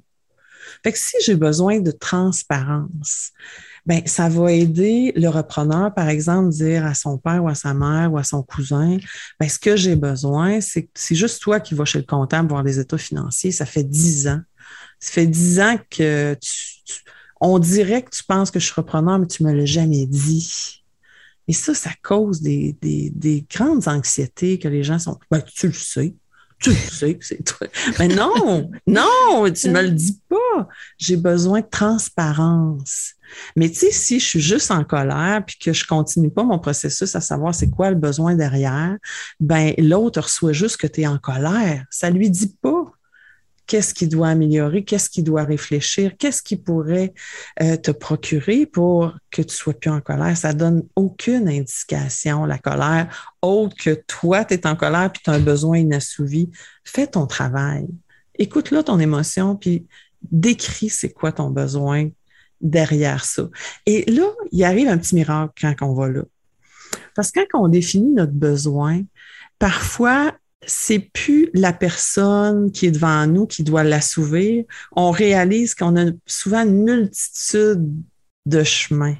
Fait 0.84 0.92
que 0.92 0.98
si 0.98 1.16
j'ai 1.24 1.34
besoin 1.34 1.80
de 1.80 1.90
transparence, 1.90 3.32
ben, 3.84 4.02
ça 4.06 4.28
va 4.28 4.52
aider 4.52 5.12
le 5.16 5.28
repreneur, 5.28 5.92
par 5.92 6.08
exemple, 6.08 6.50
dire 6.50 6.86
à 6.86 6.94
son 6.94 7.18
père 7.18 7.42
ou 7.42 7.48
à 7.48 7.54
sa 7.56 7.74
mère 7.74 8.12
ou 8.12 8.18
à 8.18 8.24
son 8.24 8.42
cousin, 8.42 8.98
ben, 9.40 9.48
ce 9.48 9.58
que 9.58 9.76
j'ai 9.76 9.96
besoin, 9.96 10.60
c'est 10.60 10.88
c'est 10.94 11.14
juste 11.16 11.42
toi 11.42 11.58
qui 11.58 11.74
vas 11.74 11.84
chez 11.84 11.98
le 11.98 12.04
comptable 12.04 12.48
voir 12.48 12.62
les 12.62 12.78
états 12.78 12.98
financiers. 12.98 13.50
Ça 13.50 13.66
fait 13.66 13.84
dix 13.84 14.28
ans. 14.28 14.40
Ça 15.00 15.12
fait 15.12 15.26
dix 15.26 15.60
ans 15.60 15.76
que 15.90 16.34
tu 16.40 17.02
on 17.40 17.58
dirait 17.58 18.02
que 18.02 18.10
tu 18.10 18.24
penses 18.24 18.50
que 18.50 18.58
je 18.58 18.66
suis 18.66 18.74
repreneur, 18.74 19.18
mais 19.18 19.26
tu 19.26 19.42
me 19.42 19.52
l'as 19.52 19.66
jamais 19.66 20.06
dit. 20.06 20.82
Et 21.48 21.52
ça, 21.52 21.74
ça 21.74 21.90
cause 22.02 22.40
des, 22.40 23.46
grandes 23.50 23.86
anxiétés 23.88 24.58
que 24.58 24.68
les 24.68 24.82
gens 24.82 24.98
sont. 24.98 25.18
Ben, 25.30 25.42
tu 25.42 25.68
le 25.68 25.72
sais. 25.72 26.14
Tu 26.58 26.70
le 26.70 26.76
sais 26.76 27.18
c'est 27.20 27.44
toi. 27.44 27.66
Mais 27.98 28.08
non, 28.08 28.70
non, 28.86 29.52
tu 29.52 29.68
me 29.68 29.82
le 29.82 29.90
dis 29.90 30.18
pas. 30.28 30.68
J'ai 30.96 31.18
besoin 31.18 31.60
de 31.60 31.66
transparence. 31.70 33.12
Mais 33.56 33.68
tu 33.68 33.76
sais, 33.76 33.90
si 33.90 34.20
je 34.20 34.24
suis 34.24 34.40
juste 34.40 34.70
en 34.70 34.82
colère 34.82 35.44
puis 35.46 35.56
que 35.58 35.74
je 35.74 35.86
continue 35.86 36.30
pas 36.30 36.44
mon 36.44 36.58
processus 36.58 37.14
à 37.14 37.20
savoir 37.20 37.54
c'est 37.54 37.68
quoi 37.68 37.90
le 37.90 37.96
besoin 37.96 38.34
derrière, 38.34 38.96
ben 39.38 39.74
l'autre 39.76 40.22
reçoit 40.22 40.52
juste 40.52 40.78
que 40.78 40.86
tu 40.86 41.02
es 41.02 41.06
en 41.06 41.18
colère. 41.18 41.84
Ça 41.90 42.08
lui 42.08 42.30
dit 42.30 42.56
pas 42.62 42.86
qu'est-ce 43.66 43.94
qu'il 43.94 44.08
doit 44.08 44.28
améliorer, 44.28 44.84
qu'est-ce 44.84 45.10
qu'il 45.10 45.24
doit 45.24 45.44
réfléchir, 45.44 46.12
qu'est-ce 46.18 46.42
qui 46.42 46.56
pourrait 46.56 47.12
euh, 47.62 47.76
te 47.76 47.90
procurer 47.90 48.66
pour 48.66 49.14
que 49.30 49.42
tu 49.42 49.54
sois 49.54 49.74
plus 49.74 49.90
en 49.90 50.00
colère? 50.00 50.36
Ça 50.36 50.52
donne 50.52 50.84
aucune 50.94 51.48
indication, 51.48 52.44
la 52.44 52.58
colère, 52.58 53.34
autre 53.42 53.76
que 53.76 53.94
toi, 54.06 54.44
tu 54.44 54.54
es 54.54 54.66
en 54.66 54.76
colère 54.76 55.10
puis 55.12 55.22
tu 55.24 55.30
as 55.30 55.34
un 55.34 55.40
besoin 55.40 55.78
inassouvi. 55.78 56.50
Fais 56.84 57.06
ton 57.06 57.26
travail. 57.26 57.86
Écoute 58.38 58.70
là 58.70 58.82
ton 58.82 58.98
émotion 58.98 59.56
puis 59.56 59.86
décris 60.30 60.88
c'est 60.88 61.12
quoi 61.12 61.32
ton 61.32 61.50
besoin 61.50 62.08
derrière 62.60 63.24
ça. 63.24 63.48
Et 63.84 64.10
là, 64.10 64.30
il 64.52 64.64
arrive 64.64 64.88
un 64.88 64.98
petit 64.98 65.14
miracle 65.14 65.52
quand 65.60 65.86
on 65.86 65.94
va 65.94 66.08
là. 66.08 66.22
Parce 67.14 67.30
que 67.30 67.40
quand 67.50 67.64
on 67.64 67.68
définit 67.68 68.12
notre 68.12 68.32
besoin, 68.32 69.02
parfois, 69.58 70.34
c'est 70.66 70.98
plus 70.98 71.48
la 71.54 71.72
personne 71.72 72.70
qui 72.72 72.86
est 72.86 72.90
devant 72.90 73.26
nous 73.26 73.46
qui 73.46 73.62
doit 73.62 73.84
l'assouvir. 73.84 74.64
On 74.92 75.10
réalise 75.10 75.74
qu'on 75.74 75.96
a 75.96 76.10
souvent 76.26 76.64
une 76.64 76.82
multitude 76.82 77.92
de 78.46 78.62
chemins 78.62 79.16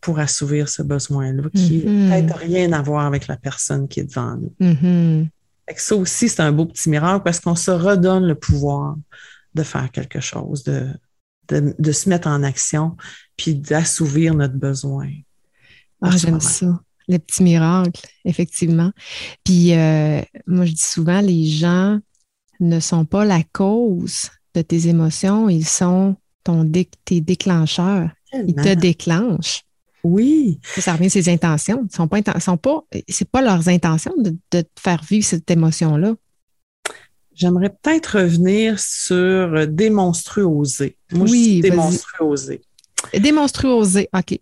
pour 0.00 0.18
assouvir 0.18 0.68
ce 0.68 0.82
besoin-là, 0.82 1.44
qui 1.54 1.84
n'a 1.84 1.90
mm-hmm. 1.90 2.08
peut-être 2.08 2.38
rien 2.38 2.72
à 2.72 2.82
voir 2.82 3.06
avec 3.06 3.28
la 3.28 3.36
personne 3.36 3.86
qui 3.86 4.00
est 4.00 4.04
devant 4.04 4.36
nous. 4.36 4.54
Mm-hmm. 4.60 5.28
Ça 5.76 5.96
aussi, 5.96 6.28
c'est 6.28 6.42
un 6.42 6.52
beau 6.52 6.66
petit 6.66 6.90
miracle 6.90 7.22
parce 7.22 7.40
qu'on 7.40 7.54
se 7.54 7.70
redonne 7.70 8.26
le 8.26 8.34
pouvoir 8.34 8.96
de 9.54 9.62
faire 9.62 9.90
quelque 9.90 10.20
chose, 10.20 10.64
de, 10.64 10.88
de, 11.48 11.92
se 11.92 12.08
mettre 12.08 12.28
en 12.28 12.42
action, 12.42 12.96
puis 13.36 13.54
d'assouvir 13.54 14.34
notre 14.34 14.54
besoin. 14.54 15.08
Ah, 16.00 16.16
j'aime 16.16 16.40
ça. 16.40 16.80
Le 17.08 17.18
petit 17.18 17.42
miracle, 17.42 18.06
effectivement. 18.24 18.92
Puis 19.44 19.74
euh, 19.74 20.20
moi, 20.46 20.64
je 20.64 20.72
dis 20.72 20.82
souvent, 20.82 21.20
les 21.20 21.46
gens 21.46 21.98
ne 22.60 22.80
sont 22.80 23.04
pas 23.04 23.24
la 23.24 23.42
cause 23.52 24.30
de 24.54 24.62
tes 24.62 24.88
émotions, 24.88 25.48
ils 25.48 25.66
sont 25.66 26.16
ton 26.44 26.70
tes 27.04 27.20
déclencheurs. 27.20 28.10
Ils 28.32 28.54
te 28.54 28.74
déclenchent. 28.74 29.64
Oui. 30.04 30.58
Ça 30.78 30.94
revient 30.94 31.06
à 31.06 31.10
ses 31.10 31.28
intentions. 31.28 31.86
Ce 31.90 31.96
sont 31.96 32.08
pas, 32.08 32.18
sont 32.40 32.56
pas, 32.56 32.84
c'est 33.08 33.28
pas 33.28 33.42
leurs 33.42 33.68
intentions 33.68 34.14
de, 34.16 34.36
te 34.50 34.64
faire 34.78 35.02
vivre 35.08 35.24
cette 35.24 35.50
émotion-là. 35.50 36.14
J'aimerais 37.34 37.70
peut-être 37.70 38.18
revenir 38.18 38.78
sur 38.78 39.66
démonstruoser. 39.66 40.96
Moi, 41.12 41.26
oui, 41.30 41.56
je 41.62 41.70
démonstruoser. 41.70 42.62
Démonstruoser. 43.14 44.08
OK. 44.12 44.38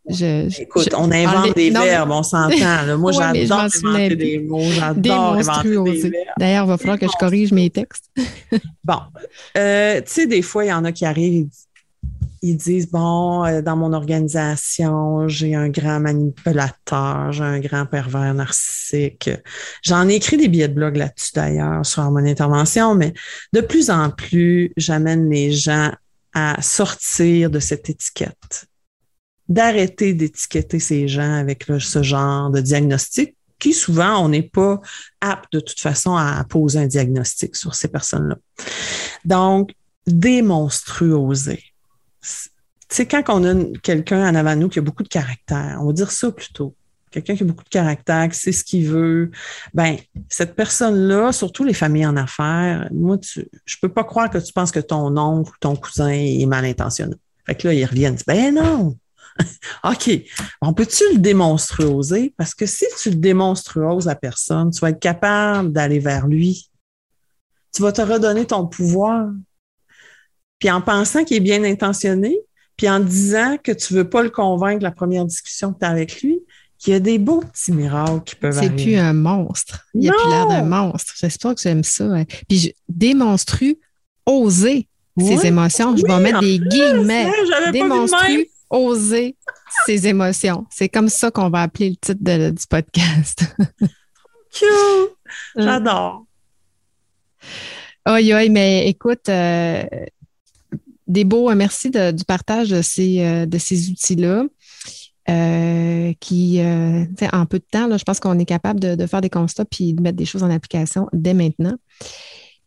Écoute, 0.58 0.94
on 0.96 1.10
invente 1.10 1.54
des 1.54 1.70
verbes, 1.70 2.10
on 2.10 2.22
s'entend. 2.22 2.98
Moi, 2.98 3.12
j'adore 3.12 3.60
inventer 3.60 4.16
des 4.16 4.38
mots. 4.38 4.60
J'adore 4.62 5.34
inventer 5.34 6.00
des. 6.00 6.12
D'ailleurs, 6.38 6.64
il 6.64 6.68
va 6.68 6.78
falloir 6.78 6.98
que 6.98 7.06
je 7.06 7.18
corrige 7.18 7.52
mes 7.52 7.70
textes. 7.70 8.10
bon. 8.84 8.98
Euh, 9.56 10.00
tu 10.00 10.06
sais, 10.06 10.26
des 10.26 10.42
fois, 10.42 10.64
il 10.64 10.68
y 10.68 10.72
en 10.72 10.84
a 10.84 10.92
qui 10.92 11.04
arrivent, 11.04 11.48
ils 12.42 12.56
disent 12.56 12.90
Bon, 12.90 13.44
euh, 13.44 13.62
dans 13.62 13.76
mon 13.76 13.92
organisation, 13.92 15.28
j'ai 15.28 15.54
un 15.54 15.68
grand 15.68 16.00
manipulateur, 16.00 17.32
j'ai 17.32 17.44
un 17.44 17.60
grand 17.60 17.86
pervers 17.86 18.34
narcissique. 18.34 19.30
J'en 19.82 20.08
ai 20.08 20.14
écrit 20.14 20.36
des 20.36 20.48
billets 20.48 20.68
de 20.68 20.74
blog 20.74 20.96
là-dessus 20.96 21.32
d'ailleurs 21.34 21.84
sur 21.84 22.02
mon 22.10 22.24
intervention, 22.24 22.94
mais 22.94 23.12
de 23.52 23.60
plus 23.60 23.90
en 23.90 24.10
plus, 24.10 24.72
j'amène 24.76 25.28
les 25.28 25.52
gens 25.52 25.90
à 26.34 26.60
sortir 26.62 27.50
de 27.50 27.58
cette 27.58 27.90
étiquette, 27.90 28.66
d'arrêter 29.48 30.14
d'étiqueter 30.14 30.78
ces 30.78 31.08
gens 31.08 31.34
avec 31.34 31.66
ce 31.78 32.02
genre 32.02 32.50
de 32.50 32.60
diagnostic 32.60 33.36
qui 33.58 33.74
souvent 33.74 34.24
on 34.24 34.30
n'est 34.30 34.42
pas 34.42 34.80
apte 35.20 35.52
de 35.52 35.60
toute 35.60 35.78
façon 35.80 36.16
à 36.16 36.42
poser 36.48 36.80
un 36.80 36.86
diagnostic 36.86 37.54
sur 37.54 37.74
ces 37.74 37.88
personnes-là. 37.88 38.36
Donc, 39.24 39.72
démonstruoser. 40.06 41.62
C'est 42.88 43.06
quand 43.06 43.22
on 43.28 43.44
a 43.44 43.78
quelqu'un 43.82 44.28
en 44.28 44.34
avant 44.34 44.56
nous 44.56 44.68
qui 44.68 44.80
a 44.80 44.82
beaucoup 44.82 45.04
de 45.04 45.08
caractère, 45.08 45.78
on 45.80 45.88
va 45.88 45.92
dire 45.92 46.10
ça 46.10 46.32
plutôt 46.32 46.74
quelqu'un 47.10 47.36
qui 47.36 47.42
a 47.42 47.46
beaucoup 47.46 47.64
de 47.64 47.68
caractère, 47.68 48.28
qui 48.28 48.38
sait 48.38 48.52
ce 48.52 48.64
qu'il 48.64 48.88
veut, 48.88 49.30
ben 49.74 49.96
cette 50.28 50.54
personne-là, 50.54 51.32
surtout 51.32 51.64
les 51.64 51.74
familles 51.74 52.06
en 52.06 52.16
affaires, 52.16 52.88
moi, 52.92 53.18
tu, 53.18 53.46
je 53.64 53.76
peux 53.80 53.88
pas 53.88 54.04
croire 54.04 54.30
que 54.30 54.38
tu 54.38 54.52
penses 54.52 54.70
que 54.70 54.80
ton 54.80 55.16
oncle 55.16 55.50
ou 55.50 55.54
ton 55.60 55.76
cousin 55.76 56.08
est 56.08 56.46
mal 56.46 56.64
intentionné. 56.64 57.16
Fait 57.46 57.54
que 57.54 57.68
là, 57.68 57.74
ils 57.74 57.84
reviennent, 57.84 58.16
ben 58.26 58.54
non. 58.54 58.96
OK. 59.84 60.10
On 60.60 60.72
peut-tu 60.72 61.04
le 61.12 61.18
démonstruoser? 61.18 62.34
Parce 62.36 62.54
que 62.54 62.66
si 62.66 62.84
tu 63.00 63.10
le 63.10 63.16
démonstruoses 63.16 64.08
à 64.08 64.14
personne, 64.14 64.70
tu 64.70 64.80
vas 64.80 64.90
être 64.90 65.00
capable 65.00 65.72
d'aller 65.72 65.98
vers 65.98 66.26
lui. 66.26 66.70
Tu 67.72 67.82
vas 67.82 67.92
te 67.92 68.02
redonner 68.02 68.46
ton 68.46 68.66
pouvoir. 68.66 69.30
Puis 70.58 70.70
en 70.70 70.80
pensant 70.80 71.24
qu'il 71.24 71.38
est 71.38 71.40
bien 71.40 71.64
intentionné, 71.64 72.38
puis 72.76 72.88
en 72.88 73.00
disant 73.00 73.56
que 73.62 73.72
tu 73.72 73.94
veux 73.94 74.08
pas 74.08 74.22
le 74.22 74.30
convaincre 74.30 74.82
la 74.82 74.90
première 74.90 75.24
discussion 75.24 75.72
que 75.72 75.80
tu 75.80 75.84
as 75.84 75.90
avec 75.90 76.22
lui, 76.22 76.40
qu'il 76.80 76.94
y 76.94 76.96
a 76.96 77.00
des 77.00 77.18
beaux 77.18 77.42
petits 77.42 77.72
miracles 77.72 78.24
qui 78.24 78.34
peuvent 78.34 78.56
arriver. 78.56 78.78
C'est 78.78 78.84
plus 78.84 78.96
un 78.96 79.12
monstre. 79.12 79.86
Il 79.92 80.00
n'y 80.00 80.08
a 80.08 80.12
plus 80.12 80.30
l'air 80.30 80.46
d'un 80.48 80.62
monstre. 80.62 81.14
J'espère 81.20 81.54
que 81.54 81.60
j'aime 81.60 81.84
ça. 81.84 82.04
Puis 82.48 82.58
je 82.58 82.68
démonstru 82.88 83.78
oser 84.24 84.88
ses 85.18 85.46
émotions. 85.46 85.94
Je 85.94 86.02
vais 86.06 86.20
mettre 86.20 86.40
des 86.40 86.58
guillemets. 86.58 87.30
Démonstru 87.72 88.48
oser 88.70 89.36
ses 89.84 90.06
émotions. 90.08 90.66
C'est 90.70 90.88
comme 90.88 91.10
ça 91.10 91.30
qu'on 91.30 91.50
va 91.50 91.62
appeler 91.62 91.90
le 91.90 91.96
titre 91.96 92.50
du 92.50 92.66
podcast. 92.66 93.44
Cute! 94.52 95.16
J'adore. 95.56 96.24
Aïe, 98.06 98.32
aïe, 98.32 98.48
mais 98.48 98.88
écoute, 98.88 99.28
euh, 99.28 99.84
des 101.06 101.24
beaux, 101.24 101.54
merci 101.54 101.90
du 101.90 102.24
partage 102.26 102.70
de 102.70 102.82
ces, 102.82 103.20
euh, 103.20 103.46
de 103.46 103.58
ces 103.58 103.90
outils-là. 103.90 104.44
Euh, 105.30 106.12
qui, 106.18 106.60
euh, 106.60 107.04
en 107.32 107.46
peu 107.46 107.58
de 107.58 107.64
temps, 107.70 107.96
je 107.96 108.02
pense 108.02 108.20
qu'on 108.20 108.38
est 108.38 108.44
capable 108.44 108.80
de, 108.80 109.06
faire 109.06 109.20
des 109.20 109.30
constats 109.30 109.64
puis 109.64 109.92
de 109.92 110.02
mettre 110.02 110.16
des 110.16 110.24
choses 110.24 110.42
en 110.42 110.50
application 110.50 111.08
dès 111.12 111.34
maintenant. 111.34 111.76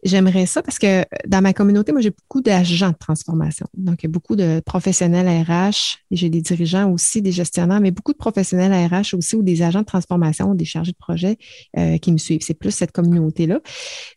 J'aimerais 0.04 0.46
ça 0.46 0.62
parce 0.62 0.80
que 0.80 1.06
dans 1.28 1.42
ma 1.42 1.54
communauté, 1.54 1.92
moi, 1.94 2.02
j'ai 2.02 2.12
beaucoup 2.12 2.42
d'agents 2.42 2.92
de 2.92 2.98
transformation. 2.98 3.66
Donc, 3.74 4.04
il 4.04 4.06
y 4.06 4.08
a 4.08 4.12
beaucoup 4.12 4.36
de 4.36 4.62
professionnels 4.66 5.28
RH, 5.44 6.00
j'ai 6.12 6.30
des 6.30 6.42
dirigeants 6.42 6.92
aussi, 6.92 7.22
des 7.22 7.32
gestionnaires, 7.32 7.80
mais 7.80 7.92
beaucoup 7.92 8.12
de 8.12 8.18
professionnels 8.18 8.74
RH 8.74 9.16
aussi 9.16 9.36
ou 9.36 9.44
des 9.44 9.62
agents 9.62 9.82
de 9.82 9.86
transformation 9.86 10.54
des 10.56 10.66
chargés 10.66 10.92
de 10.92 10.98
projet 10.98 11.38
euh, 11.78 11.98
qui 11.98 12.12
me 12.12 12.18
suivent. 12.18 12.42
C'est 12.44 12.54
plus 12.54 12.72
cette 12.72 12.92
communauté-là. 12.92 13.60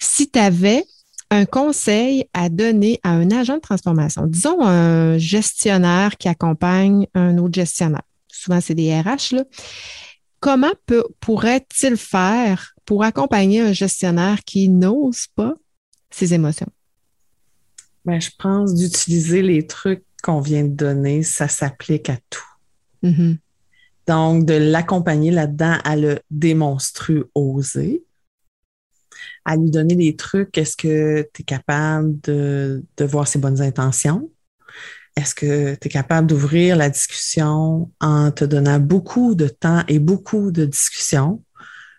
Si 0.01 0.29
tu 0.29 0.39
avais 0.39 0.85
un 1.31 1.45
conseil 1.45 2.25
à 2.33 2.49
donner 2.49 3.01
à 3.03 3.11
un 3.11 3.31
agent 3.31 3.57
de 3.57 3.61
transformation, 3.61 4.27
disons 4.27 4.62
un 4.62 5.18
gestionnaire 5.18 6.16
qui 6.16 6.29
accompagne 6.29 7.07
un 7.14 7.39
autre 7.39 7.55
gestionnaire, 7.55 8.03
souvent 8.37 8.61
c'est 8.61 8.74
des 8.74 8.99
RH, 8.99 9.34
là. 9.34 9.45
comment 10.41 10.72
pourrait-il 11.20 11.97
faire 11.97 12.74
pour 12.84 13.05
accompagner 13.05 13.61
un 13.61 13.72
gestionnaire 13.72 14.45
qui 14.45 14.68
n'ose 14.68 15.26
pas 15.34 15.55
ses 16.11 16.34
émotions? 16.34 16.68
Ben, 18.05 18.20
je 18.20 18.30
pense 18.39 18.74
d'utiliser 18.74 19.43
les 19.43 19.66
trucs 19.66 20.05
qu'on 20.22 20.41
vient 20.41 20.64
de 20.64 20.74
donner, 20.74 21.22
ça 21.22 21.49
s'applique 21.49 22.09
à 22.09 22.18
tout. 22.30 22.41
Mm-hmm. 23.03 23.39
Donc, 24.07 24.45
de 24.45 24.55
l'accompagner 24.55 25.32
là-dedans 25.32 25.78
à 25.82 25.97
le 25.97 26.20
démontrer, 26.30 27.22
oser, 27.34 28.05
à 29.45 29.57
lui 29.57 29.70
donner 29.70 29.97
des 29.97 30.16
trucs. 30.16 30.57
Est-ce 30.59 30.76
que 30.76 31.28
tu 31.32 31.43
es 31.43 31.45
capable 31.45 32.20
de, 32.20 32.84
de 32.97 33.05
voir 33.05 33.26
ses 33.26 33.39
bonnes 33.39 33.61
intentions? 33.62 34.30
Est-ce 35.17 35.35
que 35.35 35.75
tu 35.75 35.89
es 35.89 35.91
capable 35.91 36.27
d'ouvrir 36.27 36.77
la 36.77 36.91
discussion 36.91 37.91
en 38.01 38.31
te 38.31 38.45
donnant 38.45 38.79
beaucoup 38.79 39.35
de 39.35 39.49
temps 39.49 39.83
et 39.89 39.99
beaucoup 39.99 40.51
de 40.51 40.64
discussions 40.64 41.43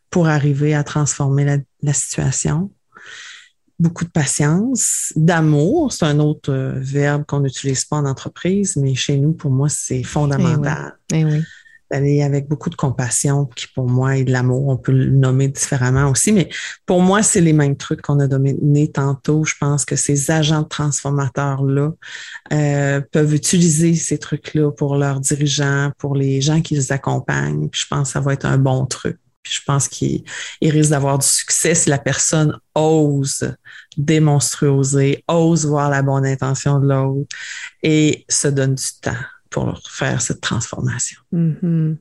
pour 0.09 0.28
arriver 0.28 0.76
à 0.76 0.84
transformer 0.84 1.43
la, 1.43 1.57
la 1.82 1.93
situation? 1.93 2.72
Beaucoup 3.80 4.05
de 4.05 4.09
patience, 4.09 5.13
d'amour, 5.15 5.93
c'est 5.93 6.05
un 6.05 6.20
autre 6.20 6.51
euh, 6.51 6.74
verbe 6.78 7.26
qu'on 7.28 7.41
n'utilise 7.41 7.86
pas 7.86 7.97
en 7.97 8.05
entreprise, 8.05 8.76
mais 8.76 8.95
chez 8.95 9.18
nous, 9.18 9.34
pour 9.34 9.51
moi, 9.51 9.70
c'est 9.70 10.01
fondamental. 10.03 10.95
Eh 11.11 11.24
oui. 11.24 11.32
Eh 11.32 11.38
oui 11.38 11.43
d'aller 11.91 12.21
avec 12.21 12.47
beaucoup 12.47 12.69
de 12.69 12.75
compassion, 12.75 13.45
qui 13.55 13.67
pour 13.67 13.88
moi 13.88 14.17
est 14.17 14.23
de 14.23 14.31
l'amour. 14.31 14.67
On 14.67 14.77
peut 14.77 14.91
le 14.91 15.09
nommer 15.09 15.47
différemment 15.47 16.09
aussi, 16.09 16.31
mais 16.31 16.49
pour 16.85 17.01
moi, 17.01 17.23
c'est 17.23 17.41
les 17.41 17.53
mêmes 17.53 17.77
trucs 17.77 18.01
qu'on 18.01 18.19
a 18.19 18.27
donnés 18.27 18.91
tantôt. 18.91 19.43
Je 19.43 19.55
pense 19.59 19.85
que 19.85 19.95
ces 19.95 20.31
agents 20.31 20.63
transformateurs-là 20.63 21.91
euh, 22.53 23.01
peuvent 23.11 23.33
utiliser 23.33 23.95
ces 23.95 24.17
trucs-là 24.17 24.71
pour 24.71 24.95
leurs 24.95 25.19
dirigeants, 25.19 25.91
pour 25.97 26.15
les 26.15 26.41
gens 26.41 26.61
qui 26.61 26.75
les 26.75 26.91
accompagnent. 26.91 27.69
Puis 27.69 27.81
je 27.81 27.88
pense 27.88 28.09
que 28.09 28.13
ça 28.13 28.19
va 28.19 28.33
être 28.33 28.45
un 28.45 28.57
bon 28.57 28.85
truc. 28.85 29.17
Puis 29.43 29.55
je 29.55 29.61
pense 29.65 29.88
qu'il 29.88 30.23
risque 30.61 30.89
d'avoir 30.89 31.19
du 31.19 31.27
succès 31.27 31.73
si 31.73 31.89
la 31.89 31.99
personne 31.99 32.59
ose 32.75 33.53
démontrer, 33.97 34.67
oser, 34.67 35.23
ose 35.27 35.65
voir 35.65 35.89
la 35.89 36.01
bonne 36.01 36.25
intention 36.25 36.79
de 36.79 36.88
l'autre 36.88 37.35
et 37.81 38.25
se 38.29 38.47
donne 38.47 38.75
du 38.75 38.85
temps 39.01 39.13
pour 39.58 39.80
faire 39.89 40.22
cette 40.22 40.41
transformation. 40.41 41.20
Mm-hmm. 41.34 41.95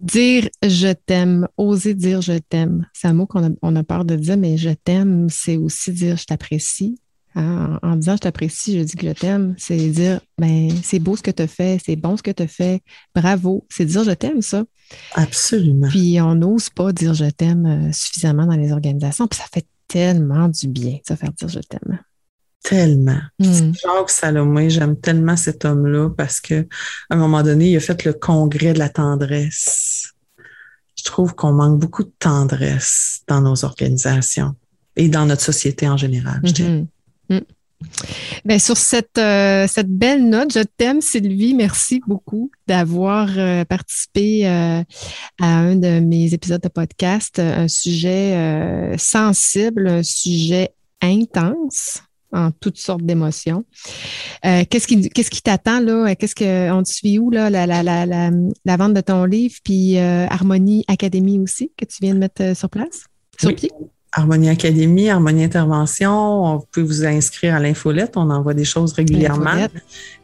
Dire 0.00 0.48
je 0.66 0.92
t'aime, 0.92 1.46
oser 1.56 1.94
dire 1.94 2.22
je 2.22 2.38
t'aime, 2.38 2.86
c'est 2.92 3.08
un 3.08 3.12
mot 3.12 3.26
qu'on 3.26 3.46
a, 3.46 3.50
on 3.62 3.76
a 3.76 3.84
peur 3.84 4.04
de 4.04 4.16
dire, 4.16 4.36
mais 4.36 4.56
je 4.56 4.70
t'aime, 4.70 5.28
c'est 5.30 5.56
aussi 5.56 5.92
dire 5.92 6.16
je 6.16 6.24
t'apprécie. 6.24 6.98
Hein, 7.34 7.78
en, 7.82 7.96
disant 7.96 8.16
je 8.16 8.20
t'apprécie, 8.20 8.78
je 8.78 8.84
dis 8.84 8.94
que 8.94 9.06
je 9.06 9.12
t'aime, 9.12 9.54
c'est 9.56 9.76
dire 9.76 10.20
ben 10.38 10.70
c'est 10.82 10.98
beau 10.98 11.16
ce 11.16 11.22
que 11.22 11.30
tu 11.30 11.42
as 11.42 11.46
fait, 11.46 11.80
c'est 11.84 11.96
bon 11.96 12.16
ce 12.16 12.22
que 12.22 12.30
tu 12.30 12.42
as 12.42 12.48
fait, 12.48 12.82
bravo. 13.14 13.66
C'est 13.70 13.84
dire 13.84 14.04
je 14.04 14.10
t'aime, 14.10 14.42
ça. 14.42 14.64
Absolument. 15.14 15.88
Puis 15.88 16.20
on 16.20 16.34
n'ose 16.34 16.68
pas 16.68 16.92
dire 16.92 17.14
je 17.14 17.30
t'aime 17.30 17.66
euh, 17.66 17.92
suffisamment 17.92 18.46
dans 18.46 18.56
les 18.56 18.72
organisations, 18.72 19.28
puis 19.28 19.38
ça 19.38 19.46
fait 19.52 19.66
tellement 19.88 20.48
du 20.48 20.68
bien, 20.68 20.98
ça 21.06 21.16
faire 21.16 21.32
dire 21.32 21.48
je 21.48 21.60
t'aime 21.60 22.00
tellement. 22.62 23.20
Mm. 23.38 23.72
Jacques 23.74 24.10
Salomé, 24.10 24.70
j'aime 24.70 24.96
tellement 24.96 25.36
cet 25.36 25.64
homme-là 25.64 26.10
parce 26.10 26.40
que 26.40 26.66
à 27.10 27.14
un 27.14 27.16
moment 27.16 27.42
donné, 27.42 27.70
il 27.70 27.76
a 27.76 27.80
fait 27.80 28.04
le 28.04 28.12
congrès 28.12 28.72
de 28.72 28.78
la 28.78 28.88
tendresse. 28.88 30.12
Je 30.96 31.04
trouve 31.04 31.34
qu'on 31.34 31.52
manque 31.52 31.80
beaucoup 31.80 32.04
de 32.04 32.12
tendresse 32.18 33.22
dans 33.26 33.40
nos 33.40 33.64
organisations 33.64 34.54
et 34.96 35.08
dans 35.08 35.26
notre 35.26 35.42
société 35.42 35.88
en 35.88 35.96
général. 35.96 36.40
Mm-hmm. 36.42 36.86
Mm. 37.30 37.40
Ben, 38.44 38.60
sur 38.60 38.76
cette, 38.76 39.18
euh, 39.18 39.66
cette 39.66 39.90
belle 39.90 40.28
note, 40.28 40.52
je 40.52 40.62
t'aime 40.62 41.00
Sylvie. 41.00 41.54
Merci 41.54 42.00
beaucoup 42.06 42.52
d'avoir 42.68 43.28
euh, 43.36 43.64
participé 43.64 44.46
euh, 44.46 44.82
à 45.40 45.46
un 45.46 45.74
de 45.74 45.98
mes 45.98 46.32
épisodes 46.32 46.60
de 46.60 46.68
podcast, 46.68 47.40
un 47.40 47.66
sujet 47.66 48.96
sensible, 48.98 49.88
un 49.88 50.02
sujet 50.04 50.70
intense 51.00 52.02
en 52.32 52.50
toutes 52.50 52.78
sortes 52.78 53.02
d'émotions. 53.02 53.64
Euh, 54.44 54.64
qu'est-ce 54.68 54.86
qui 54.86 55.08
qu'est-ce 55.10 55.30
qui 55.30 55.42
t'attend 55.42 55.80
là? 55.80 56.14
Qu'est-ce 56.14 56.34
que 56.34 56.70
on 56.72 56.82
te 56.82 56.90
suit 56.90 57.18
où 57.18 57.30
là? 57.30 57.50
La, 57.50 57.66
la, 57.66 57.82
la, 57.82 58.06
la, 58.06 58.76
vente 58.76 58.94
de 58.94 59.00
ton 59.00 59.24
livre 59.24 59.54
puis 59.64 59.98
euh, 59.98 60.26
Harmonie 60.28 60.84
Académie 60.88 61.38
aussi 61.38 61.72
que 61.76 61.84
tu 61.84 61.98
viens 62.00 62.14
de 62.14 62.18
mettre 62.18 62.42
euh, 62.42 62.54
sur 62.54 62.70
place? 62.70 63.04
Sur 63.38 63.54
pied? 63.54 63.70
Harmonie 64.14 64.50
Académie, 64.50 65.08
Harmonie 65.08 65.44
Intervention. 65.44 66.58
Vous 66.58 66.66
pouvez 66.70 66.86
vous 66.86 67.04
inscrire 67.06 67.54
à 67.54 67.60
l'infolette. 67.60 68.12
On 68.16 68.28
envoie 68.28 68.52
des 68.52 68.66
choses 68.66 68.92
régulièrement. 68.92 69.66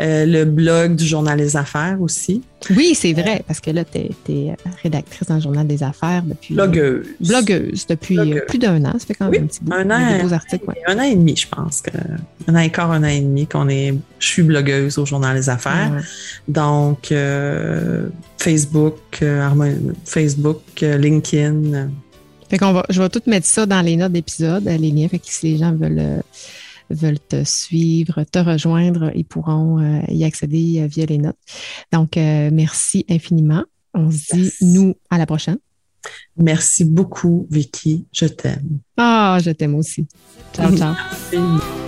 Euh, 0.02 0.26
le 0.26 0.44
blog 0.44 0.94
du 0.94 1.06
Journal 1.06 1.38
des 1.38 1.56
Affaires 1.56 1.96
aussi. 2.02 2.42
Oui, 2.76 2.94
c'est 2.94 3.14
vrai, 3.14 3.42
parce 3.46 3.60
que 3.60 3.70
là, 3.70 3.84
tu 3.84 3.98
es, 3.98 4.54
rédactrice 4.82 5.28
dans 5.28 5.36
le 5.36 5.40
Journal 5.40 5.66
des 5.66 5.82
Affaires 5.82 6.22
depuis. 6.22 6.54
Blogueuse. 6.54 7.06
blogueuse 7.18 7.86
depuis 7.86 8.18
euh, 8.18 8.40
plus 8.46 8.58
d'un 8.58 8.84
an. 8.84 8.92
Ça 8.98 9.06
fait 9.06 9.14
quand 9.14 9.30
même 9.30 9.44
un 9.44 9.46
petit 9.46 9.60
bout. 9.62 9.72
Un 9.72 9.90
an, 9.90 10.22
beaux 10.22 10.34
articles, 10.34 10.66
un 10.86 10.98
an 10.98 11.02
et 11.02 11.14
demi, 11.14 11.34
je 11.36 11.48
pense. 11.48 11.80
Que, 11.80 11.90
un 12.46 12.54
an 12.54 12.58
et 12.58 12.70
quart, 12.70 12.92
un 12.92 13.04
an 13.04 13.08
et 13.08 13.20
demi 13.20 13.46
qu'on 13.46 13.70
est. 13.70 13.94
Je 14.18 14.26
suis 14.26 14.42
blogueuse 14.42 14.98
au 14.98 15.06
Journal 15.06 15.34
des 15.34 15.48
Affaires. 15.48 15.92
Donc, 16.46 17.10
euh, 17.10 18.08
Facebook, 18.36 19.24
Facebook, 20.04 20.62
LinkedIn. 20.82 21.88
Fait 22.48 22.58
qu'on 22.58 22.72
va, 22.72 22.84
je 22.88 23.00
vais 23.00 23.08
tout 23.08 23.22
mettre 23.26 23.46
ça 23.46 23.66
dans 23.66 23.82
les 23.82 23.96
notes 23.96 24.12
d'épisode, 24.12 24.64
les 24.64 24.90
liens. 24.90 25.08
Fait 25.08 25.18
que 25.18 25.26
si 25.26 25.52
les 25.52 25.58
gens 25.58 25.72
veulent, 25.72 25.98
euh, 25.98 26.20
veulent 26.90 27.20
te 27.20 27.44
suivre, 27.44 28.24
te 28.24 28.38
rejoindre, 28.38 29.10
ils 29.14 29.24
pourront 29.24 29.80
euh, 29.80 30.00
y 30.08 30.24
accéder 30.24 30.80
euh, 30.80 30.86
via 30.86 31.06
les 31.06 31.18
notes. 31.18 31.38
Donc, 31.92 32.16
merci 32.16 33.04
infiniment. 33.08 33.64
On 33.94 34.10
se 34.10 34.34
dit, 34.34 34.52
nous, 34.60 34.94
à 35.10 35.18
la 35.18 35.26
prochaine. 35.26 35.58
Merci 36.36 36.84
beaucoup, 36.84 37.46
Vicky. 37.50 38.06
Je 38.12 38.26
t'aime. 38.26 38.78
Ah, 38.96 39.38
je 39.42 39.50
t'aime 39.50 39.74
aussi. 39.74 40.06
Ciao, 40.54 40.74
ciao. 40.76 41.87